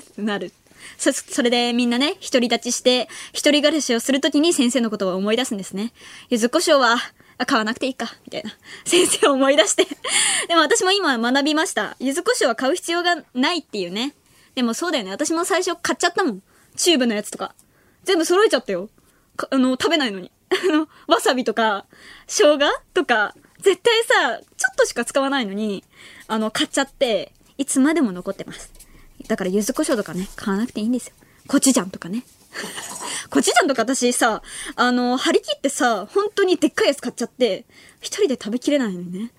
[0.02, 0.52] 生ってなる。
[0.96, 5.92] そ、それでみんなね、独り立ちして、一人暮らしをするときに先生のことを思い出すんですね。
[6.30, 6.96] 柚子胡椒は、
[7.36, 8.52] あ、買わなくていいか、みたいな。
[8.84, 9.86] 先生を思い出して。
[10.48, 11.96] でも私も今学びました。
[11.98, 14.14] 柚子胡椒は買う必要がないっていうね。
[14.54, 15.10] でもそうだよね。
[15.10, 16.42] 私も最初買っちゃったもん。
[16.76, 17.54] チューブのやつとか。
[18.04, 18.88] 全部揃えちゃったよ。
[19.50, 20.30] あの、食べないのに。
[20.50, 21.86] あの、わさびとか、
[22.26, 22.58] 生姜
[22.92, 25.84] とか、絶対さ、ちょっとしか使わないのに、
[26.28, 28.72] あの、買っちゃって、いつまでも残ってます。
[29.26, 31.14] だから、柚子胡椒とかね、買わなくていいんですよ。
[31.48, 32.24] コチュジャンとかね。
[33.30, 34.42] コチュジャンとか私さ、
[34.76, 37.64] あの、張り切ってさ、本当にでっかいやつ買っちゃって、
[38.00, 39.32] 一人で食べきれないのにね。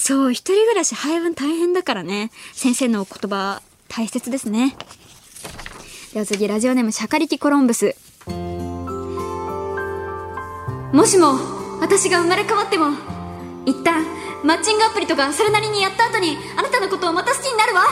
[0.00, 2.30] そう、一人暮らし配分大変だからね。
[2.54, 4.74] 先生のお言葉、大切ですね。
[6.14, 7.94] では次、ラジオネーム、シャカリキコロンブス。
[10.94, 11.34] もしも、
[11.82, 12.92] 私が生まれ変わっても、
[13.66, 14.06] 一旦、
[14.42, 17.82] マッチングアプリとかそれなりにやった後に、あなたのことをまた好きになるわ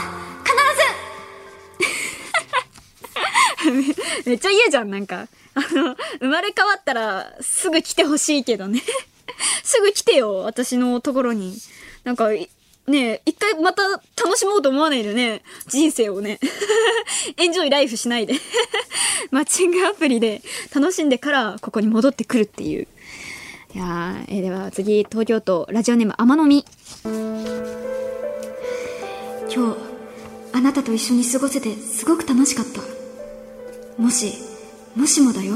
[3.63, 5.27] 必ず めっちゃ言うじゃん、なんか。
[5.53, 8.81] あの、生まれ変わったら、すぐ来てほしいけどね。
[9.63, 11.55] すぐ来てよ、私のところに。
[12.03, 12.29] なんか、
[12.87, 16.39] ね一回また楽しもうと思わないでね、人生をね。
[17.37, 18.33] エンジョイライフしないで
[19.31, 20.41] マッチングアプリで
[20.73, 22.87] 楽しんでからここに戻ってくるっていう。
[23.75, 26.65] いや、えー、では次、東京都ラジオネーム天のみ。
[29.53, 29.77] 今日、
[30.53, 32.81] あなたと一緒に過ごせてすごく楽しかった。
[34.01, 34.33] もし、
[34.95, 35.55] もしもだよ。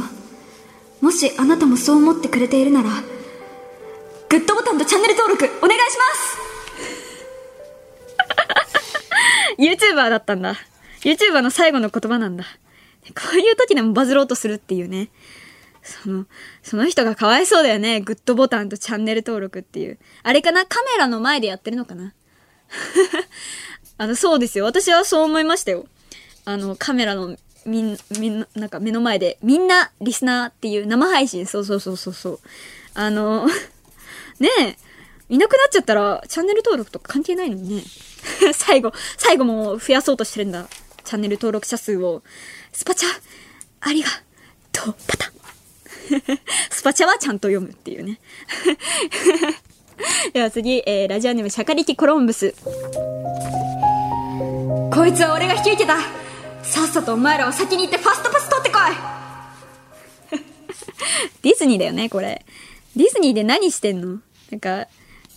[1.02, 2.90] もしあなたもそう思ってくれているなら、
[4.34, 6.38] グッドボタンとチャンネル登録お願いします
[9.60, 10.56] !YouTuber だったんだ。
[11.02, 12.44] YouTuber の最後の言葉なんだ。
[13.10, 15.10] こういう時でもバズろうとするっていうね。
[15.84, 16.26] その、
[16.64, 18.02] その人がかわいそうだよね。
[18.02, 20.00] グッドボタンとチャンネル登録っていう。
[20.24, 20.66] あれかな？
[20.66, 22.16] カメラの前でやってるのかな？
[24.00, 24.66] あの、そうですよ。
[24.66, 25.86] 私はそう思いましたよ。
[26.46, 27.38] あの、カメラの
[27.68, 32.40] みん、みんな、なんか目の前で、みんなリスナーっていう生配信、そうそうそうそうそう。
[32.96, 33.48] あの、
[34.40, 34.78] ねえ、
[35.34, 37.84] いなくなっちゃったら、チャンネル登録とか関係ないのにね。
[38.54, 40.68] 最後、最後も増やそうとしてるんだ。
[41.04, 42.24] チャンネル登録者数を。
[42.72, 43.10] スパチャ、
[43.82, 44.10] ありが
[44.72, 45.34] とう、パタン。
[46.70, 48.20] スパチャはちゃんと読むっていうね。
[50.34, 52.54] では次、えー、ラジオネームシャカリキコロンブス。
[54.92, 55.98] こいつは俺が引き受けた
[56.64, 59.14] さっさとお前らは先に行ってファストパス取ってこい
[61.42, 62.46] ディズニーだよね、これ。
[62.96, 64.20] ディズニーで何してんの？
[64.52, 64.88] なんか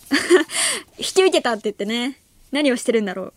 [0.97, 2.21] 引き受けたって言ってね、
[2.51, 3.33] 何をしてるんだろう。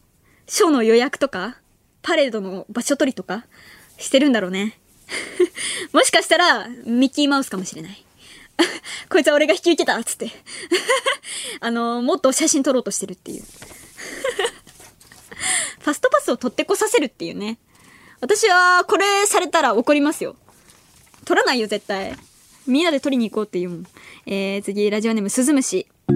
[0.47, 1.57] ショーの予約とか
[2.03, 3.47] パレードの場所取りとか
[3.99, 4.79] してるんだろうね。
[5.93, 8.05] もしかしたら、ミッキーマウスかもしれない。
[9.09, 10.31] こいつは俺が引き受けたっつって。
[11.61, 13.43] あの、もっと写真撮ろうとしてるっていう。
[13.43, 17.59] ファストパスを取ってこさせるっていうね。
[18.21, 20.37] 私は、これされたら怒りますよ。
[21.25, 22.17] 取らないよ、絶対。
[22.71, 23.85] みんなで取りに行こうっていうもん。
[24.27, 25.87] えー、次、ラジオネーム、スズムシ。
[26.09, 26.13] え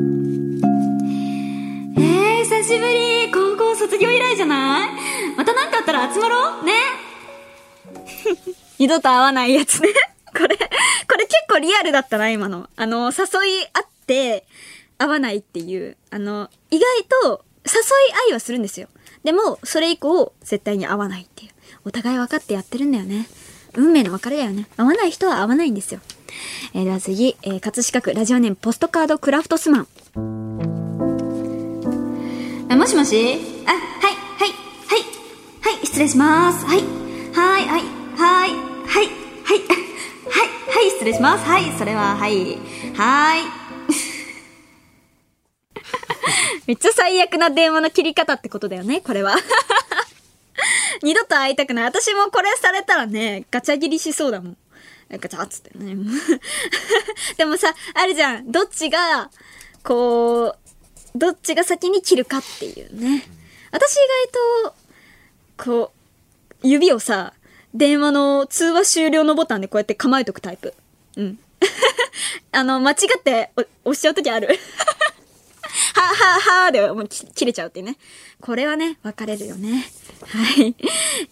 [1.96, 3.30] ー、久しぶり。
[3.32, 4.90] 高校卒業以来じゃない？
[5.36, 6.64] また何かあったら集まろう？
[6.64, 6.72] ね
[8.78, 9.88] 二度と会わないやつね。
[10.32, 10.56] これ、これ
[11.26, 12.68] 結構リアルだったな、今の。
[12.76, 14.46] あの、誘い合って、
[14.98, 15.96] 会わないっていう。
[16.10, 16.86] あの、意外
[17.22, 17.82] と、誘い
[18.28, 18.88] 合いはするんですよ。
[19.24, 21.50] でも、それ以降、絶対に会わないっていう。
[21.84, 23.26] お互い分かってやってるんだよね。
[23.74, 24.66] 運命の別れだよね。
[24.76, 26.00] 会わない人は会わないんですよ。
[26.74, 29.86] えー、では次、えー、葛飾区ラジオネームポストカードクラフトスマン。
[32.70, 33.38] あ、もしもし？
[33.66, 34.50] あ、はい、はい、
[34.88, 35.00] はい、
[35.76, 36.64] はい、失礼します。
[36.64, 36.78] はい、
[37.32, 37.82] はい、はい、
[38.16, 38.52] はい、はい、
[38.86, 39.06] はい、
[40.28, 41.44] はい、はい、失礼します。
[41.44, 42.58] はい、それは、はい、
[42.94, 43.40] はい。
[46.66, 49.36] めっちゃ最悪な電話の切り方ってことだよね、これは。
[51.02, 51.84] 二度と会いたくない。
[51.84, 54.56] 私もこれされたらね、ガチャ切りしそうだもん。
[55.10, 55.96] ガチャっつってね。
[57.36, 58.50] でもさ、あるじゃん。
[58.50, 59.30] どっちが、
[59.82, 60.56] こ
[61.14, 63.26] う、どっちが先に切るかっていうね。
[63.70, 63.98] 私意
[64.62, 64.72] 外
[65.56, 65.92] と、こ
[66.62, 67.34] う、指をさ、
[67.74, 70.74] 電話の通話終了のボタンでこうやって構えとくタイプ。
[71.16, 71.38] うん。
[72.52, 73.50] あの、間違って
[73.84, 74.48] 押しちゃうときある。
[75.94, 77.96] はははでもう切れちゃうっていうね。
[78.40, 79.84] これはね、分かれるよね。
[80.26, 80.74] はい。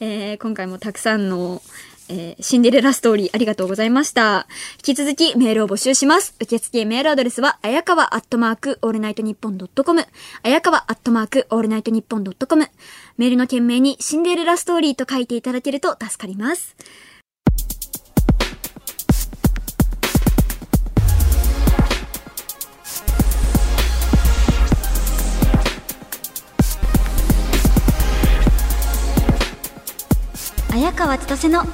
[0.00, 1.62] えー、今回もたくさんの、
[2.08, 4.46] えー、シンデレラストーリーありがとうございました。
[4.86, 6.34] 引き続きメールを募集します。
[6.40, 10.06] 受付メールアドレスは、あやかわアットマークオールナイトニッポンドットコム。
[10.42, 12.68] あやかわアットマークオールナイトニッポンドットコム。
[13.16, 16.76] メールの件名にシンデレラストーリーと書いていただけると助かります。
[30.70, 31.64] 綾川千歳の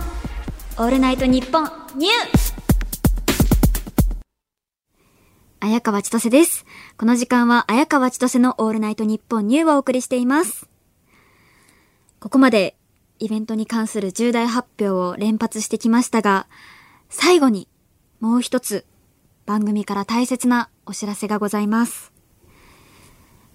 [0.80, 1.64] オールナイトニッポン
[1.96, 2.12] ニュー
[5.58, 6.64] 綾川千歳です。
[6.96, 10.68] この時間は綾川千歳のオールナイトニッポンニューをお送りしています。
[12.20, 12.76] ここまで
[13.18, 16.46] イベントに関する重大発表を連発してきましたが、
[17.08, 17.66] 最後に
[18.20, 18.86] もう一つ
[19.46, 22.12] 番組から大切なお知らせがございます。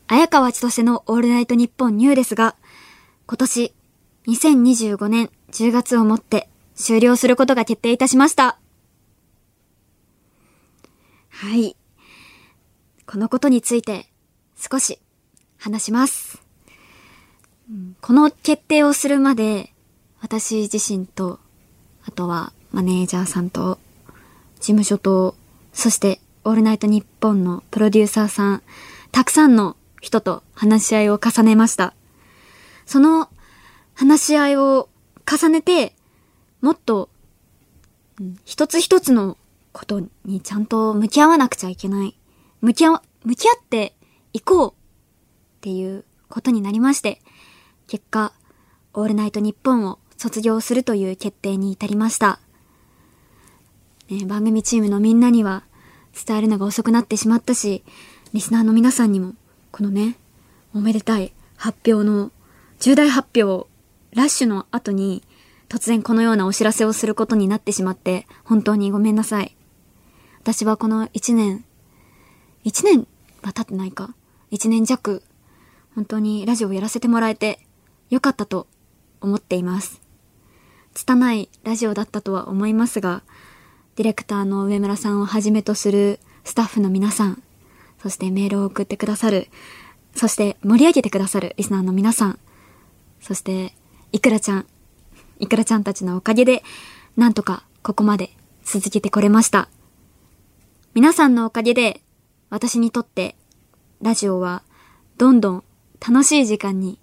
[0.07, 2.57] 綾川千歳のオールナイトニッポンニューですが、
[3.27, 3.73] 今年
[4.27, 8.57] 2025年10月をもって終了することが決定いたしました。
[11.29, 11.75] はい。
[13.05, 14.07] このことについて
[14.57, 14.99] 少し
[15.57, 16.41] 話します。
[18.01, 19.73] この決定をするまで
[20.21, 21.39] 私自身と、
[22.05, 23.77] あとはマネージャーさんと、
[24.55, 25.35] 事務所と、
[25.73, 28.63] そしてオールナイトニッポンのプロデューサーさん、
[29.11, 31.93] たくさんの人と話し合いを重ねました。
[32.85, 33.29] その
[33.93, 34.89] 話し合いを
[35.29, 35.93] 重ねて、
[36.64, 37.10] もっと、
[38.22, 39.38] うん、一つ一つの
[39.73, 42.15] ことにちゃんと向き合わなくちゃいけない。
[42.61, 43.94] 向き合、向き合って
[44.31, 44.73] いこうっ
[45.60, 47.22] ていうことになりまして、
[47.88, 48.31] 結果、
[48.94, 52.40] オールナイトニッポンを卒業するという決定に至りました。
[54.10, 55.64] ね、番組チームのみんなには
[56.26, 57.84] 伝えるのが遅くなってしまったし、
[58.31, 59.34] リスナーの皆さんにも、
[59.73, 60.15] このね、
[60.73, 62.31] おめでたい発表の、
[62.80, 63.68] 重大発表
[64.14, 65.23] ラッシュの後に
[65.73, 69.57] 突然このようなお知らせをすることになってしまって本当にごめんなさい。
[70.39, 71.65] 私はこの一年
[72.63, 73.07] 1年
[73.41, 74.13] は経ってないか。
[74.51, 75.23] 1年弱、
[75.95, 77.57] 本当にラジオをやらせてもらえて
[78.11, 78.67] よかったと
[79.19, 79.99] 思っています。
[80.93, 83.23] 拙いラジオだったとは思いますが、
[83.95, 87.41] ディレクターの上村さんをはじめとするスタッフの皆さん、
[87.99, 89.47] そしてメールを送ってくださる、
[90.15, 92.37] そして盛り上げてくださるリスナーの皆さん、
[93.21, 93.73] そして、
[94.11, 94.67] いくらちゃん、
[95.39, 96.64] いくらちゃんたちのおかげで、
[97.18, 98.31] なんとかここまで
[98.64, 99.69] 続けてこれました。
[100.93, 102.01] 皆さんのおかげで、
[102.49, 103.35] 私にとって
[104.01, 104.64] ラジオは
[105.18, 105.64] どんどん
[106.05, 106.99] 楽しい時間に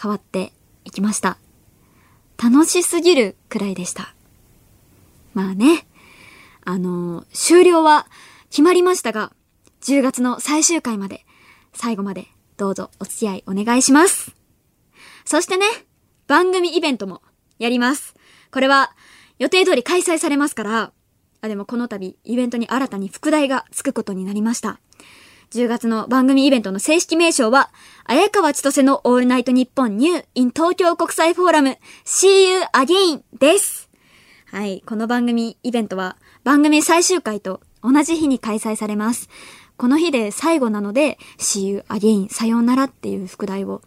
[0.00, 0.52] 変わって
[0.84, 1.38] いきました。
[2.42, 4.14] 楽しすぎるくらいでした。
[5.34, 5.86] まあね、
[6.64, 8.06] あのー、終了は
[8.50, 9.32] 決まりましたが、
[9.82, 11.24] 10月の最終回まで、
[11.72, 14.34] 最後までどうぞお付き合いお願いします。
[15.24, 15.66] そしてね、
[16.26, 17.22] 番組イベントも
[17.58, 18.14] やります。
[18.50, 18.92] これは
[19.38, 20.92] 予定通り開催されますから、
[21.40, 24.80] あ、でもこの度イベントに新たに副題がつくことになりました。
[25.50, 27.70] 10月の番組イベントの正式名称は、
[28.04, 33.88] 綾川千歳のオールナイトニッポンニュー in 東京国際フォーラム See You Again です。
[34.50, 39.28] はい、この番組イベントは番組最終回と同じ日に開催されます。
[39.76, 43.82] この日で最後なので See You Again さようならっていう副題を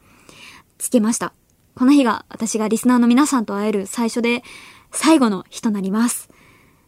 [0.78, 1.34] つけました。
[1.76, 4.44] この日が私がリスナーの皆さんと会える最初で
[4.92, 6.30] 最後の日となります。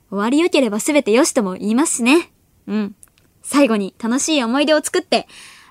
[0.10, 2.32] 終わり良ければ全て良しとも言いますしね。
[2.68, 2.96] うん。
[3.42, 5.28] 最後に楽しい思い出を作って、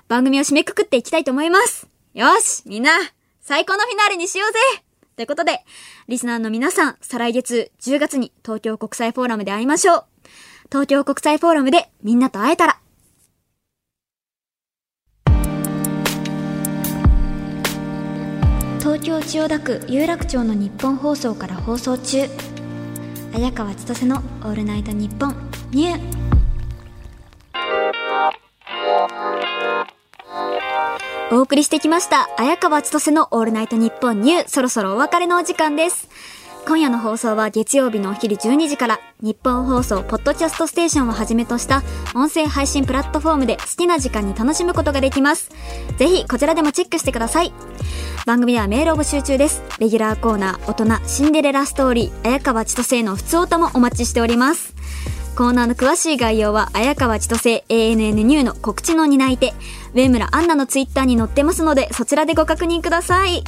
[0.07, 1.87] 番組を締めくくっていきたいと思います。
[2.13, 2.91] よしみんな
[3.41, 4.83] 最高のフィナーレにしようぜ
[5.15, 5.63] ということで、
[6.07, 10.05] リスナーの皆さん、再来月10月に東京国際フォーラムで会いましょう。
[10.69, 12.82] 東京国際フォーラムでみんなと会えたら。
[18.83, 22.27] 東京千代田区有楽町の日本放送から放送中。
[23.33, 25.99] 綾川千歳のオールナイトニッポンニュー
[31.31, 36.09] お送りしてきました、綾川千歳のオールナイトニッポンニュー、そろそろお別れのお時間です。
[36.65, 41.83] 今夜の放送は月曜日のお昼12時から、日本放送ポッドキャストステーションをはじめとした
[42.15, 45.51] 音声配信プラットフォームで好きな時間に楽しむことができます。
[45.97, 47.51] ぜひこちらでもチェックしてください。
[48.25, 49.61] 番組はメールを募集中です。
[49.79, 54.73] レギュラーコーナー、大人、シンデレラストーリー、綾川千歳の普通歌もお待ちしております。
[55.35, 59.53] コーナーの詳しい概要は、綾川千歳 ANN ニューの告知の担い手、
[59.93, 63.39] 上村アンナのツイッターに載ってますので、そちらでご確認ください。
[63.39, 63.43] っ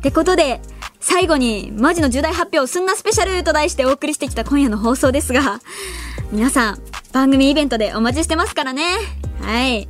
[0.00, 0.60] てことで、
[1.08, 5.60] 最後に、マジの重大発表すんなスペシャルと題してお送りしてきた今夜の放送ですが、
[6.32, 8.82] 皆さん、番組イベントでお待ちしてますからね。
[9.40, 9.88] はい。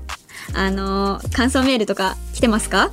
[0.54, 2.90] あのー、感想メールとか来てますか？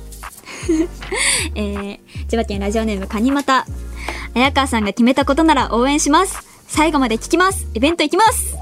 [1.54, 3.66] えー、千葉県ラジオネームカニマタ。
[4.34, 6.38] 綾川さんが決めたことなら応援します。
[6.66, 8.56] 最後まで聞きますイベント行きます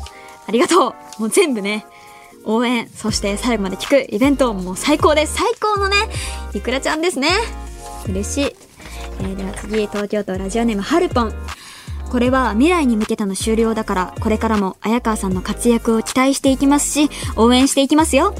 [0.47, 1.87] ありがとうもう全部ね、
[2.45, 5.97] 応援、そして最後まで聞くイベント、もう最高です最高のね、
[6.53, 7.29] いくらちゃんですね
[8.09, 8.57] 嬉しい。
[9.21, 11.33] えー、では次、東京都ラジオネームはるぽん。
[12.11, 18.35] これは未来に向けての終了だから、これからも綾川さんの活躍を期待していきますし、応援していきますよ。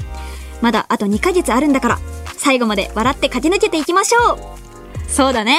[0.61, 1.99] まだあと2ヶ月あるんだから、
[2.37, 5.57] 最後まで笑って駆け抜けていきましょうそうだね。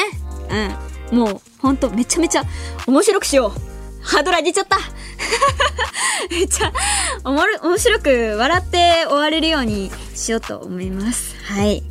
[1.10, 1.18] うん。
[1.18, 2.44] もう、ほんとめちゃめちゃ
[2.86, 4.04] 面白くしよう。
[4.04, 4.78] ハードル上げちゃった
[6.30, 6.72] めっちゃ
[7.24, 11.34] おもる、面白く笑って終われるようにしようと思います。
[11.42, 11.82] はい。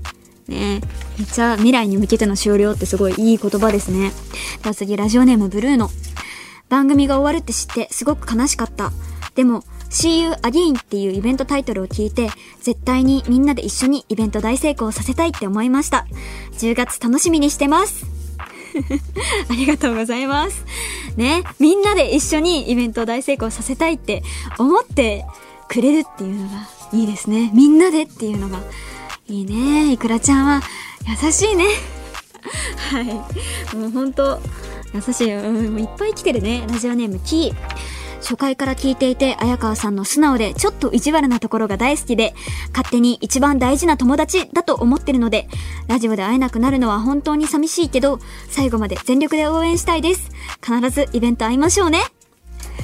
[0.48, 0.82] ね
[1.18, 4.12] めっちゃ未来に向けての終了ってすごいいい言葉ですね。
[4.62, 5.90] では次、ラジオネームブルーノ。
[6.70, 8.92] 番組が終わるって知ってすごく悲しかった。
[9.36, 12.30] でも、See You Again っていうイベントタイトルを聞いて、
[12.62, 16.08] 絶対にみんなで一緒にイベント大成功させたいって思いました。
[16.54, 18.06] 10月楽しみにしてます。
[19.50, 20.66] ありがとうございます。
[21.16, 24.24] ね、みんなで一緒にイベントを大成功させたいって
[24.58, 25.26] 思って
[25.68, 27.52] くれるっていうのがいいですね。
[27.54, 28.60] みんなでっていうのが
[29.28, 29.94] いいね。
[29.94, 30.62] いくらちゃんは
[31.08, 31.66] 優しいね。
[32.92, 33.06] はい。
[33.76, 34.40] もうほんと
[34.94, 35.34] 優しい。
[35.34, 36.66] うん、いっぱい来てるね。
[36.70, 38.04] ラジオネームキー。
[38.20, 42.34] 初回から聞いていて、綾川さんの素直でちょっと意地悪なところが大好きで、
[42.72, 45.48] 勝手に一番大事な友達だと思ってるので、
[45.88, 48.20] ラジオで会えなくなるのは本当に寂しいけど、
[48.50, 50.32] 最後まで全力で応援したいです。
[50.66, 52.02] 必ずイベント会いましょうね。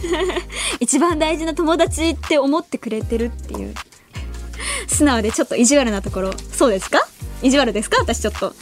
[0.80, 3.74] 一番大事な友達って思ってくれてるっていう。
[4.88, 7.08] 素直でちょっと意地悪なところ、そうですか？
[7.42, 7.98] 意地悪ですか？
[8.02, 8.54] 私ちょっと。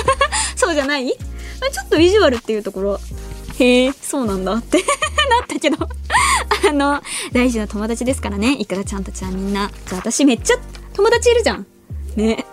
[0.56, 1.08] そうじゃない？
[1.08, 3.00] ちょっと意地悪っていうところ、
[3.58, 4.84] へえ、そうなんだって な
[5.44, 5.88] ったけど
[6.68, 7.02] あの、
[7.32, 8.56] 大事な友達ですからね。
[8.58, 9.70] いくらちゃんたちはみんな。
[9.86, 10.54] じゃあ私めっちゃ
[10.94, 11.66] 友達いるじゃん。
[12.16, 12.44] ね。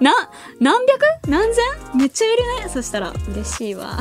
[0.00, 0.12] な、
[0.60, 1.00] 何百？
[1.28, 1.64] 何千？
[1.98, 2.28] めっちゃい
[2.60, 2.70] るね。
[2.72, 3.98] そしたら嬉しいわ。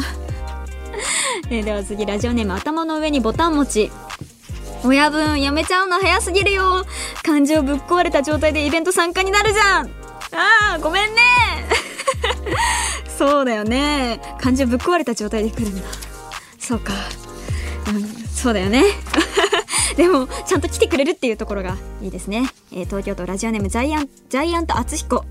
[1.50, 3.92] え、では次、ラジオネーム頭の上にボタン持ち。
[4.84, 6.86] 親分やめちゃうの早すぎるよ。
[7.24, 9.88] 感情ぶっ壊れた状態でイベント参加になるじゃん。
[10.34, 11.22] ああごめんね。
[13.18, 14.20] そうだよね。
[14.40, 15.88] 感情ぶっ壊れた状態で来るんだ。
[16.60, 16.94] そうか。
[17.88, 18.84] うんそうだよね。
[19.96, 25.26] でもちゃんと来てくれるっていうところがいいですね、えー、東京都ラジオネームジャイアンジャイアント厚彦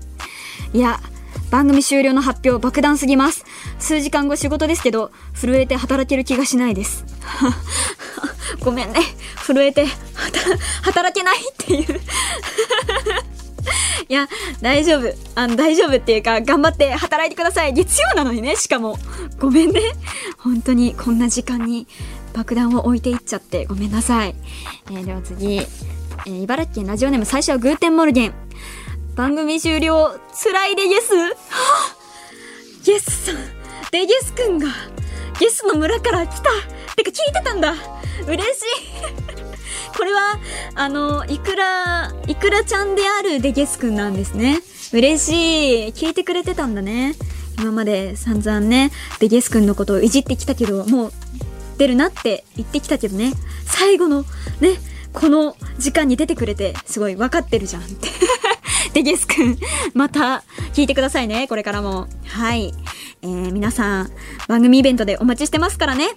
[0.73, 0.99] いや
[1.49, 3.45] 番組終了の発表爆弾すぎます
[3.79, 7.05] 数時間後仕事ですけど震えて働ける気がしないです
[8.61, 8.99] ごめんね
[9.45, 9.85] 震えて
[10.83, 12.01] 働けないっていう
[14.09, 14.27] いや、
[14.61, 15.13] 大丈夫。
[15.35, 17.73] あの、大丈夫っていうか、頑張って働いてください。
[17.73, 18.97] 月曜なのにね、しかも。
[19.39, 19.79] ごめんね。
[20.37, 21.87] 本当に、こんな時間に
[22.33, 24.35] 爆弾を置いていっちゃってごめんなさい。
[24.89, 28.33] えー、では次、えー、茨城県ラジオネーム最初はグーテンモルゲン。
[29.15, 31.13] 番組終了、辛いでゲス？
[31.13, 31.31] は
[32.81, 33.35] ぁゲスさん、
[33.91, 34.67] デゲスくんが、
[35.39, 36.49] ゲスの村から来た。
[36.95, 37.73] てか聞いてたんだ。
[38.25, 38.41] 嬉しい。
[39.97, 40.39] これは、
[40.75, 44.61] あの、いくら、いくらちゃんであるデゲスくんなんですね。
[44.93, 45.93] 嬉しい。
[45.93, 47.15] 聞いてくれてたんだね。
[47.59, 51.13] 今まで散々ね、デゲスくんのことをいじってきたけど、もう
[51.77, 53.33] 出るなって言ってきたけどね、
[53.65, 54.25] 最後の
[54.61, 54.79] ね、
[55.11, 58.09] この時間に出てくれて、すごい分かってるじゃんって。
[58.93, 59.57] で、ゲスくん、
[59.93, 60.43] また
[60.73, 62.07] 聞いてくださいね、これからも。
[62.27, 62.73] はい。
[63.21, 64.11] えー、皆さん、
[64.47, 66.09] 番組イベントでお待ちしてますからね。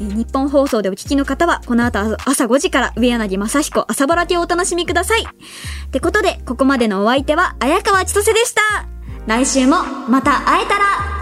[0.00, 5.22] えー、日本放送でお聞きの方は、この後朝5時から上柳正彦朝ぼらけをお楽しみください。
[5.22, 8.86] ってことで、ここまでのお相手は、綾川千歳でした。
[9.26, 11.21] 来週もまた会えたら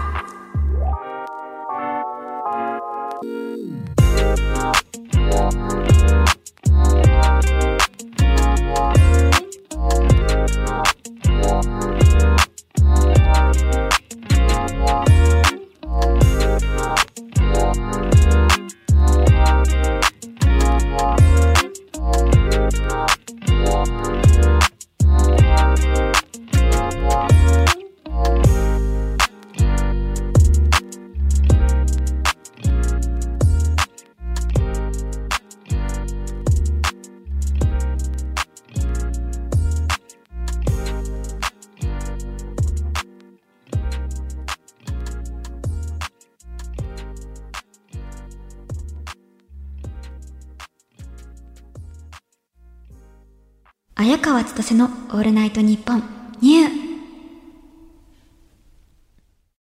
[54.21, 56.03] 川千歳のオールナイトニッポン
[56.41, 56.90] ニュー。